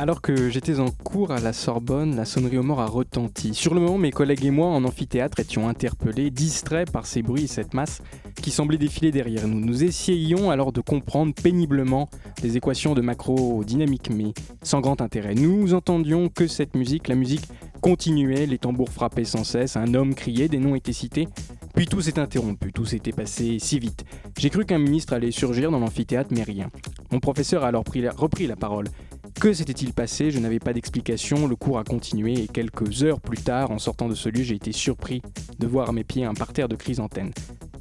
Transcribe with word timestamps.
Alors 0.00 0.22
que 0.22 0.48
j'étais 0.48 0.78
en 0.78 0.90
cours 0.90 1.32
à 1.32 1.40
la 1.40 1.52
Sorbonne, 1.52 2.14
la 2.14 2.24
sonnerie 2.24 2.56
aux 2.56 2.62
morts 2.62 2.78
a 2.78 2.86
retenti. 2.86 3.52
Sur 3.52 3.74
le 3.74 3.80
moment, 3.80 3.98
mes 3.98 4.12
collègues 4.12 4.44
et 4.44 4.52
moi 4.52 4.68
en 4.68 4.84
amphithéâtre 4.84 5.40
étions 5.40 5.68
interpellés, 5.68 6.30
distraits 6.30 6.88
par 6.88 7.04
ces 7.04 7.20
bruits 7.20 7.44
et 7.44 7.48
cette 7.48 7.74
masse 7.74 8.00
qui 8.40 8.52
semblait 8.52 8.78
défiler 8.78 9.10
derrière 9.10 9.48
nous. 9.48 9.58
Nous 9.58 9.82
essayions 9.82 10.52
alors 10.52 10.70
de 10.70 10.80
comprendre 10.80 11.34
péniblement 11.34 12.08
les 12.44 12.56
équations 12.56 12.94
de 12.94 13.00
macro-dynamique, 13.00 14.10
mais 14.14 14.34
sans 14.62 14.80
grand 14.80 15.00
intérêt. 15.00 15.34
Nous 15.34 15.74
entendions 15.74 16.28
que 16.28 16.46
cette 16.46 16.76
musique, 16.76 17.08
la 17.08 17.16
musique 17.16 17.48
continuait, 17.80 18.46
les 18.46 18.58
tambours 18.58 18.90
frappaient 18.90 19.24
sans 19.24 19.42
cesse, 19.42 19.76
un 19.76 19.94
homme 19.94 20.14
criait, 20.14 20.46
des 20.46 20.58
noms 20.58 20.76
étaient 20.76 20.92
cités, 20.92 21.26
puis 21.74 21.86
tout 21.86 22.02
s'est 22.02 22.20
interrompu, 22.20 22.72
tout 22.72 22.84
s'était 22.84 23.10
passé 23.10 23.58
si 23.58 23.80
vite. 23.80 24.04
J'ai 24.38 24.50
cru 24.50 24.64
qu'un 24.64 24.78
ministre 24.78 25.12
allait 25.12 25.32
surgir 25.32 25.72
dans 25.72 25.80
l'amphithéâtre, 25.80 26.30
mais 26.32 26.44
rien. 26.44 26.68
Mon 27.10 27.18
professeur 27.18 27.64
a 27.64 27.68
alors 27.68 27.84
repris 28.16 28.46
la 28.46 28.56
parole. 28.56 28.86
Que 29.34 29.52
s'était-il 29.52 29.92
passé? 29.92 30.30
Je 30.30 30.38
n'avais 30.38 30.58
pas 30.58 30.72
d'explication, 30.72 31.46
le 31.46 31.56
cours 31.56 31.78
a 31.78 31.84
continué 31.84 32.34
et 32.42 32.46
quelques 32.48 33.02
heures 33.04 33.20
plus 33.20 33.38
tard, 33.38 33.70
en 33.70 33.78
sortant 33.78 34.08
de 34.08 34.14
ce 34.14 34.28
lieu, 34.28 34.42
j'ai 34.42 34.56
été 34.56 34.72
surpris 34.72 35.22
de 35.58 35.66
voir 35.66 35.88
à 35.88 35.92
mes 35.92 36.04
pieds 36.04 36.24
un 36.24 36.34
parterre 36.34 36.68
de 36.68 36.76
chrysanthèmes. 36.76 37.30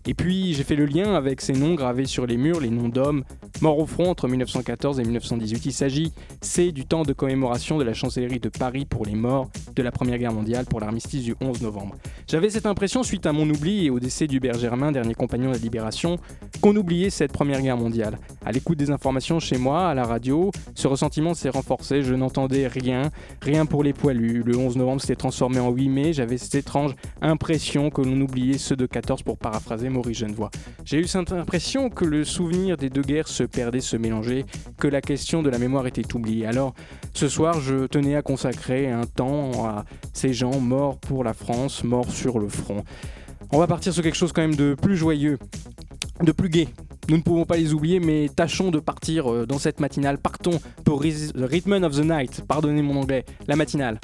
Et 0.06 0.14
puis 0.14 0.54
j'ai 0.54 0.64
fait 0.64 0.76
le 0.76 0.86
lien 0.86 1.16
avec 1.16 1.42
ces 1.42 1.52
noms 1.52 1.74
gravés 1.74 2.06
sur 2.06 2.26
les 2.26 2.38
murs, 2.38 2.62
les 2.62 2.70
noms 2.70 2.88
d'hommes 2.88 3.24
morts 3.62 3.80
au 3.80 3.86
front 3.86 4.10
entre 4.10 4.28
1914 4.28 5.00
et 5.00 5.04
1918. 5.04 5.66
Il 5.66 5.74
s'agit, 5.74 6.14
c'est 6.42 6.72
du 6.72 6.86
temps 6.86 7.04
de 7.04 7.12
commémoration 7.12 7.78
de 7.78 7.84
la 7.84 7.94
chancellerie 7.94 8.40
de 8.40 8.50
Paris 8.50 8.86
pour 8.86 9.06
les 9.06 9.16
morts 9.16 9.50
de 9.76 9.84
la 9.84 9.92
Première 9.92 10.18
Guerre 10.18 10.32
mondiale 10.32 10.66
pour 10.66 10.80
l'armistice 10.80 11.24
du 11.24 11.36
11 11.42 11.62
novembre. 11.62 11.96
J'avais 12.28 12.50
cette 12.50 12.66
impression, 12.66 13.04
suite 13.04 13.26
à 13.26 13.34
mon 13.34 13.50
oubli 13.50 13.86
et 13.86 13.90
au 13.90 14.00
décès 14.00 14.28
d'Hubert 14.28 14.58
Germain, 14.58 14.92
dernier 14.92 15.14
compagnon 15.14 15.50
de 15.50 15.56
la 15.56 15.60
Libération, 15.60 16.18
qu'on 16.62 16.76
oubliait 16.76 17.10
cette 17.10 17.34
Première 17.34 17.62
Guerre 17.62 17.78
mondiale. 17.78 18.18
À 18.46 18.52
l'écoute 18.52 18.78
des 18.78 18.92
informations 18.92 19.40
chez 19.40 19.58
moi, 19.58 19.90
à 19.90 19.94
la 19.94 20.04
radio, 20.04 20.52
ce 20.76 20.88
ressentiment 20.88 21.34
s'est 21.38 21.50
renforcé, 21.50 22.02
je 22.02 22.14
n'entendais 22.14 22.68
rien, 22.68 23.12
rien 23.42 23.66
pour 23.66 23.84
les 23.84 23.94
poilus. 23.94 24.44
Le 24.46 24.58
11 24.58 24.76
novembre 24.78 25.02
s'était 25.02 25.16
transformé 25.16 25.60
en 25.60 25.72
8 25.72 25.90
mai, 25.90 26.14
j'avais 26.14 26.38
cette 26.38 26.56
étrange 26.56 26.96
impression 27.22 27.90
que 27.90 28.02
l'on 28.02 28.20
oubliait 28.22 28.58
ceux 28.58 28.76
de 28.76 28.86
14 28.86 29.24
pour 29.24 29.38
paraphraser 29.38 29.90
Maurice 29.90 30.18
Genevoix. 30.18 30.50
J'ai 30.84 31.00
eu 31.00 31.08
cette 31.08 31.32
impression 31.32 31.90
que 31.90 32.06
le 32.06 32.24
souvenir 32.24 32.78
des 32.78 32.90
deux 32.90 33.02
guerres 33.02 33.28
se 33.28 33.44
perdait, 33.44 33.82
se 33.82 33.98
mélangeait, 33.98 34.46
que 34.78 34.88
la 34.88 35.02
question 35.02 35.44
de 35.44 35.50
la 35.50 35.60
mémoire 35.60 35.88
était 35.88 36.16
oubliée. 36.16 36.46
Alors, 36.46 36.74
ce 37.14 37.30
soir, 37.30 37.60
je 37.62 37.86
tenais 37.88 38.16
à 38.16 38.22
consacrer 38.22 38.92
un 38.92 39.06
temps 39.06 39.66
à 39.66 39.86
ces 40.14 40.34
gens 40.34 40.60
morts 40.60 40.98
pour 40.98 41.24
la 41.24 41.34
France, 41.34 41.84
morts 41.84 42.12
sur 42.12 42.40
le 42.40 42.50
front. 42.50 42.84
On 43.52 43.60
va 43.60 43.68
partir 43.68 43.94
sur 43.94 44.04
quelque 44.04 44.18
chose 44.18 44.34
quand 44.34 44.42
même 44.42 44.56
de 44.56 44.76
plus 44.76 44.98
joyeux, 44.98 45.38
de 46.22 46.32
plus 46.32 46.50
gai. 46.50 46.68
Nous 47.10 47.18
ne 47.18 47.22
pouvons 47.22 47.46
pas 47.46 47.56
les 47.56 47.74
oublier, 47.74 48.00
mais 48.00 48.30
tâchons 48.34 48.70
de 48.70 48.80
partir 48.80 49.32
euh, 49.32 49.46
dans 49.46 49.60
cette 49.60 49.80
matinale. 49.80 50.18
Partons 50.18 50.60
pour 50.84 51.02
Rhythm 51.02 51.84
of 51.84 51.96
the 51.96 52.04
Night. 52.04 52.42
Pardonnez 52.48 52.82
mon 52.82 52.98
anglais. 52.98 53.24
La 53.48 53.56
matinale. 53.56 54.00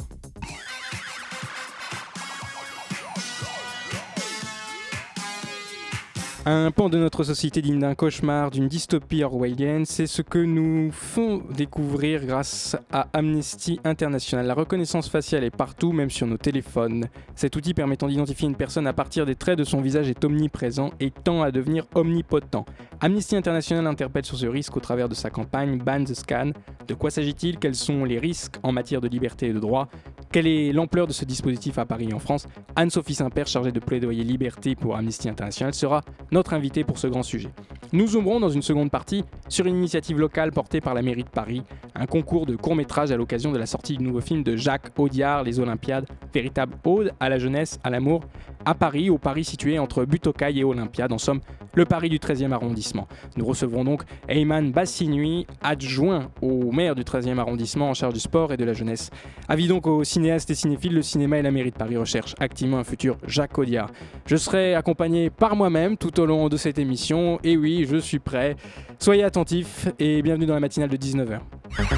Un 6.46 6.72
pan 6.72 6.90
de 6.90 6.98
notre 6.98 7.24
société 7.24 7.62
digne 7.62 7.80
d'un 7.80 7.96
cauchemar, 7.96 8.52
d'une 8.52 8.68
dystopie 8.68 9.24
orwellienne, 9.24 9.86
c'est 9.86 10.08
ce 10.08 10.22
que 10.22 10.40
nous 10.40 10.92
font 10.92 11.42
découvrir 11.56 12.26
grâce 12.26 12.76
à 12.92 13.08
Amnesty 13.14 13.80
International. 13.86 14.46
La 14.46 14.54
reconnaissance 14.54 15.08
faciale 15.08 15.46
est 15.46 15.56
partout, 15.56 15.94
même 15.94 16.10
sur 16.10 16.28
nos 16.28 16.36
téléphones. 16.36 17.06
Cet 17.36 17.56
outil 17.56 17.74
permettant 17.74 18.10
d'identifier 18.10 18.50
une 18.50 18.58
personne 18.58 18.88
à 18.88 18.94
partir 18.94 19.26
des 19.26 19.36
traits 19.36 19.58
de 19.58 19.64
son 19.64 19.80
visage 19.80 20.10
est 20.10 20.26
omniprésent 20.26 20.92
et 21.00 21.12
tend 21.12 21.44
à 21.44 21.52
devenir 21.52 21.86
omnipotent. 21.96 22.66
Amnesty 23.00 23.38
International 23.38 23.88
interpelle 23.88 24.26
sur 24.26 24.38
ce 24.38 24.46
risque 24.46 24.76
au 24.76 24.82
travers 24.82 25.08
de 25.08 25.16
sa 25.16 25.30
campagne 25.30 25.78
Ban 25.78 26.04
the 26.04 26.14
Scan. 26.14 26.52
De 26.90 26.94
quoi 26.94 27.10
s'agit-il? 27.10 27.58
Quels 27.58 27.76
sont 27.76 28.04
les 28.04 28.20
risques 28.20 28.58
en 28.64 28.74
matière 28.74 29.00
de 29.00 29.08
liberté 29.08 29.48
et 29.48 29.54
de 29.54 29.60
droit? 29.60 29.88
Quelle 30.30 30.48
est 30.48 30.74
l'ampleur 30.74 31.08
de 31.08 31.14
ce 31.14 31.24
dispositif 31.26 31.78
à 31.78 31.86
Paris 31.86 32.08
et 32.10 32.14
en 32.14 32.20
France? 32.20 32.48
Anne-Sophie 32.76 33.14
Saint-Père, 33.14 33.48
chargée 33.48 33.72
de 33.72 33.80
plaidoyer 33.80 34.24
liberté 34.24 34.76
pour 34.76 34.98
Amnesty 34.98 35.30
International, 35.30 35.74
sera 35.74 36.02
notre 36.34 36.54
invité 36.54 36.84
pour 36.84 36.98
ce 36.98 37.08
grand 37.08 37.24
sujet. 37.24 37.50
Nous 37.94 38.08
zoomerons 38.08 38.40
dans 38.40 38.50
une 38.50 38.64
seconde 38.64 38.90
partie 38.90 39.24
sur 39.48 39.68
une 39.68 39.76
initiative 39.76 40.20
locale 40.20 40.52
portée 40.52 40.82
par 40.82 40.96
la 40.96 41.04
mairie 41.04 41.24
de 41.24 41.30
Paris, 41.30 41.62
un 41.96 42.08
concours 42.08 42.48
de 42.48 42.56
court-métrage 42.56 43.12
à 43.12 43.18
l'occasion 43.18 43.52
de 43.52 43.58
la 43.60 43.68
sortie 43.68 43.98
du 43.98 44.04
nouveau 44.04 44.20
film 44.20 44.44
de 44.44 44.56
Jacques 44.56 44.92
Audiard, 44.98 45.44
Les 45.44 45.60
Olympiades, 45.60 46.08
véritable 46.34 46.74
ode 46.84 47.14
à 47.20 47.30
la 47.30 47.38
jeunesse, 47.38 47.80
à 47.84 47.92
l'amour, 47.92 48.22
à 48.66 48.74
Paris, 48.74 49.10
au 49.10 49.18
Paris 49.18 49.44
situé 49.44 49.78
entre 49.78 50.06
Butokai 50.06 50.58
et 50.58 50.64
Olympiade, 50.64 51.12
en 51.14 51.18
somme 51.18 51.40
le 51.76 51.86
Paris 51.86 52.10
du 52.10 52.20
13e 52.20 52.52
arrondissement. 52.52 53.08
Nous 53.36 53.46
recevrons 53.46 53.84
donc 53.84 54.04
Ayman 54.28 54.72
Bassinui, 54.72 55.48
adjoint 55.62 56.30
au 56.42 56.72
maire 56.72 56.96
du 56.96 57.04
13e 57.04 57.40
arrondissement 57.40 57.90
en 57.90 57.94
charge 57.94 58.14
du 58.14 58.20
sport 58.20 58.54
et 58.54 58.58
de 58.58 58.66
la 58.66 58.74
jeunesse. 58.74 59.10
Avis 59.48 59.68
donc 59.68 59.88
aux 59.88 60.04
cinéastes 60.04 60.50
et 60.52 60.56
cinéphiles, 60.56 60.94
le 60.94 61.02
cinéma 61.02 61.40
et 61.40 61.42
la 61.42 61.52
mairie 61.52 61.72
de 61.72 61.76
Paris 61.76 61.98
recherchent 61.98 62.36
activement 62.40 62.78
un 62.78 62.84
futur 62.84 63.18
Jacques 63.28 63.58
Audiard. 63.58 63.90
Je 64.26 64.36
serai 64.36 64.76
accompagné 64.76 65.30
par 65.30 65.56
moi-même 65.56 65.98
tout 65.98 66.20
au 66.20 66.23
long 66.26 66.50
de 66.50 66.58
cette 66.58 66.78
émission, 66.78 67.40
et 67.44 67.58
oui, 67.58 67.86
je 67.90 67.98
suis 67.98 68.20
prêt. 68.20 68.56
Soyez 69.00 69.24
attentifs 69.24 69.88
et 70.00 70.22
bienvenue 70.22 70.46
dans 70.46 70.54
la 70.54 70.60
matinale 70.60 70.90
de 70.90 70.98
19h. 70.98 71.40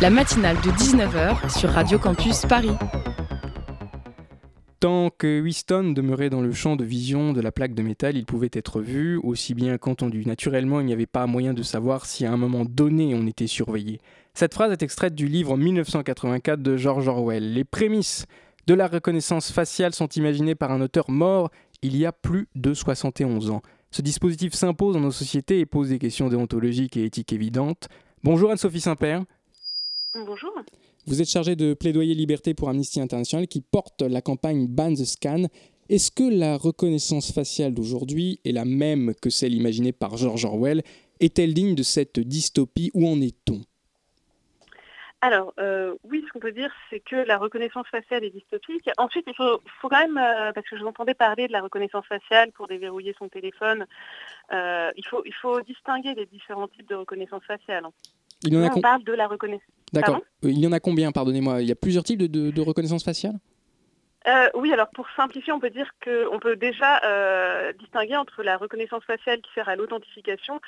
La 0.01 0.09
matinale 0.09 0.57
de 0.57 0.71
19h 0.71 1.57
sur 1.57 1.69
Radio 1.69 1.99
Campus 1.99 2.45
Paris. 2.45 2.71
Tant 4.79 5.09
que 5.09 5.41
Winston 5.41 5.93
demeurait 5.95 6.29
dans 6.29 6.41
le 6.41 6.51
champ 6.51 6.75
de 6.75 6.83
vision 6.83 7.33
de 7.33 7.41
la 7.41 7.51
plaque 7.51 7.73
de 7.73 7.81
métal, 7.81 8.17
il 8.17 8.25
pouvait 8.25 8.51
être 8.53 8.81
vu, 8.81 9.17
aussi 9.17 9.53
bien 9.53 9.77
qu'entendu. 9.77 10.25
Naturellement, 10.25 10.79
il 10.79 10.85
n'y 10.85 10.93
avait 10.93 11.05
pas 11.05 11.25
moyen 11.27 11.53
de 11.53 11.63
savoir 11.63 12.05
si 12.05 12.25
à 12.25 12.31
un 12.31 12.37
moment 12.37 12.65
donné 12.65 13.15
on 13.15 13.25
était 13.25 13.47
surveillé. 13.47 13.99
Cette 14.33 14.53
phrase 14.53 14.71
est 14.71 14.83
extraite 14.83 15.15
du 15.15 15.27
livre 15.27 15.57
1984 15.57 16.61
de 16.61 16.77
George 16.77 17.07
Orwell. 17.07 17.53
Les 17.53 17.63
prémices 17.63 18.25
de 18.67 18.73
la 18.73 18.87
reconnaissance 18.87 19.51
faciale 19.51 19.93
sont 19.93 20.09
imaginées 20.09 20.55
par 20.55 20.71
un 20.71 20.81
auteur 20.81 21.09
mort 21.09 21.49
il 21.81 21.95
y 21.95 22.05
a 22.05 22.11
plus 22.11 22.47
de 22.55 22.73
71 22.73 23.51
ans. 23.51 23.61
Ce 23.95 24.01
dispositif 24.01 24.53
s'impose 24.53 24.95
dans 24.95 24.99
nos 24.99 25.09
sociétés 25.09 25.61
et 25.61 25.65
pose 25.65 25.87
des 25.87 25.99
questions 25.99 26.27
déontologiques 26.27 26.97
et 26.97 27.05
éthiques 27.05 27.31
évidentes. 27.31 27.87
Bonjour 28.25 28.51
Anne-Sophie 28.51 28.81
Saint-Père. 28.81 29.23
Bonjour. 30.13 30.51
Vous 31.05 31.21
êtes 31.21 31.29
chargée 31.29 31.55
de 31.55 31.73
plaidoyer 31.73 32.13
liberté 32.13 32.53
pour 32.53 32.67
Amnesty 32.67 32.99
International 32.99 33.47
qui 33.47 33.61
porte 33.61 34.01
la 34.01 34.21
campagne 34.21 34.67
Ban 34.67 34.93
the 34.93 35.05
Scan. 35.05 35.45
Est-ce 35.87 36.11
que 36.11 36.25
la 36.25 36.57
reconnaissance 36.57 37.31
faciale 37.31 37.73
d'aujourd'hui 37.73 38.41
est 38.43 38.51
la 38.51 38.65
même 38.65 39.13
que 39.21 39.29
celle 39.29 39.53
imaginée 39.53 39.93
par 39.93 40.17
George 40.17 40.43
Orwell? 40.43 40.83
Est-elle 41.21 41.53
digne 41.53 41.73
de 41.73 41.83
cette 41.83 42.19
dystopie? 42.19 42.91
Où 42.95 43.07
en 43.07 43.21
est-on? 43.21 43.61
Alors, 45.21 45.53
euh, 45.59 45.95
oui, 46.03 46.23
ce 46.27 46.31
qu'on 46.31 46.39
peut 46.39 46.51
dire, 46.51 46.71
c'est 46.89 46.99
que 46.99 47.15
la 47.15 47.37
reconnaissance 47.37 47.87
faciale 47.87 48.23
est 48.23 48.29
dystopique. 48.29 48.89
Ensuite, 48.97 49.25
il 49.27 49.33
faut, 49.35 49.61
faut 49.81 49.89
quand 49.89 49.99
même, 49.99 50.17
euh, 50.17 50.51
parce 50.53 50.67
que 50.67 50.75
je 50.77 50.81
vous 50.81 50.87
entendais 50.87 51.15
parler 51.15 51.47
de 51.47 51.51
la 51.51 51.61
reconnaissance 51.61 52.05
faciale 52.05 52.51
pour 52.51 52.67
déverrouiller 52.67 53.15
son 53.17 53.27
téléphone, 53.27 53.87
euh, 54.51 54.91
il, 54.95 55.05
faut, 55.07 55.23
il 55.25 55.33
faut 55.33 55.61
distinguer 55.61 56.13
les 56.13 56.25
différents 56.27 56.67
types 56.67 56.87
de 56.87 56.95
reconnaissance 56.95 57.43
faciale. 57.43 57.85
Il 58.43 58.53
y 58.53 58.57
en 58.57 58.63
a 58.63 58.75
on 58.75 58.81
parle 58.81 59.03
de 59.03 59.13
la 59.13 59.27
reconnaissance. 59.27 59.65
D'accord. 59.93 60.21
Il 60.43 60.59
y 60.59 60.67
en 60.67 60.71
a 60.73 60.79
combien, 60.79 61.11
pardonnez-moi? 61.11 61.61
Il 61.61 61.67
y 61.67 61.71
a 61.71 61.75
plusieurs 61.75 62.03
types 62.03 62.19
de, 62.19 62.27
de, 62.27 62.51
de 62.51 62.61
reconnaissance 62.61 63.03
faciale? 63.03 63.35
Euh, 64.27 64.49
oui, 64.55 64.73
alors 64.73 64.89
pour 64.89 65.07
simplifier, 65.15 65.53
on 65.53 65.59
peut 65.59 65.69
dire 65.69 65.91
qu'on 66.03 66.39
peut 66.39 66.55
déjà 66.55 66.99
euh, 67.03 67.73
distinguer 67.73 68.17
entre 68.17 68.41
la 68.41 68.57
reconnaissance 68.57 69.03
faciale 69.03 69.39
qui 69.41 69.51
sert 69.53 69.69
à 69.69 69.75
l'authentification 69.75 70.59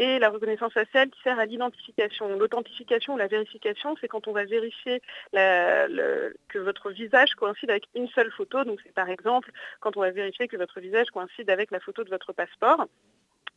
et 0.00 0.18
la 0.18 0.30
reconnaissance 0.30 0.72
faciale 0.72 1.10
qui 1.10 1.20
sert 1.20 1.38
à 1.38 1.44
l'identification. 1.44 2.26
L'authentification 2.38 3.14
ou 3.14 3.18
la 3.18 3.26
vérification, 3.26 3.94
c'est 4.00 4.08
quand 4.08 4.26
on 4.28 4.32
va 4.32 4.46
vérifier 4.46 5.02
que 5.32 6.58
votre 6.58 6.90
visage 6.90 7.34
coïncide 7.34 7.70
avec 7.70 7.84
une 7.94 8.08
seule 8.08 8.30
photo. 8.32 8.64
Donc 8.64 8.80
c'est 8.82 8.94
par 8.94 9.10
exemple 9.10 9.50
quand 9.80 9.98
on 9.98 10.00
va 10.00 10.10
vérifier 10.10 10.48
que 10.48 10.56
votre 10.56 10.80
visage 10.80 11.10
coïncide 11.10 11.50
avec 11.50 11.70
la 11.70 11.80
photo 11.80 12.02
de 12.02 12.08
votre 12.08 12.32
passeport. 12.32 12.86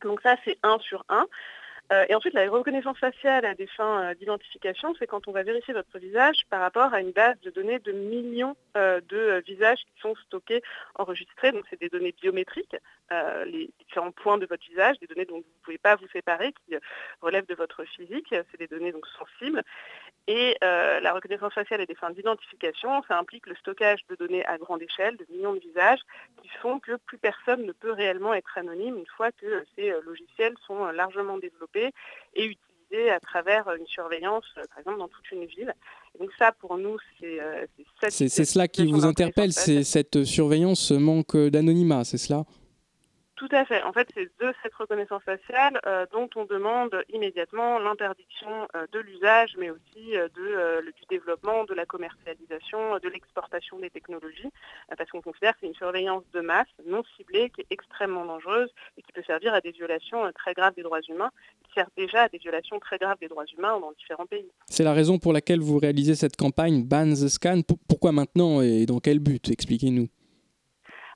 Donc 0.02 0.20
ça, 0.20 0.36
c'est 0.44 0.58
un 0.62 0.78
sur 0.80 1.02
un. 1.08 1.26
Euh, 1.92 2.06
et 2.08 2.14
ensuite, 2.14 2.34
la 2.34 2.48
reconnaissance 2.50 2.98
faciale 2.98 3.44
à 3.44 3.54
des 3.54 3.66
fins 3.66 4.02
euh, 4.02 4.14
d'identification, 4.14 4.94
c'est 4.98 5.06
quand 5.06 5.28
on 5.28 5.32
va 5.32 5.42
vérifier 5.42 5.74
votre 5.74 5.98
visage 5.98 6.46
par 6.48 6.60
rapport 6.60 6.94
à 6.94 7.00
une 7.00 7.12
base 7.12 7.38
de 7.42 7.50
données 7.50 7.78
de 7.78 7.92
millions 7.92 8.56
euh, 8.76 9.00
de 9.08 9.42
visages 9.46 9.80
qui 9.80 10.00
sont 10.00 10.14
stockés, 10.26 10.62
enregistrés. 10.94 11.52
Donc, 11.52 11.64
c'est 11.68 11.78
des 11.78 11.90
données 11.90 12.14
biométriques. 12.20 12.76
les 13.46 13.70
différents 13.78 14.12
points 14.12 14.38
de 14.38 14.46
votre 14.46 14.64
visage, 14.66 14.98
des 14.98 15.06
données 15.06 15.26
dont 15.26 15.36
vous 15.36 15.40
ne 15.40 15.64
pouvez 15.64 15.78
pas 15.78 15.96
vous 15.96 16.08
séparer, 16.08 16.52
qui 16.52 16.74
relèvent 17.20 17.46
de 17.46 17.54
votre 17.54 17.84
physique. 17.84 18.28
C'est 18.30 18.58
des 18.58 18.66
données 18.66 18.92
donc 18.92 19.06
sensibles. 19.18 19.62
Et 20.26 20.56
la 20.60 21.12
reconnaissance 21.12 21.52
faciale 21.52 21.82
et 21.82 21.86
des 21.86 21.94
fins 21.94 22.10
d'identification, 22.10 23.02
ça 23.08 23.18
implique 23.18 23.46
le 23.46 23.54
stockage 23.56 24.00
de 24.08 24.16
données 24.16 24.44
à 24.46 24.56
grande 24.56 24.80
échelle, 24.80 25.16
de 25.16 25.26
millions 25.30 25.52
de 25.52 25.58
visages, 25.58 26.00
qui 26.42 26.48
font 26.62 26.78
que 26.78 26.96
plus 26.96 27.18
personne 27.18 27.66
ne 27.66 27.72
peut 27.72 27.92
réellement 27.92 28.32
être 28.32 28.56
anonyme 28.56 28.96
une 28.96 29.06
fois 29.16 29.32
que 29.32 29.64
ces 29.76 29.92
logiciels 30.04 30.54
sont 30.66 30.86
largement 30.86 31.36
développés 31.38 31.90
et 32.34 32.44
utilisés 32.44 32.64
à 33.10 33.20
travers 33.20 33.68
une 33.74 33.86
surveillance, 33.86 34.44
euh, 34.58 34.62
par 34.68 34.78
exemple, 34.78 34.98
dans 34.98 35.08
toute 35.08 35.30
une 35.32 35.44
ville. 35.46 35.74
donc 36.18 36.30
ça, 36.38 36.52
pour 36.52 36.78
nous, 36.78 36.96
c'est... 37.18 37.40
Euh, 37.40 37.66
c'est 38.08 38.28
cela 38.28 38.68
qui 38.68 38.90
vous 38.90 39.04
interpelle, 39.04 39.52
c'est 39.52 39.84
cette 39.84 40.24
surveillance 40.24 40.90
manque 40.90 41.36
d'anonymat, 41.36 42.04
c'est 42.04 42.18
cela? 42.18 42.44
Tout 43.46 43.56
à 43.56 43.64
fait. 43.64 43.82
En 43.82 43.92
fait, 43.92 44.08
c'est 44.14 44.30
de 44.40 44.54
cette 44.62 44.74
reconnaissance 44.74 45.22
faciale 45.22 45.78
euh, 45.86 46.06
dont 46.12 46.28
on 46.36 46.44
demande 46.44 47.04
immédiatement 47.12 47.78
l'interdiction 47.78 48.48
euh, 48.74 48.86
de 48.92 48.98
l'usage, 49.00 49.54
mais 49.58 49.70
aussi 49.70 50.16
euh, 50.16 50.28
du 50.82 51.06
développement, 51.10 51.64
de 51.64 51.74
la 51.74 51.84
commercialisation, 51.84 52.98
de 53.02 53.08
l'exportation 53.08 53.78
des 53.78 53.90
technologies, 53.90 54.50
parce 54.96 55.10
qu'on 55.10 55.20
considère 55.20 55.52
que 55.52 55.58
c'est 55.60 55.66
une 55.66 55.74
surveillance 55.74 56.22
de 56.32 56.40
masse 56.40 56.68
non 56.86 57.02
ciblée 57.16 57.50
qui 57.50 57.60
est 57.60 57.66
extrêmement 57.70 58.24
dangereuse 58.24 58.70
et 58.96 59.02
qui 59.02 59.12
peut 59.12 59.22
servir 59.26 59.52
à 59.52 59.60
des 59.60 59.72
violations 59.72 60.30
très 60.32 60.54
graves 60.54 60.74
des 60.74 60.82
droits 60.82 61.02
humains, 61.08 61.30
qui 61.64 61.72
sert 61.74 61.88
déjà 61.96 62.22
à 62.22 62.28
des 62.28 62.38
violations 62.38 62.78
très 62.80 62.98
graves 62.98 63.18
des 63.20 63.28
droits 63.28 63.44
humains 63.56 63.78
dans 63.78 63.92
différents 63.92 64.26
pays. 64.26 64.48
C'est 64.66 64.84
la 64.84 64.94
raison 64.94 65.18
pour 65.18 65.32
laquelle 65.32 65.60
vous 65.60 65.78
réalisez 65.78 66.14
cette 66.14 66.36
campagne 66.36 66.84
Ban 66.84 67.10
the 67.10 67.28
Scan. 67.28 67.60
Pourquoi 67.88 68.12
maintenant 68.12 68.62
et 68.62 68.86
dans 68.86 69.00
quel 69.00 69.18
but? 69.18 69.50
Expliquez-nous. 69.50 70.08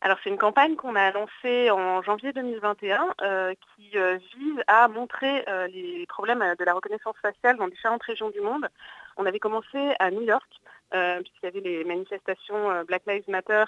Alors 0.01 0.19
c'est 0.23 0.31
une 0.31 0.39
campagne 0.39 0.77
qu'on 0.77 0.95
a 0.95 1.11
lancée 1.11 1.71
en 1.71 2.03
janvier 2.03 2.33
2021 2.33 3.15
euh, 3.21 3.55
qui 3.55 3.99
euh, 3.99 4.19
vise 4.37 4.63
à 4.69 4.87
montrer 4.87 5.45
euh, 5.49 5.67
les 5.69 6.07
problèmes 6.07 6.45
de 6.57 6.65
la 6.65 6.73
reconnaissance 6.73 7.17
faciale 7.21 7.57
dans 7.57 7.67
différentes 7.67 8.05
régions 8.05 8.31
du 8.31 8.41
monde. 8.41 8.69
On 9.17 9.27
avait 9.27 9.41
commencé 9.41 9.95
à 9.99 10.11
New 10.11 10.23
York 10.23 10.49
puisqu'il 10.91 11.45
y 11.45 11.47
avait 11.47 11.61
les 11.61 11.85
manifestations 11.85 12.83
Black 12.85 13.03
Lives 13.07 13.29
Matter 13.29 13.65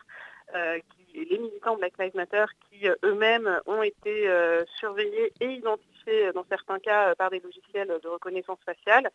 les 1.12 1.38
militants 1.38 1.77
Black 1.77 1.93
Lives 1.99 2.17
Matter 2.17 2.47
qui 2.71 2.88
eux-mêmes 3.05 3.61
ont 3.67 3.83
été 3.83 4.26
surveillés 4.79 5.31
et 5.41 5.49
identifiés 5.49 6.33
dans 6.33 6.47
certains 6.49 6.79
cas 6.79 7.15
par 7.17 7.29
des 7.29 7.41
logiciels 7.41 7.88
de 8.03 8.09
reconnaissance 8.09 8.59
faciale. 8.65 9.11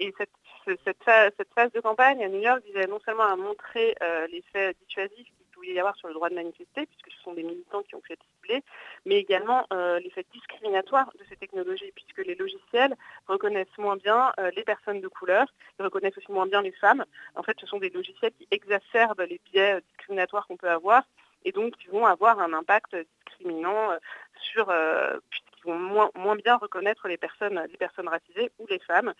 et 0.00 0.12
cette, 0.18 1.02
phase 1.54 1.72
de 1.72 1.80
campagne 1.80 2.22
à 2.22 2.28
New 2.28 2.40
York 2.40 2.60
visait 2.66 2.86
non 2.86 3.00
seulement 3.06 3.24
à 3.24 3.36
montrer 3.36 3.94
les 4.30 4.44
faits 4.52 4.76
dissuasifs 4.86 5.32
y 5.70 5.78
avoir 5.78 5.96
sur 5.96 6.08
le 6.08 6.14
droit 6.14 6.28
de 6.28 6.34
manifester, 6.34 6.86
puisque 6.86 7.10
ce 7.10 7.22
sont 7.22 7.34
des 7.34 7.42
militants 7.42 7.82
qui 7.82 7.94
ont 7.94 8.02
fait 8.02 8.18
cibler, 8.34 8.62
mais 9.06 9.16
également 9.16 9.66
euh, 9.72 9.98
l'effet 10.00 10.24
discriminatoire 10.32 11.10
de 11.18 11.24
ces 11.28 11.36
technologies, 11.36 11.92
puisque 11.94 12.26
les 12.26 12.34
logiciels 12.34 12.94
reconnaissent 13.26 13.78
moins 13.78 13.96
bien 13.96 14.32
euh, 14.38 14.50
les 14.56 14.64
personnes 14.64 15.00
de 15.00 15.08
couleur, 15.08 15.46
ils 15.78 15.84
reconnaissent 15.84 16.18
aussi 16.18 16.32
moins 16.32 16.46
bien 16.46 16.62
les 16.62 16.72
femmes. 16.72 17.04
En 17.34 17.42
fait, 17.42 17.56
ce 17.60 17.66
sont 17.66 17.78
des 17.78 17.90
logiciels 17.90 18.32
qui 18.32 18.48
exacerbent 18.50 19.22
les 19.22 19.40
biais 19.52 19.80
discriminatoires 19.88 20.46
qu'on 20.46 20.56
peut 20.56 20.70
avoir, 20.70 21.04
et 21.44 21.52
donc 21.52 21.76
qui 21.76 21.88
vont 21.88 22.06
avoir 22.06 22.38
un 22.40 22.52
impact 22.52 22.96
discriminant 23.26 23.92
euh, 23.92 23.98
sur, 24.34 24.72
puisqu'ils 25.30 25.64
vont 25.64 25.78
moins, 25.78 26.10
moins 26.16 26.36
bien 26.36 26.56
reconnaître 26.56 27.06
les 27.08 27.16
personnes, 27.16 27.62
les 27.70 27.76
personnes 27.76 28.08
racisées 28.08 28.50
ou 28.58 28.66
les 28.68 28.80
femmes. 28.80 29.14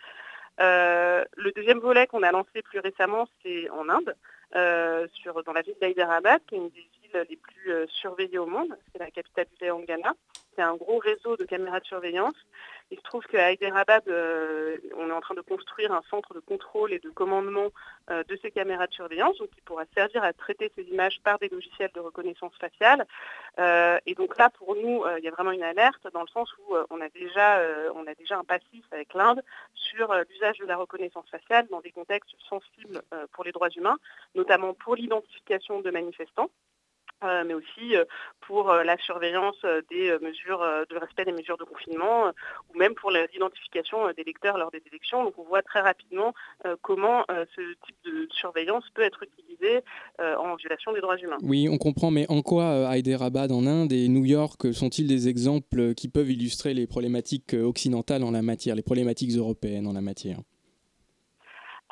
Le 0.58 1.50
deuxième 1.54 1.78
volet 1.78 2.06
qu'on 2.06 2.22
a 2.22 2.32
lancé 2.32 2.62
plus 2.62 2.80
récemment, 2.80 3.26
c'est 3.42 3.68
en 3.70 3.88
Inde. 3.88 4.14
Euh, 4.54 5.06
dans 5.46 5.52
la 5.52 5.62
ville 5.62 5.76
d'Hyderabad, 5.80 6.40
qui 6.46 6.56
est 6.56 6.58
une 6.58 6.68
des 6.68 6.86
villes 7.02 7.26
les 7.30 7.36
plus 7.36 7.72
euh, 7.72 7.86
surveillées 7.88 8.38
au 8.38 8.46
monde. 8.46 8.76
C'est 8.92 8.98
la 8.98 9.10
capitale 9.10 9.46
du 9.46 9.56
Telangana. 9.56 10.12
C'est 10.54 10.62
un 10.62 10.76
gros 10.76 10.98
réseau 10.98 11.36
de 11.36 11.44
caméras 11.44 11.80
de 11.80 11.86
surveillance. 11.86 12.34
Il 12.90 12.98
se 12.98 13.02
trouve 13.02 13.24
qu'à 13.24 13.52
Hyderabad, 13.52 14.02
euh, 14.08 14.76
on 14.96 15.08
est 15.08 15.12
en 15.12 15.20
train 15.20 15.34
de 15.34 15.40
construire 15.40 15.92
un 15.92 16.02
centre 16.10 16.34
de 16.34 16.40
contrôle 16.40 16.92
et 16.92 16.98
de 16.98 17.10
commandement 17.10 17.68
de 18.08 18.38
ces 18.42 18.50
caméras 18.50 18.88
de 18.88 18.92
surveillance, 18.92 19.38
donc 19.38 19.50
qui 19.50 19.60
pourra 19.60 19.84
servir 19.94 20.24
à 20.24 20.32
traiter 20.32 20.70
ces 20.74 20.82
images 20.82 21.20
par 21.22 21.38
des 21.38 21.48
logiciels 21.48 21.90
de 21.94 22.00
reconnaissance 22.00 22.52
faciale. 22.58 23.06
et 24.04 24.14
donc 24.14 24.36
là, 24.36 24.50
pour 24.50 24.74
nous, 24.74 25.04
il 25.18 25.24
y 25.24 25.28
a 25.28 25.30
vraiment 25.30 25.52
une 25.52 25.62
alerte 25.62 26.06
dans 26.12 26.22
le 26.22 26.26
sens 26.28 26.52
où 26.58 26.74
on, 26.90 27.00
a 27.00 27.08
déjà, 27.10 27.62
on 27.94 28.06
a 28.06 28.14
déjà 28.14 28.36
un 28.38 28.44
passif 28.44 28.84
avec 28.90 29.14
l'Inde 29.14 29.42
sur 29.74 30.12
l'usage 30.28 30.58
de 30.58 30.66
la 30.66 30.76
reconnaissance 30.76 31.30
faciale 31.30 31.68
dans 31.70 31.80
des 31.80 31.92
contextes 31.92 32.34
sensibles 32.48 33.02
pour 33.32 33.44
les 33.44 33.52
droits 33.52 33.70
humains, 33.70 33.98
notamment 34.34 34.74
pour 34.74 34.96
l'identification 34.96 35.80
de 35.80 35.90
manifestants. 35.90 36.50
Euh, 37.24 37.44
mais 37.46 37.54
aussi 37.54 37.94
euh, 37.94 38.04
pour 38.46 38.70
euh, 38.70 38.82
la 38.82 38.96
surveillance 38.98 39.56
des 39.90 40.16
mesures 40.20 40.64
de 40.90 40.96
respect 40.96 41.24
des 41.24 41.32
mesures 41.32 41.56
de 41.56 41.64
confinement 41.64 42.32
ou 42.72 42.78
même 42.78 42.94
pour 42.94 43.10
l'identification 43.10 44.10
des 44.16 44.24
lecteurs 44.24 44.58
lors 44.58 44.70
des 44.70 44.82
élections. 44.90 45.24
Donc 45.24 45.34
on 45.38 45.44
voit 45.44 45.62
très 45.62 45.80
rapidement 45.80 46.34
comment 46.82 47.24
ce 47.28 47.60
type 47.86 47.96
de 48.04 48.28
surveillance 48.32 48.84
peut 48.94 49.02
être 49.02 49.22
utilisé 49.22 49.82
en 50.18 50.56
violation 50.56 50.92
des 50.92 51.00
droits 51.00 51.16
humains. 51.18 51.38
Oui, 51.42 51.68
on 51.70 51.78
comprend, 51.78 52.10
mais 52.10 52.26
en 52.28 52.42
quoi 52.42 52.96
Hyderabad 52.96 53.52
en 53.52 53.64
Inde 53.66 53.92
et 53.92 54.08
New 54.08 54.24
York 54.24 54.72
sont-ils 54.72 55.06
des 55.06 55.28
exemples 55.28 55.94
qui 55.94 56.08
peuvent 56.08 56.30
illustrer 56.30 56.74
les 56.74 56.86
problématiques 56.86 57.54
occidentales 57.54 58.24
en 58.24 58.32
la 58.32 58.42
matière, 58.42 58.74
les 58.74 58.82
problématiques 58.82 59.36
européennes 59.36 59.86
en 59.86 59.92
la 59.92 60.00
matière? 60.00 60.38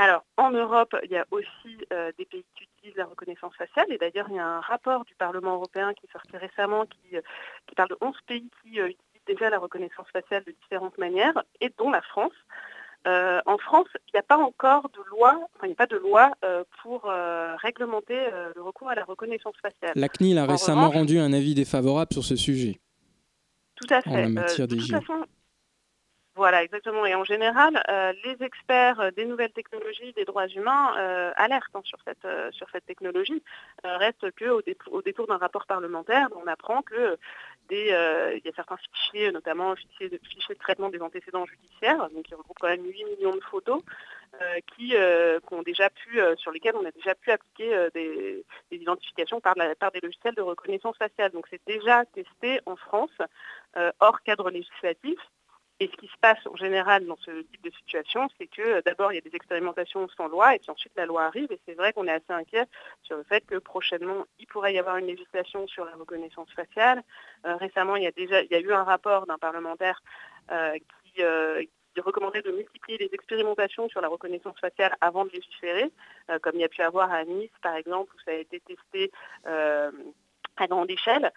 Alors, 0.00 0.24
en 0.38 0.50
Europe, 0.50 0.96
il 1.04 1.10
y 1.10 1.18
a 1.18 1.26
aussi 1.30 1.76
euh, 1.92 2.10
des 2.16 2.24
pays 2.24 2.46
qui 2.56 2.64
utilisent 2.64 2.96
la 2.96 3.04
reconnaissance 3.04 3.54
faciale. 3.54 3.84
Et 3.90 3.98
d'ailleurs, 3.98 4.28
il 4.30 4.36
y 4.36 4.38
a 4.38 4.46
un 4.46 4.60
rapport 4.60 5.04
du 5.04 5.14
Parlement 5.14 5.56
européen 5.56 5.92
qui 5.92 6.06
est 6.06 6.12
sorti 6.12 6.38
récemment 6.38 6.86
qui, 6.86 7.18
euh, 7.18 7.20
parle 7.76 7.90
de 7.90 7.98
11 8.00 8.16
pays 8.26 8.48
qui 8.62 8.80
euh, 8.80 8.88
utilisent 8.88 9.26
déjà 9.26 9.50
la 9.50 9.58
reconnaissance 9.58 10.06
faciale 10.10 10.42
de 10.44 10.52
différentes 10.52 10.96
manières, 10.96 11.42
et 11.60 11.70
dont 11.76 11.90
la 11.90 12.00
France. 12.00 12.32
en 13.04 13.58
France, 13.58 13.88
il 13.94 14.12
n'y 14.14 14.20
a 14.20 14.22
pas 14.22 14.38
encore 14.38 14.88
de 14.88 15.02
loi, 15.10 15.38
enfin, 15.54 15.64
il 15.64 15.68
n'y 15.68 15.74
a 15.74 15.76
pas 15.76 15.86
de 15.86 15.98
loi 15.98 16.32
pour 16.82 17.02
réglementer 17.62 18.18
le 18.56 18.62
recours 18.62 18.88
à 18.88 18.94
la 18.94 19.04
reconnaissance 19.04 19.54
faciale. 19.60 19.92
La 19.94 20.08
CNIL 20.08 20.38
a 20.38 20.46
récemment 20.46 20.90
rendu 20.90 21.18
un 21.18 21.32
avis 21.32 21.54
défavorable 21.54 22.12
sur 22.12 22.24
ce 22.24 22.36
sujet. 22.36 22.80
Tout 23.76 23.94
à 23.94 24.00
fait. 24.00 24.26
de 24.26 24.66
toute 24.66 24.90
façon, 24.90 25.24
voilà, 26.40 26.62
exactement. 26.62 27.04
Et 27.04 27.14
en 27.14 27.22
général, 27.22 27.82
euh, 27.90 28.14
les 28.24 28.42
experts 28.42 28.98
euh, 28.98 29.10
des 29.10 29.26
nouvelles 29.26 29.52
technologies, 29.52 30.14
des 30.14 30.24
droits 30.24 30.46
humains, 30.46 30.94
euh, 30.96 31.32
alertent 31.36 31.74
hein, 31.74 31.82
sur, 31.84 31.98
cette, 32.02 32.26
sur 32.54 32.66
cette 32.70 32.86
technologie. 32.86 33.42
reste 33.84 34.24
qu'au 34.38 34.62
au 34.90 35.02
détour 35.02 35.26
d'un 35.26 35.36
rapport 35.36 35.66
parlementaire, 35.66 36.28
on 36.42 36.46
apprend 36.46 36.80
que 36.80 37.18
il 37.70 38.42
y 38.42 38.48
a 38.48 38.52
certains 38.56 38.78
fichiers, 38.78 39.30
notamment 39.32 39.76
fichiers 39.76 40.08
de, 40.08 40.16
de 40.16 40.54
traitement 40.54 40.88
des 40.88 41.02
antécédents 41.02 41.44
judiciaires, 41.44 42.08
donc 42.08 42.24
qui 42.24 42.34
regroupent 42.34 42.58
quand 42.58 42.68
même 42.74 42.86
8 42.86 43.04
millions 43.04 43.36
de 43.36 43.44
photos, 43.52 43.82
qui, 44.72 44.94
ont 45.50 45.62
déjà 45.62 45.90
pu, 45.90 46.20
sur 46.36 46.52
lesquels 46.52 46.74
on 46.74 46.86
a 46.86 46.90
déjà 46.90 47.14
pu 47.14 47.30
appliquer 47.30 47.88
des, 47.94 48.44
identifications 48.72 49.40
par 49.40 49.54
des 49.92 50.00
logiciels 50.02 50.34
de 50.34 50.42
reconnaissance 50.42 50.96
faciale. 50.96 51.32
Donc 51.32 51.46
c'est 51.50 51.64
déjà 51.66 52.06
testé 52.06 52.60
en 52.64 52.76
France, 52.76 53.16
hors 54.00 54.22
cadre 54.22 54.50
législatif. 54.50 55.18
Et 55.80 55.88
ce 55.88 55.96
qui 55.96 56.08
se 56.08 56.16
passe 56.20 56.46
en 56.46 56.56
général 56.56 57.06
dans 57.06 57.16
ce 57.16 57.30
type 57.40 57.64
de 57.64 57.70
situation, 57.70 58.28
c'est 58.38 58.46
que 58.46 58.60
euh, 58.60 58.82
d'abord, 58.84 59.12
il 59.12 59.14
y 59.14 59.18
a 59.18 59.22
des 59.22 59.34
expérimentations 59.34 60.06
sans 60.14 60.28
loi, 60.28 60.54
et 60.54 60.58
puis 60.58 60.70
ensuite 60.70 60.92
la 60.94 61.06
loi 61.06 61.24
arrive, 61.24 61.50
et 61.50 61.58
c'est 61.66 61.72
vrai 61.72 61.94
qu'on 61.94 62.06
est 62.06 62.12
assez 62.12 62.32
inquiet 62.32 62.66
sur 63.02 63.16
le 63.16 63.24
fait 63.24 63.40
que 63.46 63.56
prochainement, 63.56 64.26
il 64.38 64.46
pourrait 64.46 64.74
y 64.74 64.78
avoir 64.78 64.98
une 64.98 65.06
législation 65.06 65.66
sur 65.66 65.86
la 65.86 65.96
reconnaissance 65.96 66.52
faciale. 66.52 67.02
Euh, 67.46 67.56
récemment, 67.56 67.96
il 67.96 68.02
y 68.02 68.06
a 68.06 68.12
déjà 68.12 68.42
il 68.42 68.50
y 68.50 68.54
a 68.54 68.60
eu 68.60 68.72
un 68.74 68.84
rapport 68.84 69.26
d'un 69.26 69.38
parlementaire 69.38 70.02
euh, 70.52 70.76
qui, 71.14 71.22
recommandait 72.00 72.40
de 72.40 72.50
multiplier 72.52 72.96
les 72.96 73.10
expérimentations 73.12 73.88
sur 73.90 74.00
la 74.00 74.08
reconnaissance 74.08 74.58
faciale 74.58 74.96
avant 75.02 75.26
de 75.26 75.30
légiférer, 75.30 75.90
comme 76.40 76.54
il 76.54 76.62
y 76.62 76.64
a 76.64 76.68
pu 76.68 76.80
avoir 76.80 77.12
à 77.12 77.24
Nice, 77.24 77.50
par 77.62 77.74
exemple, 77.74 78.14
où 78.14 78.18
ça 78.24 78.30
a 78.30 78.34
été 78.34 78.58
testé 78.60 79.10
à 79.44 80.66
grande 80.66 80.90
échelle. 80.90 81.30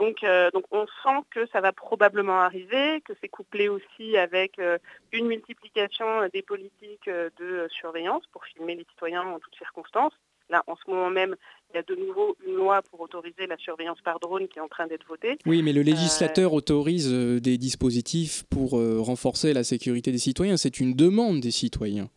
Euh, 0.00 0.50
donc, 0.50 0.64
on 0.70 0.86
sent 0.86 1.24
que 1.30 1.46
ça 1.52 1.60
va 1.60 1.72
probablement 1.72 2.40
arriver, 2.40 3.00
que 3.02 3.12
c'est 3.20 3.28
couplé 3.28 3.68
aussi 3.68 4.16
avec 4.16 4.58
euh, 4.58 4.78
une 5.12 5.26
multiplication 5.26 6.28
des 6.32 6.42
politiques 6.42 7.08
euh, 7.08 7.30
de 7.38 7.68
surveillance 7.70 8.24
pour 8.32 8.44
filmer 8.44 8.74
les 8.74 8.86
citoyens 8.90 9.22
en 9.22 9.38
toutes 9.38 9.56
circonstances. 9.56 10.12
Là, 10.48 10.62
en 10.68 10.76
ce 10.76 10.88
moment 10.88 11.10
même, 11.10 11.34
il 11.70 11.76
y 11.76 11.78
a 11.80 11.82
de 11.82 11.94
nouveau 11.96 12.36
une 12.46 12.54
loi 12.54 12.80
pour 12.82 13.00
autoriser 13.00 13.48
la 13.48 13.56
surveillance 13.56 14.00
par 14.02 14.20
drone 14.20 14.46
qui 14.46 14.58
est 14.58 14.62
en 14.62 14.68
train 14.68 14.86
d'être 14.86 15.06
votée. 15.08 15.38
Oui, 15.44 15.60
mais 15.62 15.72
le 15.72 15.82
législateur 15.82 16.52
autorise 16.52 17.12
des 17.12 17.58
dispositifs 17.58 18.44
pour 18.44 18.80
renforcer 19.04 19.52
la 19.52 19.64
sécurité 19.64 20.12
des 20.12 20.18
citoyens. 20.18 20.56
C'est 20.56 20.78
une 20.78 20.94
demande 20.94 21.40
des 21.40 21.50
citoyens. 21.50 22.08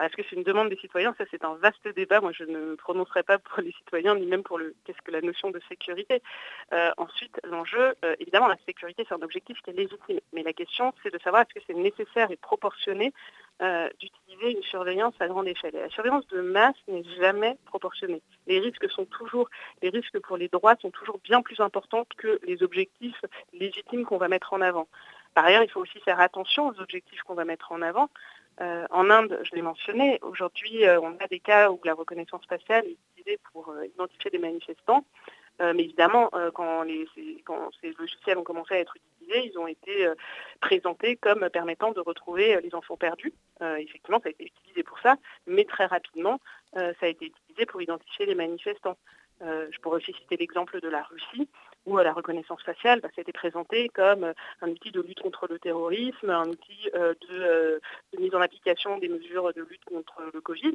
Est-ce 0.00 0.16
que 0.16 0.22
c'est 0.28 0.36
une 0.36 0.42
demande 0.42 0.70
des 0.70 0.76
citoyens 0.76 1.14
Ça, 1.18 1.24
c'est 1.30 1.44
un 1.44 1.54
vaste 1.54 1.86
débat. 1.94 2.20
Moi, 2.20 2.32
je 2.32 2.44
ne 2.44 2.58
me 2.58 2.76
prononcerai 2.76 3.22
pas 3.22 3.38
pour 3.38 3.60
les 3.60 3.72
citoyens, 3.72 4.16
ni 4.16 4.26
même 4.26 4.42
pour 4.42 4.58
le 4.58 4.74
qu'est-ce 4.84 5.00
que 5.02 5.12
la 5.12 5.20
notion 5.20 5.50
de 5.50 5.60
sécurité. 5.68 6.20
Euh, 6.72 6.90
ensuite, 6.96 7.40
l'enjeu, 7.44 7.94
euh, 8.04 8.16
évidemment, 8.18 8.48
la 8.48 8.58
sécurité, 8.66 9.04
c'est 9.08 9.14
un 9.14 9.22
objectif 9.22 9.56
qui 9.62 9.70
est 9.70 9.74
légitime. 9.74 10.20
Mais 10.32 10.42
la 10.42 10.52
question, 10.52 10.92
c'est 11.02 11.12
de 11.12 11.18
savoir 11.20 11.42
est-ce 11.42 11.54
que 11.54 11.64
c'est 11.66 11.74
nécessaire 11.74 12.30
et 12.30 12.36
proportionné 12.36 13.12
d'utiliser 14.00 14.50
une 14.50 14.62
surveillance 14.64 15.14
à 15.20 15.28
grande 15.28 15.46
échelle. 15.46 15.76
Et 15.76 15.80
la 15.80 15.88
surveillance 15.88 16.26
de 16.26 16.40
masse 16.40 16.74
n'est 16.88 17.04
jamais 17.20 17.56
proportionnée. 17.66 18.20
Les 18.48 18.58
risques 18.58 18.90
sont 18.90 19.04
toujours, 19.04 19.48
les 19.80 19.90
risques 19.90 20.18
pour 20.18 20.36
les 20.36 20.48
droits 20.48 20.74
sont 20.82 20.90
toujours 20.90 21.18
bien 21.18 21.40
plus 21.40 21.60
importants 21.60 22.04
que 22.18 22.40
les 22.42 22.64
objectifs 22.64 23.20
légitimes 23.52 24.04
qu'on 24.04 24.18
va 24.18 24.26
mettre 24.26 24.54
en 24.54 24.60
avant. 24.60 24.88
Par 25.34 25.44
ailleurs, 25.44 25.64
il 25.64 25.70
faut 25.70 25.80
aussi 25.80 26.00
faire 26.00 26.20
attention 26.20 26.68
aux 26.68 26.80
objectifs 26.80 27.22
qu'on 27.22 27.34
va 27.34 27.44
mettre 27.44 27.72
en 27.72 27.82
avant. 27.82 28.08
Euh, 28.60 28.86
en 28.90 29.10
Inde, 29.10 29.40
je 29.42 29.54
l'ai 29.54 29.62
mentionné, 29.62 30.18
aujourd'hui, 30.22 30.84
euh, 30.84 31.00
on 31.00 31.16
a 31.18 31.26
des 31.28 31.40
cas 31.40 31.70
où 31.70 31.80
la 31.84 31.94
reconnaissance 31.94 32.46
faciale 32.46 32.86
est 32.86 32.96
utilisée 33.16 33.38
pour 33.52 33.70
euh, 33.70 33.86
identifier 33.86 34.30
des 34.30 34.38
manifestants. 34.38 35.04
mais 35.60 35.84
évidemment, 35.84 36.30
quand, 36.52 36.84
ces 37.80 37.92
logiciels 37.96 38.38
ont 38.38 38.42
commencé 38.42 38.74
à 38.74 38.80
être 38.80 38.96
utilisés, 38.96 39.50
ils 39.52 39.56
ont 39.56 39.68
été 39.68 40.08
présentés 40.60 41.14
comme 41.16 41.48
permettant 41.48 41.92
de 41.92 42.00
retrouver 42.00 42.60
les 42.60 42.74
enfants 42.74 42.96
perdus. 42.96 43.32
effectivement, 43.78 44.18
ça 44.20 44.30
a 44.30 44.30
été 44.30 44.46
utilisé 44.46 44.82
pour 44.82 44.98
ça, 44.98 45.14
mais 45.46 45.64
très 45.64 45.86
rapidement, 45.86 46.40
ça 46.74 47.02
a 47.02 47.06
été 47.06 47.26
utilisé 47.26 47.66
pour 47.66 47.80
identifier 47.80 48.26
les 48.26 48.34
manifestants. 48.34 48.98
je 49.42 49.78
pourrais 49.80 49.98
aussi 49.98 50.12
citer 50.14 50.36
l'exemple 50.36 50.80
de 50.80 50.88
la 50.88 51.04
Russie, 51.04 51.48
où 51.86 51.96
la 51.98 52.12
reconnaissance 52.12 52.62
faciale, 52.62 53.00
bah, 53.00 53.08
ça 53.14 53.20
a 53.20 53.22
été 53.22 53.32
présenté 53.32 53.88
comme 53.88 54.24
euh, 54.24 54.32
un 54.62 54.68
outil 54.68 54.90
de 54.90 55.00
lutte 55.00 55.20
contre 55.20 55.46
le 55.48 55.58
terrorisme, 55.58 56.30
un 56.30 56.48
outil 56.48 56.90
euh, 56.94 57.14
euh, 57.30 57.78
de, 58.12 58.20
mise 58.20 58.34
en 58.34 58.40
application 58.40 58.98
des 58.98 59.08
mesures 59.08 59.52
de 59.54 59.62
lutte 59.62 59.84
contre 59.84 60.22
le 60.32 60.40
Covid. 60.40 60.74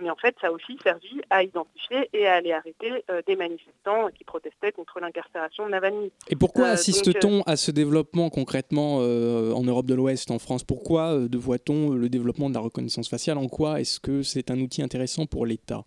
mais 0.00 0.10
en 0.10 0.16
fait, 0.16 0.36
ça 0.40 0.48
a 0.48 0.50
aussi 0.50 0.78
servi 0.82 1.20
à 1.30 1.42
identifier 1.42 2.08
et 2.12 2.26
à 2.26 2.34
aller 2.34 2.52
arrêter 2.52 3.04
des 3.26 3.36
manifestants 3.36 4.08
qui 4.16 4.24
protestaient 4.24 4.72
contre 4.72 5.00
l'incarcération 5.00 5.66
de 5.66 5.70
Navalny. 5.70 6.12
Et 6.28 6.36
pourquoi 6.36 6.68
assiste-t-on 6.68 7.42
à 7.42 7.56
ce 7.56 7.70
développement 7.70 8.30
concrètement 8.30 8.96
en 8.96 9.62
Europe 9.62 9.86
de 9.86 9.94
l'Ouest, 9.94 10.30
en 10.30 10.38
France? 10.38 10.64
Pourquoi 10.64 11.18
voit-on 11.32 11.90
le 11.90 12.08
développement 12.08 12.48
de 12.48 12.54
la 12.54 12.60
reconnaissance 12.60 13.08
faciale? 13.08 13.38
En 13.38 13.48
quoi 13.48 13.80
est-ce 13.80 14.00
que 14.00 14.22
c'est 14.22 14.50
un 14.50 14.60
outil 14.60 14.82
intéressant 14.82 15.26
pour 15.26 15.46
l'État? 15.46 15.84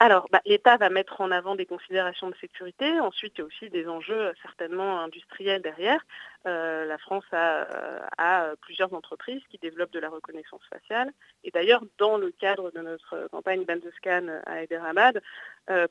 Alors, 0.00 0.26
bah, 0.32 0.40
l'État 0.44 0.76
va 0.76 0.90
mettre 0.90 1.20
en 1.20 1.30
avant 1.30 1.54
des 1.54 1.66
considérations 1.66 2.28
de 2.28 2.34
sécurité. 2.40 2.98
Ensuite, 2.98 3.34
il 3.36 3.40
y 3.40 3.42
a 3.42 3.46
aussi 3.46 3.70
des 3.70 3.86
enjeux 3.86 4.26
euh, 4.26 4.32
certainement 4.42 5.00
industriels 5.00 5.62
derrière. 5.62 6.04
Euh, 6.46 6.84
la 6.84 6.98
France 6.98 7.24
euh, 7.32 8.00
a, 8.18 8.54
plusieurs 8.60 8.92
entreprises 8.92 9.42
qui 9.50 9.58
développent 9.58 9.92
de 9.92 10.00
la 10.00 10.10
reconnaissance 10.10 10.62
faciale. 10.68 11.12
Et 11.44 11.52
d'ailleurs, 11.52 11.84
dans 11.98 12.18
le 12.18 12.32
cadre 12.32 12.72
de 12.72 12.80
notre 12.80 13.28
campagne 13.30 13.64
Bandescan 13.64 14.26
à 14.46 14.64
Hyderabad, 14.64 15.22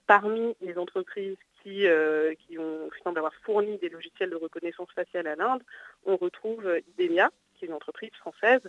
parmi 0.05 0.55
les 0.61 0.77
entreprises 0.77 1.37
qui, 1.63 1.87
qui 2.45 2.57
ont, 2.59 2.89
avoir 3.15 3.33
fourni 3.43 3.77
des 3.77 3.89
logiciels 3.89 4.29
de 4.29 4.35
reconnaissance 4.35 4.91
faciale 4.93 5.27
à 5.27 5.35
l'Inde, 5.35 5.63
on 6.05 6.17
retrouve 6.17 6.79
IDEMIA, 6.89 7.31
qui 7.55 7.65
est 7.65 7.67
une 7.67 7.73
entreprise 7.73 8.13
française, 8.15 8.61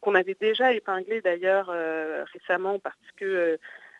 qu'on 0.00 0.14
avait 0.14 0.36
déjà 0.40 0.72
épinglée 0.72 1.20
d'ailleurs 1.20 1.68
récemment 2.32 2.78
parce 2.78 2.96
que 3.16 3.58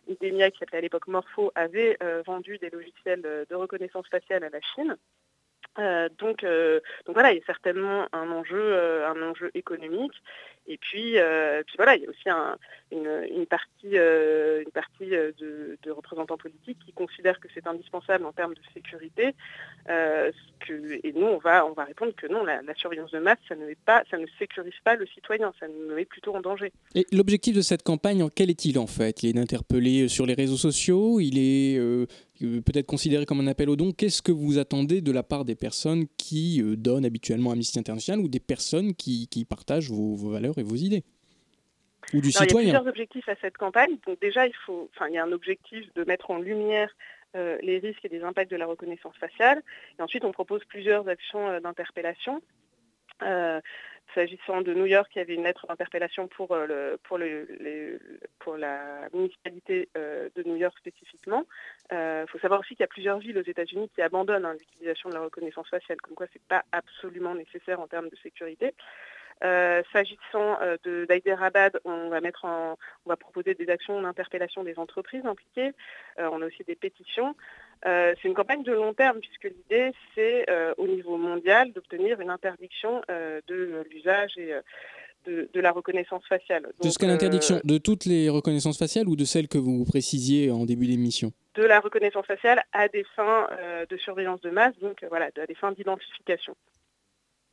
Idemia, 0.09 0.51
qui 0.51 0.59
s'appelait 0.59 0.79
à 0.79 0.81
l'époque 0.81 1.07
Morpho, 1.07 1.51
avait 1.55 1.97
euh, 2.03 2.21
vendu 2.25 2.57
des 2.57 2.69
logiciels 2.69 3.21
de 3.21 3.55
reconnaissance 3.55 4.07
faciale 4.09 4.43
à 4.43 4.49
la 4.49 4.59
Chine. 4.61 4.97
Euh, 5.77 6.09
donc, 6.17 6.43
euh, 6.43 6.79
donc 7.05 7.13
voilà, 7.13 7.31
il 7.31 7.37
y 7.37 7.41
a 7.41 7.45
certainement 7.45 8.07
un 8.11 8.31
enjeu, 8.31 9.03
un 9.05 9.21
enjeu 9.21 9.51
économique. 9.53 10.13
Et 10.67 10.77
puis, 10.77 11.15
puis 11.65 11.75
voilà, 11.77 11.95
il 11.95 12.03
y 12.03 12.05
a 12.05 12.09
aussi 12.09 12.29
une, 12.91 13.45
partie, 13.47 13.95
une 13.95 14.71
partie 14.71 15.07
de, 15.07 15.77
représentants 15.89 16.37
politiques 16.37 16.77
qui 16.85 16.93
considèrent 16.93 17.39
que 17.39 17.47
c'est 17.55 17.65
indispensable 17.65 18.23
en 18.25 18.33
termes 18.33 18.53
de 18.53 18.61
sécurité. 18.71 19.33
Et 19.87 21.13
nous, 21.13 21.25
on 21.25 21.39
va, 21.39 21.65
on 21.65 21.73
va 21.73 21.85
répondre 21.85 22.13
que 22.15 22.27
non, 22.27 22.43
la, 22.43 22.61
surveillance 22.75 23.09
de 23.09 23.17
masse, 23.17 23.39
ça 23.47 23.55
ne, 23.55 23.73
pas, 23.83 24.03
ça 24.11 24.19
ne 24.19 24.27
sécurise 24.37 24.73
pas 24.83 24.95
le 24.95 25.07
citoyen, 25.07 25.51
ça 25.59 25.67
nous 25.67 25.95
met 25.95 26.05
plutôt 26.05 26.35
en 26.35 26.41
danger. 26.41 26.71
Et 26.93 27.07
l'objectif 27.11 27.55
de 27.55 27.61
cette 27.61 27.81
campagne, 27.81 28.27
quel 28.35 28.51
est-il 28.51 28.77
en 28.77 28.87
fait? 28.87 29.23
Il 29.23 29.29
est 29.29 29.33
d'interpeller 29.33 30.07
sur 30.07 30.27
les 30.27 30.35
réseaux 30.35 30.57
sociaux, 30.57 31.19
il 31.19 31.39
est 31.39 31.79
peut-être 32.39 32.85
considéré 32.85 33.25
comme 33.25 33.39
un 33.41 33.47
appel 33.47 33.69
au 33.69 33.75
don. 33.75 33.91
Qu'est-ce 33.91 34.21
que 34.21 34.31
vous 34.31 34.57
attendez 34.57 35.01
de 35.01 35.11
la 35.11 35.23
part 35.23 35.45
des 35.45 35.55
personnes 35.55 36.05
qui 36.17 36.61
euh, 36.61 36.75
donnent 36.75 37.05
habituellement 37.05 37.51
Amnesty 37.51 37.79
International 37.79 38.23
ou 38.23 38.27
des 38.27 38.39
personnes 38.39 38.93
qui, 38.95 39.27
partagent 39.49 39.89
vos, 39.89 40.15
valeurs 40.15 40.57
et 40.57 40.63
vos 40.63 40.75
idées 40.75 41.03
ou 42.13 42.21
du 42.21 42.31
citoyen. 42.31 42.47
Il 42.47 42.67
y 42.67 42.69
a 42.69 42.79
plusieurs 42.79 42.87
objectifs 42.87 43.29
à 43.29 43.35
cette 43.41 43.57
campagne. 43.57 43.97
Donc 44.07 44.19
déjà, 44.21 44.47
il, 44.47 44.55
faut, 44.65 44.89
il 45.07 45.13
y 45.13 45.17
a 45.17 45.23
un 45.23 45.31
objectif 45.31 45.93
de 45.95 46.03
mettre 46.05 46.31
en 46.31 46.39
lumière 46.39 46.89
euh, 47.35 47.57
les 47.61 47.77
risques 47.77 48.03
et 48.05 48.09
les 48.09 48.23
impacts 48.23 48.49
de 48.49 48.57
la 48.57 48.65
reconnaissance 48.65 49.15
faciale. 49.17 49.61
Et 49.99 50.01
ensuite, 50.01 50.23
on 50.23 50.31
propose 50.31 50.63
plusieurs 50.65 51.07
actions 51.07 51.47
euh, 51.47 51.59
d'interpellation. 51.59 52.41
S'agissant 54.15 54.61
de 54.61 54.73
New 54.73 54.87
York, 54.87 55.11
il 55.15 55.19
y 55.19 55.21
avait 55.21 55.35
une 55.35 55.43
lettre 55.43 55.67
d'interpellation 55.67 56.27
pour, 56.27 56.53
euh, 56.53 56.97
la 58.57 59.07
municipalité 59.13 59.87
euh, 59.95 60.29
de 60.35 60.43
New 60.43 60.55
York 60.55 60.75
spécifiquement. 60.79 61.45
Il 61.91 61.97
euh, 61.97 62.27
faut 62.27 62.39
savoir 62.39 62.59
aussi 62.59 62.69
qu'il 62.69 62.79
y 62.79 62.83
a 62.83 62.87
plusieurs 62.87 63.19
villes 63.19 63.37
aux 63.37 63.43
États-Unis 63.43 63.89
qui 63.93 64.01
abandonnent 64.01 64.45
hein, 64.45 64.53
l'utilisation 64.53 65.09
de 65.09 65.13
la 65.13 65.21
reconnaissance 65.21 65.69
faciale, 65.69 66.01
comme 66.01 66.15
quoi 66.15 66.25
ce 66.27 66.39
n'est 66.39 66.45
pas 66.47 66.63
absolument 66.71 67.35
nécessaire 67.35 67.79
en 67.79 67.87
termes 67.87 68.09
de 68.09 68.15
sécurité. 68.17 68.73
S'agissant 69.41 70.59
d'Hyderabad, 70.83 71.79
va 71.85 72.19
mettre 72.19 72.43
on 72.43 72.75
va 73.05 73.15
proposer 73.15 73.53
des 73.53 73.69
actions 73.69 74.01
d'interpellation 74.01 74.65
des 74.65 74.77
entreprises 74.77 75.25
impliquées. 75.25 75.71
on 76.17 76.41
a 76.41 76.45
aussi 76.45 76.65
des 76.65 76.75
pétitions. 76.75 77.37
Euh, 77.85 78.13
c'est 78.21 78.27
une 78.27 78.33
campagne 78.33 78.63
de 78.63 78.73
long 78.73 78.93
terme 78.93 79.19
puisque 79.19 79.55
l'idée 79.55 79.93
c'est 80.13 80.49
euh, 80.49 80.73
au 80.77 80.87
niveau 80.87 81.15
mondial 81.15 81.71
d'obtenir 81.71 82.19
une 82.19 82.29
interdiction 82.29 83.01
euh, 83.09 83.39
de 83.47 83.85
l'usage 83.89 84.37
et 84.37 84.53
de, 85.25 85.47
la 85.59 85.71
reconnaissance 85.71 86.25
faciale. 86.27 86.67
de 86.81 86.89
ce 86.89 86.97
qu'est 86.97 87.07
l'interdiction 87.07 87.61
De 87.63 87.77
toutes 87.77 88.05
les 88.05 88.29
reconnaissances 88.29 88.77
faciales 88.77 89.07
ou 89.07 89.15
de 89.15 89.25
celles 89.25 89.47
que 89.47 89.57
vous 89.57 89.85
précisiez 89.85 90.51
en 90.51 90.65
début 90.65 90.87
d'émission? 90.87 91.31
De 91.55 91.63
la 91.63 91.79
reconnaissance 91.79 92.25
faciale 92.25 92.63
à 92.73 92.87
des 92.87 93.05
fins 93.15 93.47
de 93.89 93.97
surveillance 93.97 94.41
de 94.41 94.49
masse, 94.49 94.73
donc 94.81 95.05
voilà, 95.09 95.29
à 95.41 95.45
des 95.45 95.55
fins 95.55 95.71
d'identification. 95.71 96.55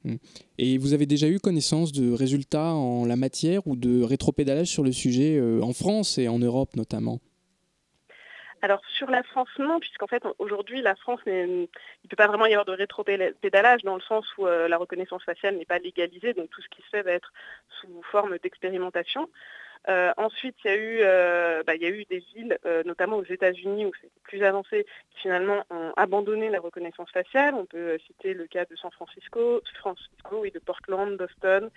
Hmm. 0.04 0.16
Et 0.58 0.78
vous 0.78 0.94
avez 0.94 1.06
déjà 1.06 1.28
eu 1.28 1.38
connaissance 1.38 1.92
de 1.92 2.12
résultats 2.12 2.72
en 2.72 3.04
la 3.04 3.16
matière 3.16 3.66
ou 3.66 3.76
de 3.76 4.02
rétropédalage 4.02 4.68
sur 4.68 4.82
le 4.82 4.92
sujet 4.92 5.40
en 5.60 5.72
France 5.72 6.18
et 6.18 6.28
en 6.28 6.38
Europe 6.38 6.76
notamment? 6.76 7.20
Alors 8.66 8.82
sur 8.96 9.08
la 9.08 9.22
France, 9.22 9.48
non, 9.60 9.78
puisqu'en 9.78 10.08
fait 10.08 10.24
aujourd'hui 10.40 10.82
la 10.82 10.96
France, 10.96 11.20
il 11.24 11.32
ne 11.32 12.08
peut 12.10 12.16
pas 12.16 12.26
vraiment 12.26 12.46
y 12.46 12.52
avoir 12.52 12.64
de 12.64 12.72
rétro-pédalage 12.72 13.84
dans 13.84 13.94
le 13.94 14.00
sens 14.00 14.26
où 14.38 14.46
euh, 14.48 14.66
la 14.66 14.76
reconnaissance 14.76 15.22
faciale 15.22 15.56
n'est 15.56 15.64
pas 15.64 15.78
légalisée, 15.78 16.34
donc 16.34 16.50
tout 16.50 16.60
ce 16.62 16.68
qui 16.68 16.82
se 16.82 16.88
fait 16.88 17.02
va 17.02 17.12
être 17.12 17.32
sous 17.80 18.02
forme 18.10 18.38
d'expérimentation. 18.38 19.30
Euh, 19.88 20.12
ensuite, 20.16 20.56
il 20.64 20.68
y, 20.68 20.74
a 20.74 20.76
eu, 20.76 20.98
euh, 21.02 21.62
bah, 21.64 21.76
il 21.76 21.82
y 21.82 21.86
a 21.86 21.90
eu 21.90 22.04
des 22.06 22.18
villes, 22.34 22.58
notamment 22.84 23.18
aux 23.18 23.24
États-Unis, 23.24 23.86
où 23.86 23.92
c'est 24.00 24.10
plus 24.24 24.42
avancé, 24.42 24.84
qui 25.12 25.20
finalement 25.20 25.62
ont 25.70 25.92
abandonné 25.96 26.50
la 26.50 26.58
reconnaissance 26.58 27.12
faciale. 27.12 27.54
On 27.54 27.66
peut 27.66 27.96
citer 28.04 28.34
le 28.34 28.48
cas 28.48 28.64
de 28.64 28.74
San 28.74 28.90
Francisco, 28.90 29.62
Francisco 29.78 30.44
et 30.44 30.50
de 30.50 30.58
Portland, 30.58 31.16
Boston. 31.16 31.70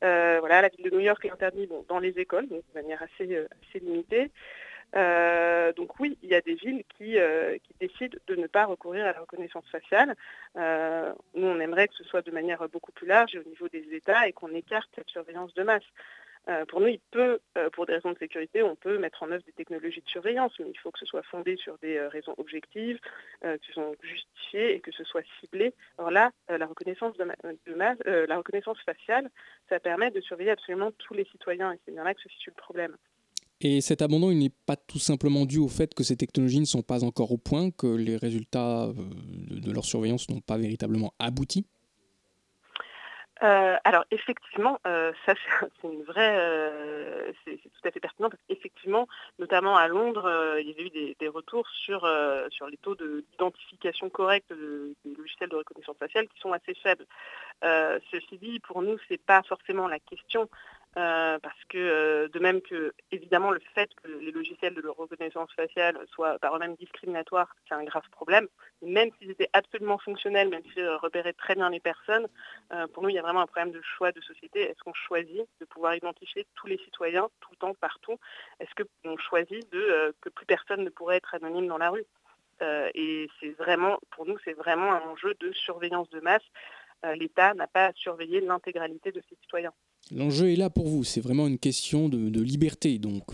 voilà, 0.00 0.62
la 0.62 0.68
ville 0.68 0.90
de 0.90 0.90
New 0.90 0.98
York 0.98 1.24
est 1.26 1.30
interdite 1.30 1.70
dans 1.88 2.00
les 2.00 2.18
écoles, 2.18 2.48
donc 2.48 2.64
de 2.74 2.80
manière 2.80 3.00
assez 3.04 3.46
limitée. 3.78 4.32
Euh, 4.96 5.72
donc 5.72 5.98
oui, 5.98 6.18
il 6.22 6.28
y 6.28 6.34
a 6.34 6.40
des 6.40 6.54
villes 6.54 6.84
euh, 7.02 7.58
qui, 7.58 7.74
décident 7.80 8.18
de 8.26 8.36
ne 8.36 8.46
pas 8.46 8.66
recourir 8.66 9.04
à 9.06 9.12
la 9.12 9.20
reconnaissance 9.20 9.68
faciale. 9.70 10.14
Euh, 10.56 11.12
nous, 11.34 11.46
on 11.46 11.58
aimerait 11.60 11.88
que 11.88 11.94
ce 11.94 12.04
soit 12.04 12.22
de 12.22 12.30
manière 12.30 12.68
beaucoup 12.68 12.92
plus 12.92 13.06
large 13.06 13.34
au 13.34 13.48
niveau 13.48 13.68
des 13.68 13.94
États 13.94 14.28
et 14.28 14.32
qu'on 14.32 14.54
écarte 14.54 14.88
cette 14.94 15.08
surveillance 15.08 15.52
de 15.54 15.62
masse. 15.62 15.84
pour 16.68 16.80
nous, 16.80 16.88
il 16.88 17.00
peut, 17.10 17.40
pour 17.72 17.86
des 17.86 17.94
raisons 17.94 18.12
de 18.12 18.18
sécurité, 18.18 18.62
on 18.62 18.76
peut 18.76 18.98
mettre 18.98 19.22
en 19.22 19.30
œuvre 19.30 19.42
des 19.44 19.52
technologies 19.52 20.02
de 20.02 20.08
surveillance, 20.08 20.52
mais 20.60 20.68
il 20.68 20.78
faut 20.78 20.90
que 20.90 20.98
ce 20.98 21.06
soit 21.06 21.22
fondé 21.22 21.56
sur 21.56 21.78
des 21.78 21.98
raisons 22.00 22.34
objectives, 22.36 22.98
qui 23.62 23.72
sont 23.72 23.94
justifiées 24.02 24.74
et 24.74 24.80
que 24.80 24.92
ce 24.92 25.04
soit 25.04 25.24
ciblé. 25.40 25.74
Alors 25.96 26.10
là, 26.10 26.30
la 26.48 26.66
reconnaissance 26.66 27.16
faciale, 28.84 29.30
ça 29.70 29.80
permet 29.80 30.10
de 30.10 30.20
surveiller 30.20 30.50
absolument 30.50 30.92
tous 30.92 31.14
les 31.14 31.24
citoyens, 31.24 31.72
et 31.72 31.78
c'est 31.84 31.92
bien 31.92 32.04
là 32.04 32.12
que 32.12 32.20
se 32.20 32.28
situe 32.28 32.50
le 32.50 32.62
problème. 32.62 32.94
Et 33.60 33.80
cet 33.80 34.02
abandon, 34.02 34.30
il 34.30 34.38
n'est 34.38 34.52
pas 34.66 34.76
tout 34.76 34.98
simplement 34.98 35.46
dû 35.46 35.58
au 35.58 35.68
fait 35.68 35.94
que 35.94 36.02
ces 36.02 36.16
technologies 36.16 36.60
ne 36.60 36.64
sont 36.64 36.82
pas 36.82 37.04
encore 37.04 37.32
au 37.32 37.38
point, 37.38 37.70
que 37.70 37.86
les 37.86 38.16
résultats 38.16 38.84
euh, 38.84 38.92
de 39.50 39.72
leur 39.72 39.84
surveillance 39.84 40.28
n'ont 40.28 40.40
pas 40.40 40.58
véritablement 40.58 41.14
abouti 41.18 41.66
euh, 43.42 43.76
alors 43.84 44.04
effectivement, 44.12 44.78
euh, 44.86 45.12
ça 45.26 45.34
c'est 45.82 45.88
une 45.88 46.04
vraie, 46.04 47.34
c'est 47.44 47.56
tout 47.56 47.88
à 47.88 47.90
fait 47.90 48.00
pertinent 48.00 48.30
parce 48.30 48.40
qu'effectivement, 48.48 49.06
notamment 49.38 49.76
à 49.76 49.86
Londres, 49.88 50.56
il 50.60 50.68
y 50.68 50.70
avait 50.70 50.84
eu 50.84 51.14
des, 51.18 51.28
retours 51.28 51.68
sur, 51.68 52.08
sur 52.50 52.68
les 52.68 52.76
taux 52.78 52.94
d'identification 52.94 54.08
correcte 54.08 54.50
des 54.52 55.14
logiciels 55.14 55.50
de 55.50 55.56
reconnaissance 55.56 55.96
faciale 55.98 56.28
qui 56.28 56.40
sont 56.40 56.52
assez 56.52 56.74
faibles. 56.74 57.04
ceci 57.62 58.38
dit, 58.38 58.60
pour 58.60 58.80
nous, 58.80 58.96
ce 58.98 59.04
n'est 59.12 59.18
pas 59.18 59.42
forcément 59.42 59.88
la 59.88 59.98
question 59.98 60.48
euh, 60.96 61.40
parce 61.40 61.64
que 61.68 61.78
euh, 61.78 62.28
de 62.28 62.38
même 62.38 62.60
que 62.60 62.94
évidemment 63.10 63.50
le 63.50 63.60
fait 63.74 63.90
que 63.96 64.08
les 64.08 64.30
logiciels 64.30 64.74
de 64.74 64.86
reconnaissance 64.86 65.52
faciale 65.52 65.98
soient 66.06 66.38
par 66.38 66.54
eux-mêmes 66.54 66.76
discriminatoires, 66.76 67.54
c'est 67.68 67.74
un 67.74 67.82
grave 67.82 68.08
problème. 68.10 68.46
Même 68.80 69.10
s'ils 69.18 69.30
étaient 69.32 69.50
absolument 69.52 69.98
fonctionnels, 69.98 70.50
même 70.50 70.62
s'ils 70.72 70.88
repéraient 70.88 71.32
très 71.32 71.56
bien 71.56 71.68
les 71.70 71.80
personnes, 71.80 72.28
pour 72.92 73.02
nous 73.02 73.08
il 73.08 73.16
y 73.16 73.18
a 73.18 73.22
vraiment 73.22 73.40
un 73.40 73.46
problème 73.46 73.72
de 73.72 73.82
choix 73.82 74.12
de 74.12 74.20
société. 74.20 74.60
Est-ce 74.60 74.82
qu'on 74.84 74.94
choisit 74.94 75.48
de 75.60 75.64
pouvoir 75.64 75.96
identifier 75.96 76.46
tous 76.54 76.68
les 76.68 76.78
citoyens 76.78 77.28
tout 77.40 77.50
le 77.50 77.56
temps, 77.56 77.74
partout? 77.74 78.18
Est-ce 78.60 78.70
qu'on 79.02 79.16
choisit 79.16 79.70
de, 79.72 80.14
que 80.20 80.28
plus 80.28 80.46
personne 80.46 80.84
ne 80.84 80.90
pourrait 80.90 81.16
être 81.16 81.34
anonyme 81.34 81.66
dans 81.66 81.78
la 81.78 81.90
rue? 81.90 82.04
Et 82.94 83.28
c'est 83.40 83.50
vraiment, 83.50 83.98
pour 84.12 84.26
nous, 84.26 84.38
c'est 84.44 84.52
vraiment 84.52 84.92
un 84.92 85.02
enjeu 85.02 85.34
de 85.40 85.52
surveillance 85.52 86.08
de 86.10 86.20
masse. 86.20 86.44
L'État 87.16 87.52
n'a 87.54 87.66
pas 87.66 87.86
à 87.86 87.92
surveiller 87.94 88.40
l'intégralité 88.40 89.12
de 89.12 89.22
ses 89.28 89.36
citoyens. 89.42 89.72
L'enjeu 90.10 90.52
est 90.52 90.56
là 90.56 90.70
pour 90.70 90.86
vous, 90.86 91.04
c'est 91.04 91.20
vraiment 91.20 91.46
une 91.46 91.58
question 91.58 92.08
de, 92.08 92.40
liberté 92.40 92.98
donc. 92.98 93.24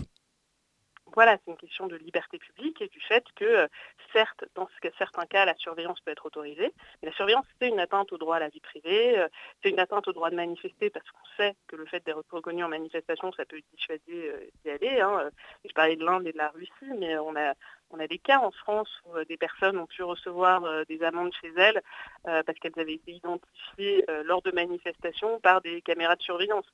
Voilà, 1.13 1.37
c'est 1.43 1.51
une 1.51 1.57
question 1.57 1.87
de 1.87 1.97
liberté 1.97 2.37
publique 2.37 2.81
et 2.81 2.87
du 2.87 3.01
fait 3.01 3.25
que, 3.35 3.43
euh, 3.43 3.67
certes, 4.13 4.45
dans 4.55 4.69
certains 4.97 5.25
cas, 5.25 5.43
la 5.43 5.55
surveillance 5.55 5.99
peut 5.99 6.11
être 6.11 6.25
autorisée, 6.25 6.73
mais 7.01 7.09
la 7.09 7.15
surveillance, 7.15 7.45
c'est 7.59 7.67
une 7.67 7.81
atteinte 7.81 8.13
au 8.13 8.17
droit 8.17 8.37
à 8.37 8.39
la 8.39 8.47
vie 8.47 8.61
privée, 8.61 9.19
euh, 9.19 9.27
c'est 9.61 9.71
une 9.71 9.79
atteinte 9.79 10.07
au 10.07 10.13
droit 10.13 10.29
de 10.29 10.37
manifester 10.37 10.89
parce 10.89 11.05
qu'on 11.11 11.27
sait 11.35 11.53
que 11.67 11.75
le 11.75 11.85
fait 11.85 12.05
d'être 12.05 12.23
reconnu 12.31 12.63
en 12.63 12.69
manifestation, 12.69 13.33
ça 13.33 13.43
peut 13.43 13.59
dissuader 13.75 14.29
euh, 14.29 14.47
d'y 14.63 14.69
aller. 14.69 15.01
Hein. 15.01 15.29
Je 15.65 15.73
parlais 15.73 15.97
de 15.97 16.05
l'Inde 16.05 16.25
et 16.27 16.31
de 16.31 16.37
la 16.37 16.47
Russie, 16.49 16.93
mais 16.97 17.17
on 17.17 17.35
a 17.35 17.55
on 17.91 17.99
a 17.99 18.07
des 18.07 18.17
cas 18.17 18.39
en 18.39 18.51
France 18.51 18.89
où 19.05 19.17
euh, 19.17 19.25
des 19.25 19.37
personnes 19.37 19.77
ont 19.77 19.85
pu 19.85 20.03
recevoir 20.03 20.63
euh, 20.63 20.83
des 20.85 21.03
amendes 21.03 21.33
chez 21.41 21.51
elles 21.57 21.81
euh, 22.27 22.43
parce 22.43 22.57
qu'elles 22.59 22.77
avaient 22.77 22.93
été 22.93 23.11
identifiées 23.11 24.05
lors 24.25 24.41
de 24.41 24.51
manifestations 24.51 25.39
par 25.39 25.61
des 25.61 25.81
caméras 25.81 26.15
de 26.15 26.21
surveillance. 26.21 26.65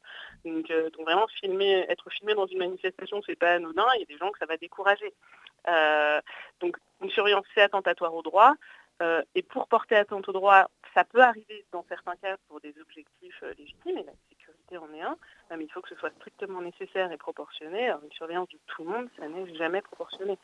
Donc, 0.46 0.72
vraiment, 1.00 1.28
être 1.44 2.10
filmé 2.10 2.34
dans 2.34 2.46
une 2.46 2.60
manifestation, 2.60 3.22
c'est 3.26 3.36
pas 3.36 3.54
anodin. 3.54 3.86
Il 3.96 4.00
y 4.00 4.04
a 4.04 4.06
des 4.06 4.18
gens 4.18 4.32
que 4.32 4.40
ça 4.40 4.46
va 4.46 4.58
décourager. 4.58 5.14
donc, 6.60 6.78
une 7.02 7.10
surveillance, 7.10 7.46
c'est 7.54 7.62
attentatoire 7.62 8.14
au 8.14 8.22
droit. 8.22 8.54
et 9.36 9.44
pour 9.44 9.68
porter 9.68 9.96
atteinte 9.96 10.28
au 10.30 10.34
droit, 10.34 10.70
ça 10.94 11.04
peut 11.04 11.22
arriver 11.22 11.66
dans 11.72 11.86
certains 11.88 12.16
cas 12.16 12.38
pour 12.48 12.60
des 12.62 12.74
objectifs 12.80 13.44
légitimes, 13.58 13.98
et 13.98 14.04
la 14.04 14.14
sécurité 14.30 14.78
en 14.78 14.94
est 14.94 15.02
un, 15.02 15.18
mais 15.56 15.66
il 15.66 15.72
faut 15.72 15.82
que 15.82 15.90
ce 15.90 15.96
soit 15.96 16.12
strictement 16.18 16.62
nécessaire 16.62 17.12
et 17.12 17.18
proportionné. 17.18 17.90
une 17.90 18.12
surveillance 18.12 18.50
de 18.50 18.60
tout 18.68 18.84
le 18.84 18.90
monde, 18.90 19.10
ça 19.18 19.28
n'est 19.28 19.56
jamais 19.56 19.82
proportionné. 19.82 20.38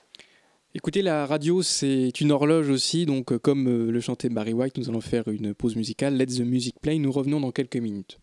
Écoutez, 0.75 1.03
la 1.03 1.27
radio, 1.27 1.61
c'est 1.61 2.19
une 2.19 2.31
horloge 2.31 2.69
aussi, 2.69 3.05
donc 3.05 3.31
euh, 3.31 3.37
comme 3.37 3.67
euh, 3.67 3.91
le 3.91 3.99
chantait 4.01 4.29
Barry 4.29 4.53
White, 4.53 4.79
nous 4.79 4.89
allons 4.89 5.01
faire 5.01 5.27
une 5.27 5.53
pause 5.53 5.75
musicale. 5.75 6.17
Let 6.17 6.25
the 6.25 6.39
music 6.39 6.77
play, 6.81 6.97
nous 6.97 7.11
revenons 7.11 7.39
dans 7.39 7.51
quelques 7.51 7.77
minutes. 7.77 8.17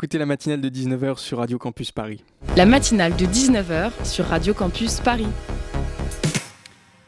Écoutez 0.00 0.16
la 0.16 0.24
matinale 0.24 0.62
de 0.62 0.70
19h 0.70 1.18
sur 1.18 1.36
Radio 1.36 1.58
Campus 1.58 1.92
Paris. 1.92 2.24
La 2.56 2.64
matinale 2.64 3.14
de 3.18 3.26
19h 3.26 3.90
sur 4.02 4.24
Radio 4.24 4.54
Campus 4.54 4.98
Paris. 5.00 5.26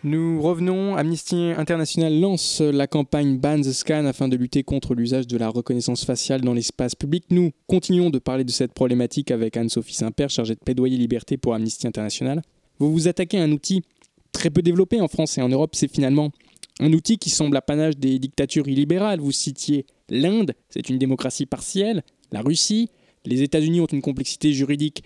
Nous 0.04 0.42
revenons. 0.42 0.94
Amnesty 0.94 1.52
International 1.56 2.20
lance 2.20 2.60
la 2.60 2.86
campagne 2.86 3.38
Ban 3.38 3.62
the 3.62 3.72
Scan 3.72 4.04
afin 4.04 4.28
de 4.28 4.36
lutter 4.36 4.62
contre 4.62 4.94
l'usage 4.94 5.26
de 5.26 5.38
la 5.38 5.48
reconnaissance 5.48 6.04
faciale 6.04 6.42
dans 6.42 6.52
l'espace 6.52 6.94
public. 6.94 7.24
Nous 7.30 7.52
continuons 7.66 8.10
de 8.10 8.18
parler 8.18 8.44
de 8.44 8.50
cette 8.50 8.74
problématique 8.74 9.30
avec 9.30 9.56
Anne-Sophie 9.56 9.94
Saint-Père, 9.94 10.28
chargée 10.28 10.54
de 10.54 10.60
plaidoyer 10.60 10.98
liberté 10.98 11.38
pour 11.38 11.54
Amnesty 11.54 11.86
International. 11.86 12.42
Vous 12.78 12.92
vous 12.92 13.08
attaquez 13.08 13.38
à 13.38 13.44
un 13.44 13.52
outil 13.52 13.84
très 14.32 14.50
peu 14.50 14.60
développé 14.60 15.00
en 15.00 15.08
France 15.08 15.38
et 15.38 15.40
en 15.40 15.48
Europe. 15.48 15.76
C'est 15.76 15.90
finalement 15.90 16.30
un 16.78 16.92
outil 16.92 17.16
qui 17.16 17.30
semble 17.30 17.56
apanage 17.56 17.96
des 17.96 18.18
dictatures 18.18 18.68
illibérales. 18.68 19.20
Vous 19.20 19.32
citiez 19.32 19.86
l'Inde, 20.10 20.52
c'est 20.68 20.90
une 20.90 20.98
démocratie 20.98 21.46
partielle. 21.46 22.02
La 22.32 22.40
Russie, 22.40 22.90
les 23.24 23.42
États-Unis 23.42 23.80
ont 23.80 23.86
une 23.86 24.02
complexité 24.02 24.52
juridique 24.52 25.04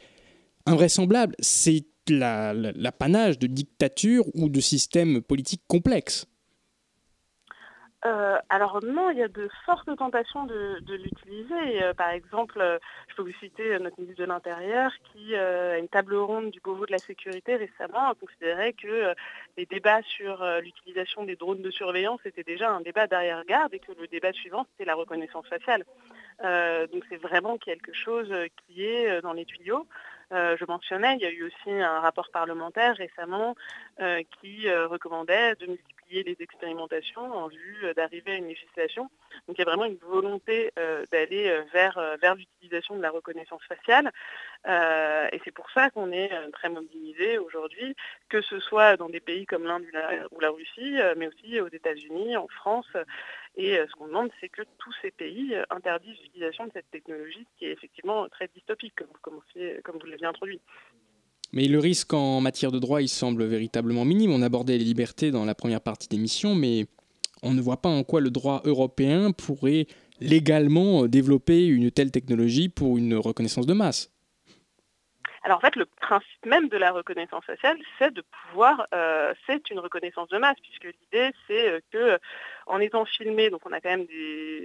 invraisemblable. 0.64 1.34
C'est 1.40 1.84
l'apanage 2.08 3.38
de 3.38 3.48
dictatures 3.48 4.24
ou 4.34 4.48
de 4.48 4.60
systèmes 4.60 5.20
politiques 5.22 5.62
complexes. 5.66 6.26
Euh, 8.04 8.38
alors 8.50 8.84
non, 8.84 9.10
il 9.10 9.18
y 9.18 9.22
a 9.22 9.28
de 9.28 9.48
fortes 9.64 9.88
tentations 9.96 10.44
de, 10.44 10.94
l'utiliser. 10.94 11.82
Euh, 11.82 11.94
par 11.94 12.10
exemple, 12.10 12.60
euh, 12.60 12.78
je 13.08 13.16
peux 13.16 13.22
vous 13.22 13.36
citer 13.40 13.76
notre 13.80 13.98
ministre 13.98 14.22
de 14.22 14.28
l'Intérieur 14.28 14.92
qui, 15.10 15.34
à 15.34 15.78
une 15.78 15.88
table 15.88 16.14
ronde 16.14 16.50
du 16.50 16.60
Beauvau 16.60 16.86
de 16.86 16.92
la 16.92 16.98
sécurité 16.98 17.56
récemment, 17.56 18.10
a 18.10 18.14
considéré 18.14 18.74
que 18.74 19.14
les 19.56 19.66
débats 19.66 20.02
sur 20.02 20.44
l'utilisation 20.60 21.24
des 21.24 21.34
drones 21.34 21.62
de 21.62 21.70
surveillance 21.70 22.20
étaient 22.24 22.44
déjà 22.44 22.70
un 22.70 22.80
débat 22.80 23.08
d'arrière-garde 23.08 23.74
et 23.74 23.80
que 23.80 23.92
le 23.98 24.06
débat 24.06 24.32
suivant, 24.32 24.66
c'était 24.70 24.84
la 24.84 24.94
reconnaissance 24.94 25.46
faciale. 25.48 25.84
Donc 26.42 27.04
c'est 27.08 27.16
vraiment 27.16 27.58
quelque 27.58 27.92
chose 27.92 28.32
qui 28.66 28.84
est 28.84 29.20
dans 29.22 29.32
les 29.32 29.44
tuyaux. 29.44 29.86
je 30.30 30.64
mentionnais, 30.66 31.16
il 31.16 31.22
y 31.22 31.26
a 31.26 31.30
eu 31.30 31.44
aussi 31.44 31.70
un 31.70 32.00
rapport 32.00 32.30
parlementaire 32.30 32.96
récemment 32.96 33.54
qui 33.98 34.70
recommandait 34.70 35.54
de 35.56 35.66
multiplier 35.66 35.95
les 36.10 36.36
expérimentations 36.40 37.22
en 37.22 37.48
vue 37.48 37.78
euh, 37.84 37.94
d'arriver 37.94 38.32
à 38.32 38.36
une 38.36 38.48
législation. 38.48 39.10
Donc 39.46 39.56
il 39.56 39.58
y 39.58 39.62
a 39.62 39.64
vraiment 39.64 39.84
une 39.84 39.98
volonté 39.98 40.72
euh, 40.78 41.04
d'aller 41.12 41.48
euh, 41.48 41.62
vers, 41.72 41.98
vers 42.20 42.34
l'utilisation 42.34 42.96
de 42.96 43.02
la 43.02 43.10
reconnaissance 43.10 43.62
faciale. 43.64 44.12
et 45.32 45.40
c'est 45.44 45.52
pour 45.52 45.70
ça 45.70 45.90
qu'on 45.90 46.12
est 46.12 46.30
très 46.52 46.68
mobilisé 46.68 47.38
aujourd'hui, 47.38 47.94
que 48.28 48.40
ce 48.40 48.58
soit 48.60 48.96
dans 48.96 49.08
des 49.08 49.20
pays 49.20 49.46
comme 49.46 49.64
l'Inde 49.64 49.84
ou 50.32 50.40
la 50.40 50.50
Russie, 50.50 50.96
mais 51.16 51.28
aussi 51.28 51.60
aux 51.60 51.68
États-Unis, 51.68 52.36
en 52.36 52.48
France. 52.48 52.90
Et 53.56 53.76
ce 53.76 53.92
qu'on 53.94 54.08
demande, 54.08 54.30
c'est 54.40 54.48
que 54.48 54.62
tous 54.78 54.94
ces 55.02 55.10
pays 55.10 55.56
interdisent 55.70 56.20
l'utilisation 56.22 56.66
de 56.66 56.72
cette 56.72 56.90
technologie 56.90 57.46
qui 57.56 57.66
est 57.66 57.72
effectivement 57.72 58.28
très 58.28 58.48
dystopique, 58.48 58.94
comme 58.96 59.40
comme 59.84 59.98
vous 59.98 60.06
l'avez 60.06 60.26
introduit. 60.26 60.60
Mais 61.52 61.68
le 61.68 61.78
risque 61.78 62.12
en 62.12 62.40
matière 62.40 62.72
de 62.72 62.78
droit, 62.78 63.00
il 63.02 63.08
semble 63.08 63.44
véritablement 63.44 64.04
minime. 64.04 64.32
On 64.32 64.42
abordait 64.42 64.78
les 64.78 64.84
libertés 64.84 65.30
dans 65.30 65.44
la 65.44 65.54
première 65.54 65.80
partie 65.80 66.08
d'émission, 66.08 66.54
mais 66.54 66.86
on 67.42 67.52
ne 67.52 67.60
voit 67.60 67.80
pas 67.80 67.88
en 67.88 68.02
quoi 68.02 68.20
le 68.20 68.30
droit 68.30 68.62
européen 68.64 69.32
pourrait 69.32 69.86
légalement 70.20 71.06
développer 71.06 71.66
une 71.66 71.90
telle 71.90 72.10
technologie 72.10 72.68
pour 72.68 72.98
une 72.98 73.14
reconnaissance 73.14 73.66
de 73.66 73.74
masse. 73.74 74.12
Alors 75.42 75.58
en 75.58 75.60
fait, 75.60 75.76
le 75.76 75.86
principe 76.00 76.35
même 76.46 76.68
de 76.68 76.76
la 76.76 76.92
reconnaissance 76.92 77.44
faciale, 77.44 77.76
c'est 77.98 78.14
de 78.14 78.22
pouvoir, 78.22 78.86
euh, 78.94 79.34
c'est 79.46 79.68
une 79.70 79.80
reconnaissance 79.80 80.28
de 80.28 80.38
masse, 80.38 80.56
puisque 80.62 80.84
l'idée, 80.84 81.32
c'est 81.46 81.68
euh, 81.68 81.80
que 81.92 82.18
en 82.66 82.80
étant 82.80 83.04
filmé, 83.04 83.50
donc 83.50 83.60
on 83.64 83.72
a 83.72 83.80
quand 83.80 83.90
même 83.90 84.06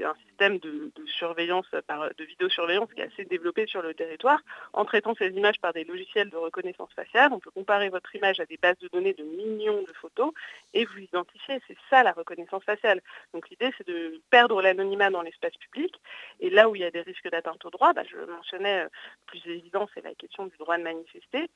un 0.03 0.15
système 0.27 0.57
de, 0.57 0.91
surveillance, 1.05 1.67
de 1.71 2.23
vidéosurveillance 2.23 2.89
qui 2.93 3.01
est 3.01 3.05
assez 3.05 3.25
développé 3.25 3.67
sur 3.67 3.81
le 3.83 3.93
territoire. 3.93 4.39
En 4.73 4.85
traitant 4.85 5.13
ces 5.15 5.29
images 5.29 5.59
par 5.61 5.73
des 5.73 5.83
logiciels 5.83 6.29
de 6.31 6.37
reconnaissance 6.37 6.91
faciale, 6.95 7.31
on 7.31 7.39
peut 7.39 7.51
comparer 7.51 7.89
votre 7.89 8.15
image 8.15 8.39
à 8.39 8.45
des 8.45 8.57
bases 8.57 8.79
de 8.79 8.87
données 8.87 9.13
de 9.13 9.23
millions 9.23 9.83
de 9.83 9.93
photos 9.93 10.31
et 10.73 10.85
vous 10.85 10.97
identifier. 10.97 11.59
C'est 11.67 11.77
ça 11.91 12.01
la 12.01 12.11
reconnaissance 12.11 12.63
faciale. 12.63 13.01
Donc 13.33 13.47
l'idée, 13.49 13.71
c'est 13.77 13.87
de 13.87 14.19
perdre 14.31 14.61
l'anonymat 14.61 15.11
dans 15.11 15.21
l'espace 15.21 15.55
public. 15.57 15.93
Et 16.39 16.49
là 16.49 16.69
où 16.69 16.75
il 16.75 16.81
y 16.81 16.85
a 16.85 16.91
des 16.91 17.01
risques 17.01 17.29
d'atteinte 17.29 17.63
au 17.65 17.69
droit, 17.69 17.93
bah, 17.93 18.03
je 18.09 18.17
mentionnais 18.17 18.85
euh, 18.85 18.89
plus 19.27 19.45
évident, 19.45 19.87
c'est 19.93 20.03
la 20.03 20.15
question 20.15 20.47
du 20.47 20.57
droit 20.57 20.77
de 20.77 20.83
manifester 20.83 21.49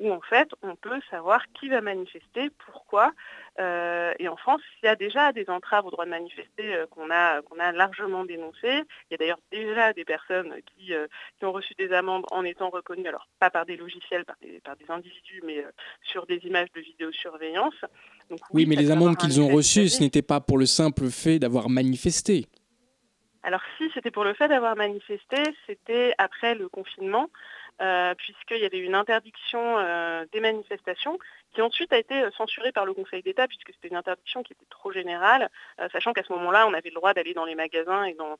où 0.00 0.10
en 0.10 0.20
fait 0.20 0.48
on 0.62 0.74
peut 0.76 1.00
savoir 1.10 1.44
qui 1.52 1.68
va 1.68 1.80
manifester, 1.80 2.50
pourquoi. 2.66 3.12
Euh, 3.60 4.12
et 4.18 4.28
en 4.28 4.36
France, 4.36 4.62
il 4.82 4.86
y 4.86 4.88
a 4.88 4.96
déjà 4.96 5.32
des 5.32 5.48
entraves 5.50 5.86
au 5.86 5.90
droit 5.90 6.06
de 6.06 6.10
manifester 6.10 6.74
euh, 6.74 6.86
qu'on 6.86 7.10
a, 7.10 7.42
qu'on 7.42 7.58
a 7.58 7.72
largement 7.72 8.24
dénoncées. 8.24 8.82
Il 9.08 9.12
y 9.12 9.14
a 9.14 9.16
d'ailleurs 9.18 9.40
déjà 9.52 9.92
des 9.92 10.04
personnes 10.04 10.54
qui, 10.66 10.94
euh, 10.94 11.06
qui, 11.38 11.44
ont 11.44 11.52
reçu 11.52 11.74
des 11.78 11.92
amendes 11.92 12.24
en 12.30 12.44
étant 12.44 12.70
reconnues, 12.70 13.06
alors 13.06 13.28
pas 13.38 13.50
par 13.50 13.66
des 13.66 13.76
logiciels, 13.76 14.24
par 14.24 14.36
des, 14.40 14.60
par 14.60 14.76
des 14.76 14.90
individus, 14.90 15.42
mais 15.44 15.64
sur 16.02 16.26
des 16.26 16.38
images 16.46 16.72
de 16.72 16.80
vidéosurveillance. 16.80 17.74
oui, 18.52 18.64
mais 18.66 18.76
les 18.76 18.90
amendes 18.90 19.16
qu'ils 19.16 19.40
ont 19.40 19.48
reçues, 19.48 19.88
ce 19.88 20.02
n'était 20.02 20.22
pas 20.22 20.40
pour 20.40 20.56
le 20.56 20.66
simple 20.66 21.10
fait 21.10 21.38
d'avoir 21.38 21.68
manifesté. 21.68 22.46
Alors 23.42 23.62
si 23.78 23.90
c'était 23.94 24.10
pour 24.10 24.24
le 24.24 24.34
fait 24.34 24.48
d'avoir 24.48 24.76
manifesté, 24.76 25.42
c'était 25.66 26.12
après 26.18 26.54
le 26.54 26.68
confinement. 26.68 27.30
Euh, 27.80 28.14
puisqu'il 28.14 28.58
y 28.58 28.66
avait 28.66 28.78
une 28.78 28.94
interdiction 28.94 29.78
euh, 29.78 30.26
des 30.32 30.40
manifestations 30.40 31.18
qui 31.54 31.62
ensuite 31.62 31.90
a 31.94 31.98
été 31.98 32.14
euh, 32.14 32.30
censurée 32.32 32.72
par 32.72 32.84
le 32.84 32.92
Conseil 32.92 33.22
d'État 33.22 33.48
puisque 33.48 33.72
c'était 33.72 33.88
une 33.88 33.96
interdiction 33.96 34.42
qui 34.42 34.52
était 34.52 34.66
trop 34.68 34.92
générale, 34.92 35.48
sachant 35.90 36.12
qu'à 36.12 36.22
ce 36.22 36.32
moment-là, 36.34 36.66
on 36.66 36.74
avait 36.74 36.90
le 36.90 36.94
droit 36.94 37.14
d'aller 37.14 37.32
dans 37.32 37.46
les 37.46 37.54
magasins 37.54 38.04
et 38.04 38.14
dans, 38.14 38.38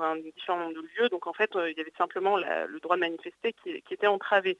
un 0.00 0.16
différent 0.16 0.58
nombre 0.58 0.74
de 0.74 0.88
lieux. 0.96 1.08
Donc 1.08 1.28
en 1.28 1.32
fait, 1.32 1.50
il 1.54 1.76
y 1.76 1.80
avait 1.80 1.92
simplement 1.96 2.36
le 2.36 2.80
droit 2.80 2.96
de 2.96 3.00
manifester 3.00 3.54
qui, 3.62 3.82
était 3.90 4.06
entravé. 4.06 4.58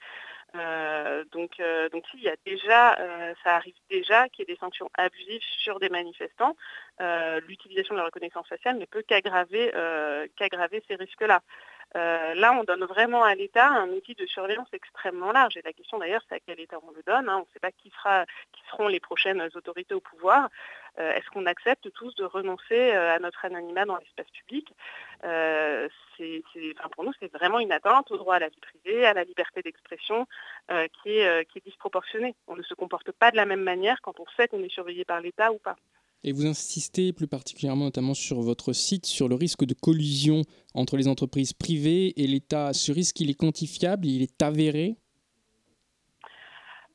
donc, 0.55 1.61
donc 1.93 2.05
il 2.15 2.21
y 2.23 2.29
a 2.29 2.37
déjà, 2.47 2.97
ça 3.43 3.57
arrive 3.57 3.75
déjà 3.91 4.29
qu'il 4.29 4.41
y 4.41 4.51
ait 4.51 4.55
des 4.55 4.61
sanctions 4.61 4.91
abusives 4.95 5.43
sur 5.59 5.79
des 5.81 5.89
manifestants. 5.89 6.57
L'utilisation 7.47 7.95
de 7.95 8.01
la 8.01 8.07
reconnaissance 8.07 8.49
faciale 8.49 8.79
ne 8.79 8.87
peut 8.87 9.03
qu'aggraver 9.03 9.73
ces 10.89 10.95
risques-là. 10.95 11.43
Euh, 11.97 12.35
là, 12.35 12.53
on 12.53 12.63
donne 12.65 12.85
vraiment 12.85 13.25
à 13.25 13.35
l'État 13.35 13.69
un 13.69 13.89
outil 13.89 14.15
de 14.15 14.25
surveillance 14.27 14.69
extrêmement 14.73 15.33
large. 15.33 15.57
Et 15.57 15.63
la 15.63 15.73
question 15.73 15.99
d'ailleurs, 15.99 16.23
c'est 16.29 16.37
à 16.37 16.41
quel 16.41 16.61
État 16.61 16.79
on 16.87 16.93
le 16.93 17.03
donne. 17.03 17.29
Hein. 17.29 17.37
On 17.39 17.41
ne 17.41 17.53
sait 17.53 17.59
pas 17.61 17.73
qui, 17.73 17.93
seront 18.71 18.89
les 18.89 19.01
prochaines 19.01 19.43
autorités 19.55 19.95
au 19.95 20.01
pouvoir. 20.01 20.49
Euh, 20.99 21.13
est-ce 21.13 21.29
qu'on 21.31 21.47
accepte 21.47 21.91
tous 21.93 22.15
de 22.15 22.25
renoncer 22.25 22.93
euh, 22.95 23.15
à 23.15 23.19
notre 23.19 23.45
anonymat 23.45 23.85
dans 23.85 23.97
l'espace 23.97 24.31
public? 24.31 24.73
Pour 26.93 27.05
nous, 27.05 27.13
c'est 27.19 27.33
vraiment 27.33 27.59
une 27.59 27.73
atteinte 27.73 28.11
au 28.11 28.19
droit 28.19 28.37
à 28.37 28.39
la 28.39 28.49
vie 28.49 28.61
privée, 28.61 29.07
à 29.07 29.15
la 29.15 29.25
liberté 29.25 29.63
d'expression 29.63 30.27
qui, 30.69 31.19
est, 31.19 31.49
qui 31.51 31.59
est 31.59 31.65
disproportionnée. 31.65 32.35
On 32.47 32.57
ne 32.57 32.63
se 32.63 32.75
comporte 32.75 33.11
pas 33.13 33.31
de 33.31 33.37
la 33.37 33.47
même 33.47 33.63
manière 33.63 34.01
quand 34.03 34.21
on 34.21 34.27
sait 34.37 34.49
qu'on 34.49 34.63
est 34.63 34.73
surveillé 34.73 35.05
par 35.05 35.21
l'État 35.21 35.53
ou 35.53 35.59
pas. 35.59 35.77
Et 36.23 36.33
vous 36.33 36.47
insistez 36.47 37.13
plus 37.13 37.29
particulièrement, 37.29 37.87
notamment 37.87 38.15
sur 38.15 38.41
votre 38.41 38.73
site, 38.73 39.07
sur 39.07 39.29
le 39.29 39.35
risque 39.35 39.65
de 39.65 39.75
collusion 39.75 40.43
entre 40.75 40.97
les 40.97 41.09
entreprises 41.09 41.55
privées 41.55 42.13
et 42.21 42.27
l'État. 42.27 42.73
Ce 42.75 42.93
risque, 42.93 43.21
il 43.21 43.31
est 43.31 43.35
quantifiable, 43.39 44.07
il 44.07 44.23
est 44.23 44.43
avéré? 44.43 44.97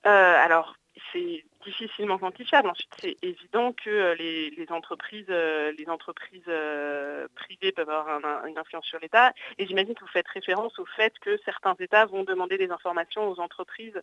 Euh, 0.06 0.10
Alors, 0.10 0.76
c'est 1.12 1.44
difficilement 1.66 2.20
quantifiable. 2.20 2.70
Ensuite, 2.70 2.94
c'est 3.00 3.18
évident 3.24 3.74
que 3.74 3.90
euh, 3.90 4.16
les, 4.16 4.68
entreprises, 4.70 5.28
les 5.28 5.86
entreprises 5.88 6.44
euh, 6.48 7.28
privées 7.36 7.72
peuvent 7.72 7.90
avoir 7.90 8.46
une 8.46 8.58
influence 8.60 8.86
sur 8.86 9.00
l'État. 9.00 9.34
Et 9.58 9.66
j'imagine 9.66 9.96
que 9.96 10.02
vous 10.02 10.12
faites 10.12 10.28
référence 10.28 10.78
au 10.78 10.86
fait 10.86 11.18
que 11.20 11.40
certains 11.44 11.76
États 11.80 12.06
vont 12.06 12.24
demander 12.24 12.60
des 12.60 12.70
informations 12.70 13.28
aux 13.28 13.40
entreprises 13.40 14.00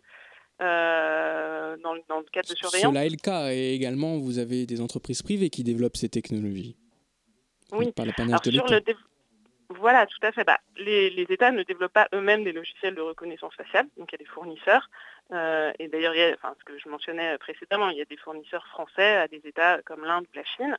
euh, 0.61 1.75
dans, 1.83 1.93
le 1.93 2.29
cadre 2.31 2.49
de 2.49 2.55
surveillance. 2.55 2.91
Cela 2.91 3.05
est 3.05 3.09
le 3.09 3.17
cas. 3.17 3.51
Et 3.51 3.73
également, 3.73 4.17
vous 4.17 4.39
avez 4.39 4.65
des 4.65 4.81
entreprises 4.81 5.21
privées 5.21 5.49
qui 5.49 5.63
développent 5.63 5.97
ces 5.97 6.09
technologies. 6.09 6.75
Oui. 7.71 7.91
Par 7.91 8.05
de. 8.05 8.95
Voilà, 9.69 10.05
tout 10.05 10.19
à 10.21 10.31
fait. 10.31 10.43
Bah, 10.43 10.59
les, 10.77 11.25
États 11.29 11.51
ne 11.51 11.63
développent 11.63 11.93
pas 11.93 12.07
eux-mêmes 12.13 12.43
des 12.43 12.51
logiciels 12.51 12.93
de 12.93 13.01
reconnaissance 13.01 13.55
faciale, 13.55 13.87
donc 13.97 14.11
il 14.11 14.13
y 14.13 14.21
a 14.21 14.23
des 14.23 14.29
fournisseurs. 14.29 14.87
et 15.31 15.87
d'ailleurs, 15.87 16.13
ce 16.59 16.63
que 16.63 16.77
je 16.77 16.87
mentionnais 16.89 17.37
précédemment, 17.39 17.89
il 17.89 17.97
y 17.97 18.01
a 18.01 18.05
des 18.05 18.17
fournisseurs 18.17 18.67
français 18.67 19.15
à 19.15 19.27
des 19.27 19.41
États 19.45 19.81
comme 19.81 20.05
l'Inde 20.05 20.25
ou 20.31 20.35
la 20.35 20.43
Chine. 20.43 20.77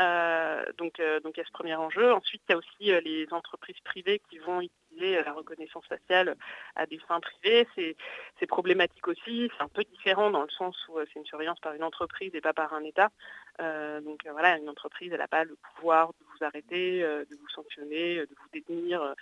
Euh, 0.00 0.64
donc, 0.76 0.98
euh, 0.98 1.20
donc 1.20 1.36
il 1.36 1.40
y 1.40 1.42
a 1.42 1.46
ce 1.46 1.52
premier 1.52 1.74
enjeu. 1.74 2.12
Ensuite, 2.12 2.42
il 2.48 2.52
y 2.52 2.54
a 2.54 2.58
aussi 2.58 2.92
euh, 2.92 3.00
les 3.00 3.26
entreprises 3.30 3.78
privées 3.84 4.20
qui 4.30 4.38
vont 4.38 4.60
la 5.00 5.32
reconnaissance 5.32 5.86
faciale 5.86 6.36
à 6.76 6.86
des 6.86 6.98
fins 6.98 7.20
privées. 7.20 7.66
C'est 8.38 8.46
problématique 8.46 9.06
aussi. 9.08 9.50
C'est 9.56 9.62
un 9.62 9.68
peu 9.68 9.84
différent 9.84 10.30
dans 10.30 10.42
le 10.42 10.50
sens 10.50 10.76
où 10.88 10.98
c'est 11.06 11.18
une 11.18 11.26
surveillance 11.26 11.60
par 11.60 11.74
une 11.74 11.82
entreprise 11.82 12.30
et 12.34 12.40
pas 12.40 12.52
par 12.52 12.72
un 12.74 12.84
État. 12.84 13.10
donc 13.58 14.20
voilà, 14.30 14.58
une 14.58 14.68
entreprise, 14.68 15.10
elle 15.12 15.18
n'a 15.18 15.28
pas 15.28 15.44
le 15.44 15.56
pouvoir 15.76 16.08
de 16.08 16.24
vous 16.24 16.44
arrêter, 16.44 17.00
de 17.00 17.36
vous 17.36 17.48
sanctionner, 17.48 18.16
de 18.16 18.34
vous 18.34 18.48
détenir 18.52 19.14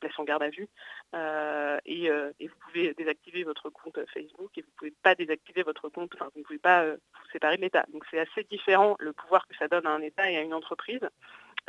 place 0.00 0.18
en 0.18 0.24
garde 0.24 0.42
à 0.42 0.48
vue. 0.48 0.68
Euh, 1.14 1.78
euh, 1.88 2.32
et, 2.40 2.48
vous 2.48 2.54
pouvez 2.66 2.94
désactiver 2.94 3.44
votre 3.44 3.70
compte 3.70 3.98
Facebook 4.12 4.50
et 4.56 4.62
vous 4.62 4.68
ne 4.68 4.76
pouvez 4.76 4.94
pas 5.02 5.14
désactiver 5.14 5.62
votre 5.62 5.88
compte, 5.88 6.12
enfin 6.14 6.28
vous 6.34 6.40
ne 6.40 6.44
pouvez 6.44 6.58
pas 6.58 6.82
euh, 6.82 6.96
vous 6.96 7.30
séparer 7.32 7.56
de 7.56 7.62
l'État. 7.62 7.84
Donc 7.92 8.04
c'est 8.10 8.18
assez 8.18 8.42
différent 8.44 8.96
le 8.98 9.12
pouvoir 9.12 9.46
que 9.46 9.56
ça 9.56 9.68
donne 9.68 9.86
à 9.86 9.90
un 9.90 10.00
État 10.00 10.30
et 10.30 10.36
à 10.36 10.42
une 10.42 10.54
entreprise. 10.54 11.08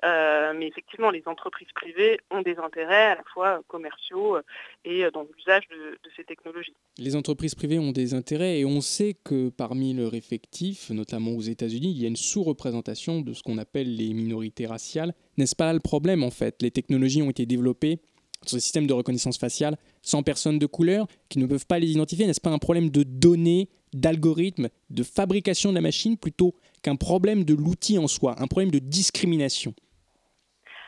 Mais 0.03 0.67
effectivement, 0.67 1.09
les 1.09 1.23
entreprises 1.25 1.71
privées 1.73 2.19
ont 2.29 2.41
des 2.41 2.57
intérêts 2.57 3.11
à 3.11 3.15
la 3.15 3.23
fois 3.33 3.61
commerciaux 3.67 4.37
et 4.85 5.03
dans 5.13 5.23
l'usage 5.23 5.67
de, 5.69 5.97
ces 6.15 6.23
technologies. 6.23 6.75
Les 6.97 7.15
entreprises 7.15 7.55
privées 7.55 7.79
ont 7.79 7.91
des 7.91 8.13
intérêts 8.13 8.59
et 8.59 8.65
on 8.65 8.81
sait 8.81 9.15
que 9.23 9.49
parmi 9.49 9.93
leur 9.93 10.13
effectif, 10.13 10.89
notamment 10.89 11.31
aux 11.31 11.41
États-Unis, 11.41 11.91
il 11.91 12.01
y 12.01 12.05
a 12.05 12.07
une 12.07 12.15
sous-représentation 12.15 13.21
de 13.21 13.33
ce 13.33 13.43
qu'on 13.43 13.57
appelle 13.57 13.95
les 13.95 14.13
minorités 14.13 14.65
raciales. 14.65 15.13
N'est-ce 15.37 15.55
pas 15.55 15.71
le 15.73 15.79
problème 15.79 16.23
en 16.23 16.31
fait? 16.31 16.61
Les 16.61 16.71
technologies 16.71 17.21
ont 17.21 17.29
été 17.29 17.45
développées 17.45 17.99
ce 18.45 18.59
système 18.59 18.87
de 18.87 18.93
reconnaissance 18.93 19.37
faciale 19.37 19.77
sans 20.01 20.23
personnes 20.23 20.59
de 20.59 20.65
couleur 20.65 21.07
qui 21.29 21.39
ne 21.39 21.45
peuvent 21.45 21.65
pas 21.65 21.79
les 21.79 21.91
identifier 21.91 22.25
N'est-ce 22.25 22.41
pas 22.41 22.49
un 22.49 22.57
problème 22.57 22.89
de 22.89 23.03
données, 23.03 23.69
d'algorithmes, 23.93 24.69
de 24.89 25.03
fabrication 25.03 25.69
de 25.69 25.75
la 25.75 25.81
machine 25.81 26.17
plutôt 26.17 26.55
qu'un 26.81 26.95
problème 26.95 27.43
de 27.43 27.53
l'outil 27.53 27.97
en 27.99 28.07
soi, 28.07 28.35
un 28.39 28.47
problème 28.47 28.71
de 28.71 28.79
discrimination 28.79 29.73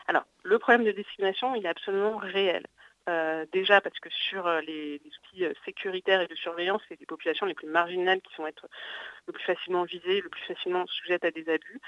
Alors, 0.06 0.24
le 0.42 0.58
problème 0.58 0.84
de 0.84 0.92
discrimination, 0.92 1.54
il 1.54 1.64
est 1.64 1.68
absolument 1.68 2.16
réel. 2.18 2.66
Euh, 3.06 3.44
déjà 3.52 3.82
parce 3.82 3.98
que 4.00 4.08
sur 4.08 4.46
euh, 4.46 4.62
les, 4.62 4.94
outils 5.04 5.44
euh, 5.44 5.52
sécuritaires 5.66 6.22
et 6.22 6.26
de 6.26 6.34
surveillance, 6.34 6.80
c'est 6.88 6.98
les 6.98 7.04
populations 7.04 7.44
les 7.44 7.52
plus 7.52 7.66
marginales 7.66 8.22
qui 8.22 8.34
vont 8.36 8.46
être 8.46 8.66
le 9.26 9.34
plus 9.34 9.44
facilement 9.44 9.84
visées, 9.84 10.22
le 10.22 10.30
plus 10.30 10.40
facilement 10.42 10.86
sujettes 10.86 11.24
à 11.24 11.30
des 11.30 11.46
abus. 11.50 11.80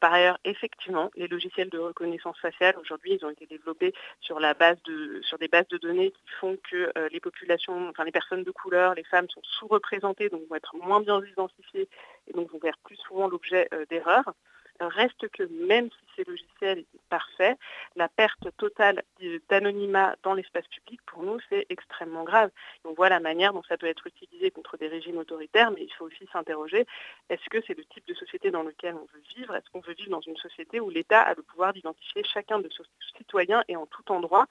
par 0.00 0.12
ailleurs, 0.12 0.38
effectivement, 0.44 1.10
les 1.16 1.28
logiciels 1.28 1.68
de 1.70 1.78
reconnaissance 1.78 2.38
faciale, 2.38 2.76
aujourd'hui, 2.80 3.14
ils 3.14 3.24
ont 3.24 3.30
été 3.30 3.46
développés 3.46 3.92
sur, 4.20 4.40
la 4.40 4.54
base 4.54 4.80
de, 4.84 5.20
sur 5.22 5.38
des 5.38 5.48
bases 5.48 5.66
de 5.68 5.78
données 5.78 6.10
qui 6.12 6.28
font 6.40 6.56
que 6.70 6.92
les 7.10 7.18
populations, 7.18 7.88
enfin 7.88 8.04
les 8.04 8.12
personnes 8.12 8.44
de 8.44 8.50
couleur, 8.52 8.94
les 8.94 9.02
femmes 9.02 9.28
sont 9.28 9.42
sous-représentées, 9.42 10.28
donc 10.28 10.42
vont 10.48 10.54
être 10.54 10.76
moins 10.76 11.00
bien 11.00 11.20
identifiées 11.24 11.88
et 12.28 12.32
donc 12.32 12.52
vont 12.52 12.60
faire 12.60 12.78
plus 12.84 12.96
souvent 12.96 13.26
l'objet 13.26 13.68
d'erreurs. 13.90 14.32
Reste 14.80 15.28
que 15.28 15.44
même 15.44 15.88
si 15.90 16.16
ces 16.16 16.24
logiciels 16.24 16.78
étaient 16.80 16.98
parfaits, 17.08 17.58
la 17.96 18.08
perte 18.08 18.48
totale 18.56 19.02
d'anonymat 19.48 20.16
dans 20.22 20.34
l'espace 20.34 20.66
public, 20.66 21.00
pour 21.06 21.22
nous, 21.22 21.38
c'est 21.48 21.66
extrêmement 21.68 22.24
grave. 22.24 22.50
on 22.84 22.92
voit 22.92 23.08
la 23.08 23.20
manière 23.20 23.52
dont 23.52 23.62
ça 23.62 23.76
peut 23.76 23.86
être 23.86 24.06
utilisé 24.06 24.50
contre 24.50 24.76
des 24.76 24.88
régimes 24.88 25.18
autoritaires, 25.18 25.70
mais 25.70 25.82
il 25.82 25.92
faut 25.92 26.06
aussi 26.06 26.26
s'interroger, 26.32 26.86
est-ce 27.28 27.48
que 27.50 27.58
c'est 27.66 27.76
le 27.76 27.84
type 27.84 28.06
de 28.06 28.14
société 28.14 28.50
dans 28.50 28.62
lequel 28.62 28.94
on 28.94 29.06
veut 29.12 29.22
vivre? 29.36 29.54
Est-ce 29.54 29.70
qu'on 29.70 29.80
veut 29.80 29.94
vivre 29.94 30.10
dans 30.10 30.20
une 30.20 30.36
société 30.36 30.80
où 30.80 30.90
l'État 30.90 31.22
a 31.22 31.34
le 31.34 31.42
pouvoir 31.42 31.72
d'identifier 31.72 32.24
chacun 32.24 32.58
de 32.58 32.68
ses 32.68 32.82
citoyens 33.16 33.62
et 33.68 33.76
en 33.76 33.86
tout 33.86 34.10
endroit? 34.10 34.46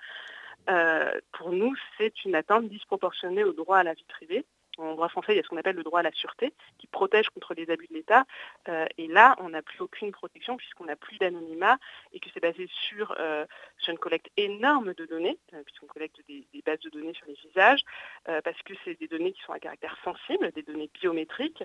Euh, 0.70 1.20
Pour 1.34 1.52
nous, 1.52 1.76
c'est 1.98 2.24
une 2.26 2.36
atteinte 2.36 2.70
disproportionnée 2.70 3.44
au 3.44 3.54
droit 3.54 3.78
à 3.78 3.84
la 3.84 3.94
vie 3.94 4.06
privée. 4.06 4.46
En 4.78 4.94
droit 4.94 5.10
français, 5.10 5.34
il 5.34 5.36
y 5.36 5.40
a 5.40 5.44
ce 5.44 5.50
qu'on 5.50 5.58
appelle 5.58 5.76
le 5.76 5.84
droit 5.84 6.00
à 6.00 6.04
la 6.04 6.12
sûreté, 6.12 6.54
qui 6.80 6.88
protège 6.88 7.30
contre 7.30 7.54
les 7.54 7.70
abus 7.70 7.88
de 7.88 7.94
l'État. 7.94 8.26
Euh, 8.70 8.86
et 8.98 9.08
là, 9.08 9.36
on 9.40 9.50
n'a 9.50 9.62
plus 9.62 9.82
aucune 9.82 10.12
protection 10.12 10.58
puisqu'on 10.58 10.86
n'a 10.86 10.96
plus 10.96 11.18
d'anonymat 11.18 11.78
et 12.12 12.20
que 12.20 12.30
c'est 12.34 12.40
basé 12.40 12.68
sur, 12.88 13.14
euh, 13.20 13.46
une 13.88 14.00
collecte 14.00 14.30
énorme 14.38 14.94
de 14.94 15.06
données, 15.06 15.38
euh, 15.54 15.62
puisqu'on 15.64 15.88
collecte 15.88 16.20
des, 16.28 16.46
bases 16.66 16.80
de 16.80 16.90
données 16.90 17.14
sur 17.14 17.28
les 17.28 17.34
visages, 17.34 17.82
parce 18.26 18.62
que 18.64 18.74
c'est 18.86 18.98
des 18.98 19.08
données 19.08 19.34
qui 19.34 19.42
sont 19.42 19.52
à 19.52 19.60
caractère 19.60 19.98
sensible, 20.04 20.52
des 20.54 20.62
données 20.62 20.90
biométriques. 20.94 21.62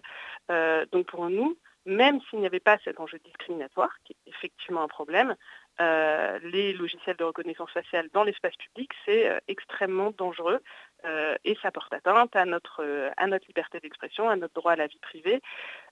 donc 0.90 1.06
pour 1.06 1.30
nous, 1.30 1.56
même 1.86 2.20
s'il 2.22 2.40
n'y 2.40 2.46
avait 2.46 2.58
pas 2.58 2.78
cet 2.84 2.98
enjeu 2.98 3.20
discriminatoire, 3.24 3.96
qui 4.04 4.14
est 4.14 4.30
effectivement 4.30 4.82
un 4.82 4.88
problème, 4.88 5.36
les 5.78 6.72
logiciels 6.72 7.16
de 7.16 7.22
reconnaissance 7.22 7.70
faciale 7.70 8.08
dans 8.12 8.24
l'espace 8.24 8.56
public, 8.56 8.90
c'est 9.04 9.40
extrêmement 9.46 10.10
dangereux 10.10 10.60
euh, 11.04 11.36
et 11.44 11.56
ça 11.62 11.70
porte 11.70 11.92
atteinte 11.92 12.34
à 12.34 12.44
notre, 12.44 13.10
à 13.16 13.26
notre 13.26 13.46
liberté 13.46 13.80
d'expression, 13.80 14.28
à 14.28 14.36
notre 14.36 14.54
droit 14.54 14.72
à 14.72 14.76
la 14.76 14.86
vie 14.86 14.98
privée. 15.00 15.40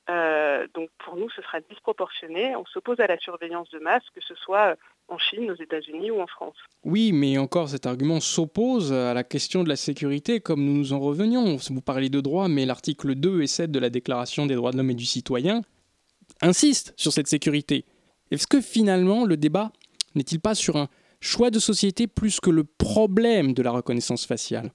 Euh, 0.09 0.67
donc 0.75 0.91
pour 0.99 1.17
nous, 1.17 1.31
ce 1.31 1.43
sera 1.43 1.61
disproportionné. 1.61 2.55
On 2.57 2.65
s'oppose 2.67 3.01
à 3.01 3.07
la 3.07 3.19
surveillance 3.19 3.71
de 3.71 3.79
masse, 3.79 4.05
que 4.15 4.21
ce 4.21 4.35
soit 4.35 4.77
en 5.09 5.19
Chine, 5.19 5.51
aux 5.51 5.63
États-Unis 5.63 6.11
ou 6.11 6.21
en 6.21 6.27
France. 6.27 6.57
Oui, 6.85 7.13
mais 7.13 7.39
encore 7.39 7.69
cet 7.69 7.87
argument 7.87 8.21
s'oppose 8.21 8.93
à 8.93 9.15
la 9.15 9.25
question 9.25 9.63
de 9.63 9.69
la 9.69 9.77
sécurité, 9.77 10.41
comme 10.41 10.65
nous 10.65 10.77
nous 10.77 10.93
en 10.93 11.01
revenions. 11.01 11.57
Vous 11.71 11.81
parlez 11.81 12.09
de 12.09 12.21
droit, 12.21 12.49
mais 12.49 12.67
l'article 12.67 13.15
2 13.15 13.43
et 13.43 13.47
7 13.47 13.71
de 13.71 13.79
la 13.79 13.91
Déclaration 13.91 14.47
des 14.47 14.55
droits 14.55 14.73
de 14.73 14.77
l'homme 14.77 14.91
et 14.91 14.95
du 14.95 15.05
citoyen 15.07 15.63
insiste 16.43 16.93
sur 16.97 17.13
cette 17.13 17.29
sécurité. 17.29 17.85
Est-ce 18.31 18.47
que 18.47 18.61
finalement 18.61 19.25
le 19.25 19.37
débat 19.37 19.71
n'est-il 20.15 20.41
pas 20.41 20.55
sur 20.55 20.77
un 20.77 20.89
choix 21.21 21.51
de 21.51 21.59
société 21.59 22.07
plus 22.07 22.41
que 22.41 22.51
le 22.51 22.65
problème 22.65 23.55
de 23.55 23.63
la 23.63 23.71
reconnaissance 23.71 24.27
faciale? 24.27 24.73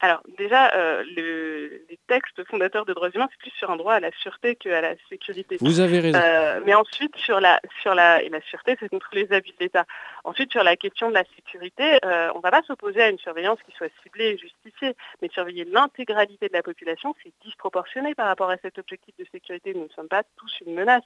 Alors 0.00 0.20
déjà, 0.38 0.72
euh, 0.74 1.02
les 1.16 1.98
textes 2.06 2.44
fondateurs 2.44 2.84
des 2.84 2.94
droits 2.94 3.10
humains, 3.10 3.28
c'est 3.32 3.38
plus 3.38 3.58
sur 3.58 3.70
un 3.70 3.76
droit 3.76 3.94
à 3.94 4.00
la 4.00 4.12
sûreté 4.12 4.54
qu'à 4.54 4.80
la 4.80 4.94
sécurité. 5.08 5.56
Vous 5.60 5.80
avez 5.80 5.98
raison. 5.98 6.18
Euh, 6.22 6.60
mais 6.64 6.74
ensuite, 6.74 7.16
sur 7.16 7.40
la, 7.40 7.60
sur 7.82 7.94
la, 7.94 8.22
et 8.22 8.28
la 8.28 8.40
sûreté, 8.42 8.76
c'est 8.78 8.88
contre 8.88 9.08
les 9.12 9.32
abus 9.32 9.50
de 9.50 9.56
l'État. 9.60 9.86
Ensuite, 10.22 10.52
sur 10.52 10.62
la 10.62 10.76
question 10.76 11.08
de 11.08 11.14
la 11.14 11.24
sécurité, 11.36 11.98
euh, 12.04 12.30
on 12.34 12.38
ne 12.38 12.42
va 12.42 12.50
pas 12.52 12.62
s'opposer 12.62 13.02
à 13.02 13.10
une 13.10 13.18
surveillance 13.18 13.58
qui 13.66 13.72
soit 13.76 13.88
ciblée 14.04 14.26
et 14.26 14.38
justifiée, 14.38 14.94
mais 15.20 15.28
surveiller 15.30 15.64
l'intégralité 15.64 16.48
de 16.48 16.52
la 16.52 16.62
population, 16.62 17.16
c'est 17.24 17.32
disproportionné 17.44 18.14
par 18.14 18.26
rapport 18.26 18.50
à 18.50 18.56
cet 18.58 18.78
objectif 18.78 19.16
de 19.18 19.26
sécurité. 19.32 19.74
Nous 19.74 19.84
ne 19.84 19.92
sommes 19.96 20.08
pas 20.08 20.22
tous 20.36 20.60
une 20.64 20.74
menace. 20.74 21.04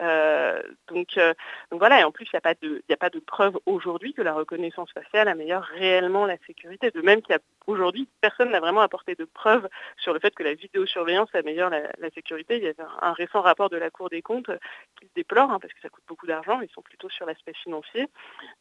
Euh, 0.00 0.62
donc, 0.88 1.16
euh, 1.16 1.34
donc, 1.70 1.80
voilà, 1.80 2.00
et 2.00 2.04
en 2.04 2.12
plus, 2.12 2.24
il 2.26 2.30
n'y 2.34 2.38
a 2.38 2.40
pas 2.40 2.54
de, 2.54 2.82
a 2.90 2.96
pas 2.96 3.10
de 3.10 3.18
preuve 3.18 3.58
aujourd'hui 3.66 4.12
que 4.12 4.22
la 4.22 4.32
reconnaissance 4.32 4.90
faciale 4.92 5.28
améliore 5.28 5.62
réellement 5.62 6.26
la 6.26 6.36
sécurité. 6.46 6.90
De 6.90 7.00
même 7.00 7.22
qu'aujourd'hui, 7.68 8.08
personne 8.20 8.50
n'a 8.50 8.60
vraiment 8.60 8.80
apporté 8.80 9.14
de 9.14 9.24
preuves 9.24 9.68
sur 9.98 10.12
le 10.12 10.20
fait 10.20 10.34
que 10.34 10.42
la 10.42 10.54
vidéosurveillance 10.54 11.28
améliore 11.34 11.70
la, 11.70 12.10
sécurité. 12.14 12.56
Il 12.56 12.64
y 12.64 12.66
avait 12.66 12.76
un, 13.02 13.12
récent 13.12 13.42
rapport 13.42 13.68
de 13.68 13.76
la 13.76 13.90
Cour 13.90 14.08
des 14.08 14.22
comptes 14.22 14.50
qui 14.96 15.04
le 15.04 15.10
déplore, 15.14 15.50
hein, 15.50 15.58
parce 15.60 15.72
que 15.74 15.80
ça 15.80 15.88
coûte 15.88 16.04
beaucoup 16.08 16.26
d'argent, 16.26 16.60
ils 16.60 16.70
sont 16.70 16.82
plutôt 16.82 17.10
sur 17.10 17.26
l'aspect 17.26 17.52
financier. 17.52 18.08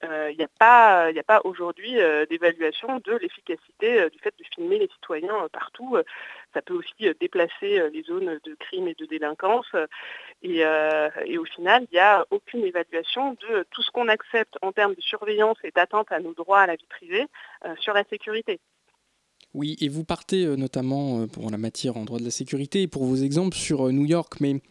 Euh, 0.04 0.30
il 0.32 0.38
n'y 0.38 0.43
a 0.43 0.50
pas, 0.60 1.06
a 1.06 1.24
pas 1.24 1.41
aujourd'hui 1.46 1.93
d'évaluation 2.30 3.00
de 3.00 3.13
l'efficacité 3.13 4.10
du 4.10 4.20
fait 4.20 4.34
de 4.38 4.43
filmer 4.54 4.80
les 4.80 4.89
citoyens 4.89 5.48
partout. 5.52 5.98
Ça 6.54 6.62
peut 6.62 6.74
aussi 6.74 7.13
déplacer 7.20 7.89
les 7.89 8.04
zones 8.04 8.39
de 8.43 8.56
crime 8.56 8.88
et 8.88 8.96
de 8.96 9.06
délinquance. 9.06 9.67
Et, 10.43 10.63
et 11.26 11.38
au 11.38 11.46
final, 11.46 11.88
il 11.91 11.96
n'y 11.96 12.00
a 12.00 12.26
aucune 12.32 12.65
évaluation 12.65 13.34
de 13.34 13.65
tout 13.72 13.82
ce 13.82 13.91
qu'on 13.91 14.08
accepte 14.08 14.58
en 14.62 14.72
termes 14.72 14.96
de 14.96 15.02
surveillance 15.02 15.58
et 15.63 15.72
d'atteinte 15.72 16.12
à 16.12 16.20
nos 16.20 16.34
droits 16.34 16.62
à 16.62 16.67
la 16.67 16.76
vie 16.76 16.88
privée 16.88 17.26
euh, 17.65 17.76
sur 17.80 17.93
la 17.93 18.04
sécurité. 18.06 18.60
Oui, 19.54 19.76
et 19.82 19.90
vous 19.90 20.04
partez 20.04 20.46
euh, 20.46 20.56
notamment 20.56 21.22
euh, 21.22 21.28
pour 21.28 21.50
la 21.50 21.58
matière 21.58 21.98
en 21.98 22.06
droit 22.06 22.20
de 22.20 22.26
la 22.26 22.32
sécurité 22.32 22.84
et 22.84 22.88
pour 22.88 23.06
vos 23.06 23.16
exemples 23.16 23.58
sur 23.58 23.92
New 23.92 24.06
York, 24.06 24.34
mais 24.40 24.62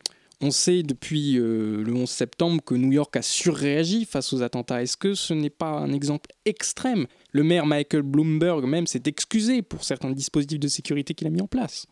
on 0.41 0.51
sait 0.51 0.83
depuis 0.83 1.33
le 1.37 1.95
11 1.95 2.11
septembre 2.11 2.63
que 2.63 2.75
New 2.75 2.93
York 2.93 3.17
a 3.17 3.23
surréagi 3.23 4.05
face 4.05 4.35
aux 4.35 4.43
attentats. 4.43 4.83
Est-ce 4.83 4.99
que 4.99 5.15
ce 5.15 5.33
n'est 5.33 5.49
pas 5.49 5.71
un 5.71 5.95
exemple 5.95 6.29
extrême? 6.45 7.07
Le 7.33 7.43
maire 7.43 7.65
Michael 7.65 8.03
Bloomberg 8.03 8.67
même 8.67 8.87
s'est 8.87 9.05
excusé 9.07 9.63
pour 9.63 9.83
certains 9.83 10.11
dispositifs 10.11 10.61
de 10.61 10.69
sécurité 10.69 11.15
qu'il 11.15 11.27
a 11.27 11.31
mis 11.31 11.41
en 11.41 11.47
place. 11.47 11.87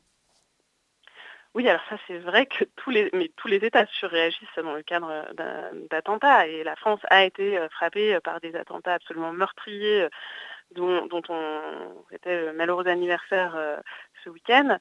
Oui, 1.54 1.68
alors 1.68 1.82
ça 1.88 1.96
c'est 2.08 2.18
vrai 2.18 2.46
que 2.46 2.64
tous 2.76 2.90
les, 2.90 3.10
mais 3.12 3.30
tous 3.36 3.46
les 3.46 3.64
États 3.64 3.86
surréagissent 3.86 4.48
dans 4.56 4.74
le 4.74 4.82
cadre 4.82 5.24
d'attentats 5.88 6.48
et 6.48 6.64
la 6.64 6.74
France 6.74 6.98
a 7.10 7.24
été 7.24 7.56
euh, 7.56 7.68
frappée 7.68 8.18
par 8.24 8.40
des 8.40 8.56
attentats 8.56 8.94
absolument 8.94 9.32
meurtriers 9.32 10.08
euh, 10.78 11.00
dont, 11.08 11.22
on 11.28 12.04
était 12.12 12.46
le 12.46 12.52
malheureux 12.52 12.86
anniversaire 12.86 13.54
euh, 13.56 13.76
ce 14.22 14.30
week-end. 14.30 14.78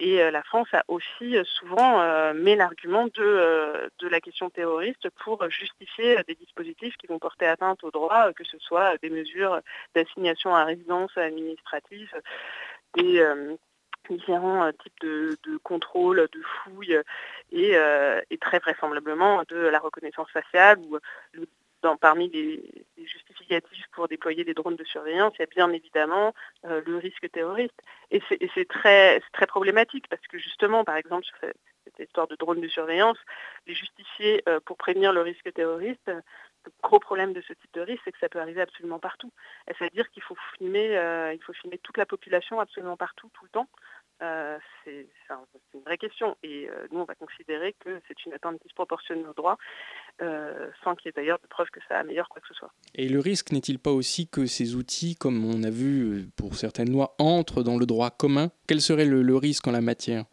et 0.00 0.30
la 0.30 0.42
France 0.42 0.68
a 0.72 0.82
aussi 0.88 1.36
souvent 1.44 1.92
mis 2.34 2.56
l'argument 2.56 3.06
de, 3.06 3.90
la 4.02 4.20
question 4.20 4.50
terroriste 4.50 5.08
pour 5.24 5.48
justifier 5.50 6.18
des 6.28 6.34
dispositifs 6.34 6.96
qui 6.96 7.06
vont 7.06 7.18
porter 7.18 7.46
atteinte 7.46 7.82
aux 7.84 7.90
droits, 7.90 8.32
que 8.34 8.44
ce 8.44 8.58
soit 8.58 8.96
des 8.98 9.10
mesures 9.10 9.60
d'assignation 9.94 10.54
à 10.54 10.64
résidence 10.64 11.16
administrative, 11.16 12.12
des, 12.94 13.22
différents 14.08 14.64
euh, 14.64 14.72
types 14.72 15.00
de, 15.02 15.58
contrôles, 15.62 16.28
de 16.32 16.42
fouilles 16.42 17.00
et, 17.52 17.76
euh, 17.76 18.20
et, 18.30 18.38
très 18.38 18.58
vraisemblablement 18.58 19.42
de 19.48 19.56
la 19.56 19.78
reconnaissance 19.78 20.30
faciale 20.30 20.78
ou 20.78 20.98
parmi 21.96 22.28
les, 22.30 22.62
justificatifs 22.96 23.86
pour 23.92 24.08
déployer 24.08 24.42
des 24.42 24.54
drones 24.54 24.74
de 24.74 24.82
surveillance, 24.82 25.32
il 25.36 25.40
y 25.40 25.44
a 25.44 25.46
bien 25.46 25.70
évidemment 25.70 26.34
le 26.64 26.96
risque 26.96 27.30
terroriste. 27.30 27.80
Et 28.10 28.20
c'est 28.28 28.68
très, 28.68 29.20
problématique 29.46 30.08
parce 30.08 30.26
que 30.26 30.38
justement, 30.38 30.82
par 30.82 30.96
exemple, 30.96 31.24
sur 31.24 31.36
cette 31.40 31.98
histoire 32.00 32.26
de 32.26 32.34
drones 32.34 32.60
de 32.60 32.66
surveillance, 32.66 33.18
les 33.68 33.74
justifier 33.74 34.42
pour 34.64 34.76
prévenir 34.76 35.12
le 35.12 35.20
risque 35.20 35.52
terroriste, 35.52 36.10
le 36.66 36.72
gros 36.82 36.98
problème 36.98 37.32
de 37.32 37.40
ce 37.40 37.52
type 37.52 37.72
de 37.74 37.80
risque, 37.80 38.02
c'est 38.04 38.12
que 38.12 38.18
ça 38.18 38.28
peut 38.28 38.40
arriver 38.40 38.60
absolument 38.60 38.98
partout. 38.98 39.32
C'est-à-dire 39.78 40.10
qu'il 40.10 40.22
euh, 40.22 41.36
faut 41.44 41.52
filmer 41.52 41.78
toute 41.78 41.96
la 41.96 42.06
population 42.06 42.60
absolument 42.60 42.96
partout, 42.96 43.30
tout 43.34 43.44
le 43.44 43.50
temps. 43.50 43.68
Euh, 44.22 44.58
c'est 44.84 45.06
une 45.74 45.82
vraie 45.82 45.98
question. 45.98 46.36
Et 46.42 46.68
euh, 46.68 46.86
nous, 46.90 47.00
on 47.00 47.04
va 47.04 47.14
considérer 47.14 47.74
que 47.84 48.00
c'est 48.08 48.24
une 48.24 48.32
atteinte 48.32 48.58
disproportionnée 48.62 49.26
aux 49.26 49.34
droits, 49.34 49.58
sans 50.82 50.94
qu'il 50.94 51.06
y 51.06 51.08
ait 51.10 51.12
d'ailleurs 51.14 51.38
de 51.42 51.46
preuves 51.46 51.70
que 51.70 51.80
ça 51.88 51.98
améliore 51.98 52.28
quoi 52.28 52.40
que 52.40 52.48
ce 52.48 52.54
soit. 52.54 52.70
Et 52.94 53.08
le 53.08 53.20
risque 53.20 53.52
n'est-il 53.52 53.78
pas 53.78 53.90
aussi 53.90 54.28
que 54.28 54.46
ces 54.46 54.74
outils, 54.74 55.14
comme 55.16 55.44
on 55.44 55.62
a 55.62 55.70
vu 55.70 56.28
pour 56.36 56.54
certaines 56.54 56.90
lois, 56.90 57.14
entrent 57.18 57.62
dans 57.62 57.76
le 57.76 57.84
droit 57.84 58.10
commun? 58.10 58.50
Quel 58.66 58.80
serait 58.80 59.04
le 59.04 59.36
risque 59.36 59.68
en 59.68 59.72
la 59.72 59.82
matière? 59.82 60.24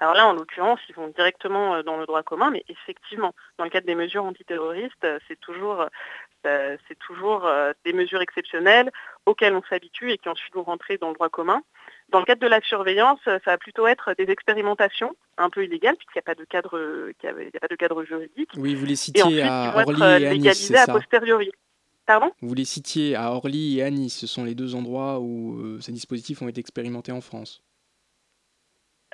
Alors 0.00 0.14
là, 0.14 0.26
en 0.26 0.32
l'occurrence, 0.32 0.80
ils 0.88 0.94
vont 0.94 1.08
directement 1.08 1.76
euh, 1.76 1.82
dans 1.82 1.96
le 1.96 2.06
droit 2.06 2.22
commun, 2.22 2.50
mais 2.50 2.64
effectivement, 2.68 3.32
dans 3.58 3.64
le 3.64 3.70
cadre 3.70 3.86
des 3.86 3.94
mesures 3.94 4.24
antiterroristes, 4.24 5.04
euh, 5.04 5.18
c'est 5.28 5.38
toujours, 5.40 5.86
euh, 6.46 6.76
c'est 6.88 6.98
toujours 6.98 7.48
des 7.84 7.92
mesures 7.92 8.20
exceptionnelles 8.20 8.90
auxquelles 9.26 9.54
on 9.54 9.62
s'habitue 9.62 10.10
et 10.10 10.18
qui 10.18 10.28
ensuite 10.28 10.54
vont 10.54 10.62
rentrer 10.62 10.98
dans 10.98 11.08
le 11.08 11.14
droit 11.14 11.28
commun. 11.28 11.62
Dans 12.10 12.20
le 12.20 12.24
cadre 12.24 12.42
de 12.42 12.46
la 12.46 12.60
surveillance, 12.60 13.18
ça 13.24 13.38
va 13.44 13.58
plutôt 13.58 13.86
être 13.86 14.14
des 14.16 14.30
expérimentations 14.30 15.16
un 15.36 15.50
peu 15.50 15.64
illégales, 15.64 15.96
puisqu'il 15.96 16.18
n'y 16.18 16.20
a 16.20 16.34
pas 16.34 16.34
de 16.34 16.44
cadre, 16.44 16.78
il 17.22 17.56
a 17.56 17.60
pas 17.60 17.68
de 17.68 17.74
cadre 17.76 18.04
juridique. 18.04 18.50
Oui, 18.56 18.74
vous 18.74 18.86
les 18.86 18.96
citiez 18.96 19.42
à 19.42 19.74
Orly 19.76 20.02
et 20.22 20.28
à 20.28 20.34
Nice, 20.34 20.72
posteriori. 20.86 21.50
Pardon? 22.06 22.30
Vous 22.42 22.54
les 22.54 22.66
citiez 22.66 23.16
à 23.16 23.32
Orly 23.32 23.78
et 23.78 23.82
à 23.82 23.90
Nice, 23.90 24.18
ce 24.18 24.26
sont 24.26 24.44
les 24.44 24.54
deux 24.54 24.74
endroits 24.74 25.20
où 25.20 25.80
ces 25.80 25.90
dispositifs 25.90 26.42
ont 26.42 26.48
été 26.48 26.60
expérimentés 26.60 27.12
en 27.12 27.20
France. 27.20 27.62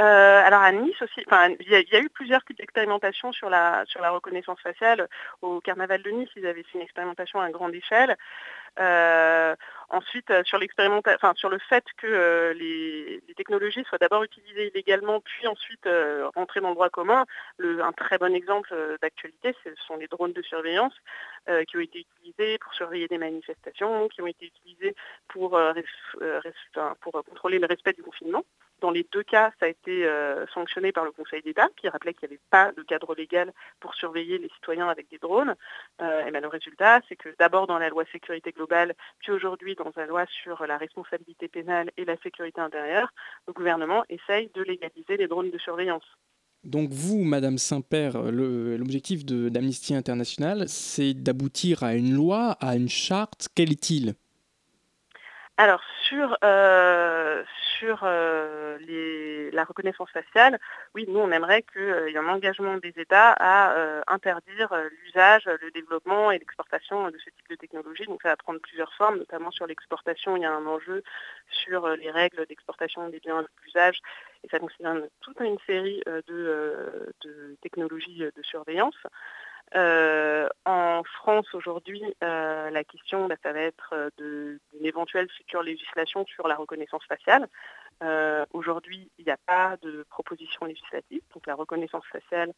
Euh, 0.00 0.42
alors 0.46 0.62
à 0.62 0.72
Nice 0.72 1.00
aussi, 1.02 1.20
il 1.60 1.68
y, 1.68 1.96
a 1.96 2.00
eu 2.00 2.08
plusieurs 2.08 2.42
types 2.44 2.56
d'expérimentations 2.56 3.32
sur 3.32 3.50
la, 3.50 3.84
sur 3.86 4.00
la 4.00 4.10
reconnaissance 4.10 4.58
faciale. 4.60 5.08
Au 5.42 5.60
carnaval 5.60 6.02
de 6.02 6.10
Nice, 6.10 6.30
ils 6.36 6.46
avaient 6.46 6.62
fait 6.62 6.78
une 6.78 6.84
expérimentation 6.84 7.38
à 7.38 7.50
grande 7.50 7.74
échelle. 7.74 8.16
Euh, 8.78 9.54
ensuite, 9.90 10.30
euh, 10.30 10.42
sur, 10.44 10.58
sur 11.34 11.50
le 11.50 11.58
fait 11.58 11.84
que 11.98 12.54
les, 12.56 13.22
technologies 13.36 13.84
soient 13.84 13.98
d'abord 13.98 14.22
utilisées 14.22 14.68
illégalement, 14.68 15.20
puis 15.20 15.46
ensuite 15.46 15.86
rentrées 16.34 16.60
dans 16.60 16.68
le 16.68 16.74
droit 16.74 16.88
commun, 16.88 17.26
un 17.58 17.92
très 17.92 18.16
bon 18.16 18.34
exemple 18.34 18.74
d'actualité, 19.02 19.54
ce 19.64 19.70
sont 19.86 19.96
les 19.96 20.08
drones 20.08 20.32
de 20.32 20.42
surveillance 20.42 20.94
qui 21.68 21.76
ont 21.76 21.80
été 21.80 22.00
utilisés 22.00 22.58
pour 22.58 22.72
surveiller 22.74 23.08
des 23.08 23.18
manifestations, 23.18 24.08
qui 24.08 24.22
ont 24.22 24.26
été 24.26 24.46
utilisés 24.46 24.94
pour, 25.28 25.58
pour 27.00 27.12
contrôler 27.24 27.58
le 27.58 27.66
respect 27.66 27.94
du 27.94 28.02
confinement. 28.02 28.44
Dans 28.80 28.90
les 28.90 29.06
deux 29.12 29.22
cas, 29.22 29.52
ça 29.60 29.66
a 29.66 29.68
été 29.68 30.06
euh, 30.06 30.46
sanctionné 30.54 30.92
par 30.92 31.04
le 31.04 31.12
Conseil 31.12 31.42
d'État, 31.42 31.68
qui 31.76 31.88
rappelait 31.88 32.14
qu'il 32.14 32.28
n'y 32.28 32.34
avait 32.34 32.42
pas 32.50 32.72
de 32.72 32.82
cadre 32.82 33.14
légal 33.14 33.52
pour 33.80 33.94
surveiller 33.94 34.38
les 34.38 34.48
citoyens 34.48 34.88
avec 34.88 35.10
des 35.10 35.18
drones. 35.18 35.54
Euh, 36.00 36.30
ben, 36.30 36.40
le 36.40 36.48
résultat, 36.48 37.00
c'est 37.08 37.16
que 37.16 37.28
d'abord 37.38 37.66
dans 37.66 37.78
la 37.78 37.88
loi 37.88 38.04
sécurité 38.10 38.52
globale, 38.52 38.94
puis 39.18 39.32
aujourd'hui 39.32 39.74
dans 39.74 39.92
la 39.96 40.06
loi 40.06 40.24
sur 40.26 40.66
la 40.66 40.78
responsabilité 40.78 41.48
pénale 41.48 41.90
et 41.96 42.04
la 42.04 42.16
sécurité 42.18 42.60
intérieure, 42.60 43.12
le 43.46 43.52
gouvernement 43.52 44.04
essaye 44.08 44.50
de 44.54 44.62
légaliser 44.62 45.16
les 45.16 45.28
drones 45.28 45.50
de 45.50 45.58
surveillance. 45.58 46.04
Donc 46.64 46.90
vous, 46.90 47.22
Madame 47.24 47.56
Saint-Père, 47.56 48.20
l'objectif 48.30 49.24
d'Amnesty 49.24 49.94
International, 49.94 50.68
c'est 50.68 51.14
d'aboutir 51.14 51.82
à 51.82 51.94
une 51.94 52.14
loi, 52.14 52.56
à 52.60 52.76
une 52.76 52.88
charte. 52.88 53.48
Quelle 53.54 53.72
est-il? 53.72 54.14
Alors 55.56 55.82
sur, 56.08 56.38
euh, 56.42 57.44
sur 57.78 58.00
euh, 58.04 58.78
la 59.52 59.64
reconnaissance 59.64 60.10
faciale, 60.10 60.58
oui, 60.94 61.04
nous 61.06 61.18
on 61.18 61.30
aimerait 61.30 61.62
qu'il 61.62 61.82
y 61.82 62.14
ait 62.14 62.18
un 62.18 62.28
engagement 62.28 62.78
des 62.78 62.94
États 62.96 63.32
à 63.32 63.74
euh, 63.74 64.00
interdire 64.06 64.74
l'usage, 65.04 65.44
le 65.44 65.70
développement 65.70 66.30
et 66.30 66.38
l'exportation 66.38 67.10
de 67.10 67.18
ce 67.18 67.30
type 67.30 67.50
de 67.50 67.56
technologie. 67.56 68.06
Donc 68.06 68.22
ça 68.22 68.30
va 68.30 68.36
prendre 68.36 68.60
plusieurs 68.60 68.92
formes, 68.94 69.18
notamment 69.18 69.50
sur 69.50 69.66
l'exportation, 69.66 70.34
il 70.36 70.42
y 70.42 70.46
a 70.46 70.52
un 70.52 70.64
enjeu 70.64 71.02
sur 71.50 71.88
les 71.88 72.10
règles 72.10 72.46
d'exportation 72.46 73.08
des 73.10 73.20
biens 73.20 73.44
d'usage 73.62 74.00
et 74.44 74.48
ça 74.48 74.58
concerne 74.58 75.08
toute 75.20 75.40
une 75.40 75.58
série 75.66 76.02
de 76.06 77.12
technologies 77.60 78.18
de 78.18 78.42
surveillance. 78.42 78.96
Euh, 79.76 80.48
en 80.64 81.02
France 81.04 81.46
aujourd'hui, 81.54 82.02
euh, 82.24 82.70
la 82.70 82.82
question, 82.82 83.26
bah, 83.26 83.36
ça 83.42 83.52
va 83.52 83.60
être 83.60 83.90
euh, 83.92 84.10
d'une 84.18 84.84
éventuelle 84.84 85.28
future 85.30 85.62
législation 85.62 86.26
sur 86.26 86.48
la 86.48 86.56
reconnaissance 86.56 87.04
faciale. 87.04 87.48
aujourd'hui, 88.52 89.10
il 89.18 89.24
n'y 89.24 89.30
a 89.30 89.38
pas 89.46 89.76
de 89.82 90.04
proposition 90.10 90.66
législative, 90.66 91.22
donc 91.34 91.46
la 91.46 91.54
reconnaissance 91.54 92.04
faciale 92.06 92.52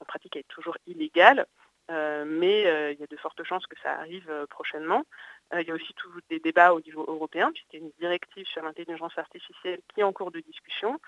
en 0.00 0.04
pratique 0.04 0.36
est 0.36 0.48
toujours 0.48 0.76
illégale. 0.86 1.46
mais 1.88 2.62
il 2.92 2.98
y 3.00 3.04
a 3.04 3.06
de 3.06 3.16
fortes 3.16 3.44
chances 3.44 3.66
que 3.66 3.78
ça 3.82 3.92
arrive 3.92 4.30
prochainement. 4.50 5.04
il 5.52 5.66
y 5.68 5.70
a 5.70 5.74
aussi 5.74 5.94
tous 5.94 6.20
des 6.30 6.40
débats 6.40 6.72
au 6.74 6.80
niveau 6.80 7.04
européen, 7.06 7.52
puisqu'il 7.52 7.80
y 7.80 7.82
a 7.82 7.86
une 7.86 7.92
directive 7.98 8.46
sur 8.46 8.62
l'intelligence 8.62 9.16
artificielle 9.18 9.80
qui 9.88 10.00
est 10.00 10.04
en 10.04 10.12
cours 10.12 10.32
de 10.32 10.40
discussion, 10.40 10.98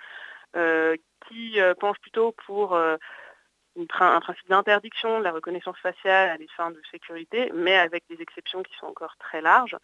qui 1.27 1.59
penche 1.81 1.99
plutôt 2.01 2.33
pour 2.47 2.79
un 3.77 4.21
principe 4.21 4.49
d'interdiction 4.49 5.19
de 5.19 5.25
la 5.25 5.33
reconnaissance 5.33 5.79
faciale 5.79 6.31
à 6.31 6.39
des 6.39 6.49
fins 6.57 6.71
de 6.71 6.81
sécurité, 6.91 7.51
mais 7.55 7.77
avec 7.77 8.05
des 8.09 8.21
exceptions 8.21 8.63
qui 8.63 8.75
sont 8.77 8.87
encore 8.87 9.17
très 9.19 9.41
larges. 9.41 9.77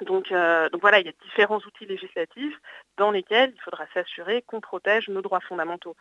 Donc, 0.00 0.32
euh, 0.32 0.68
voilà, 0.80 1.00
il 1.00 1.06
y 1.06 1.10
a 1.10 1.12
différents 1.22 1.58
outils 1.58 1.86
législatifs 1.86 2.58
dans 2.96 3.10
lesquels 3.10 3.52
il 3.54 3.60
faudra 3.60 3.86
s'assurer 3.92 4.42
qu'on 4.42 4.60
protège 4.60 5.08
nos 5.08 5.22
droits 5.22 5.40
fondamentaux. 5.40 5.96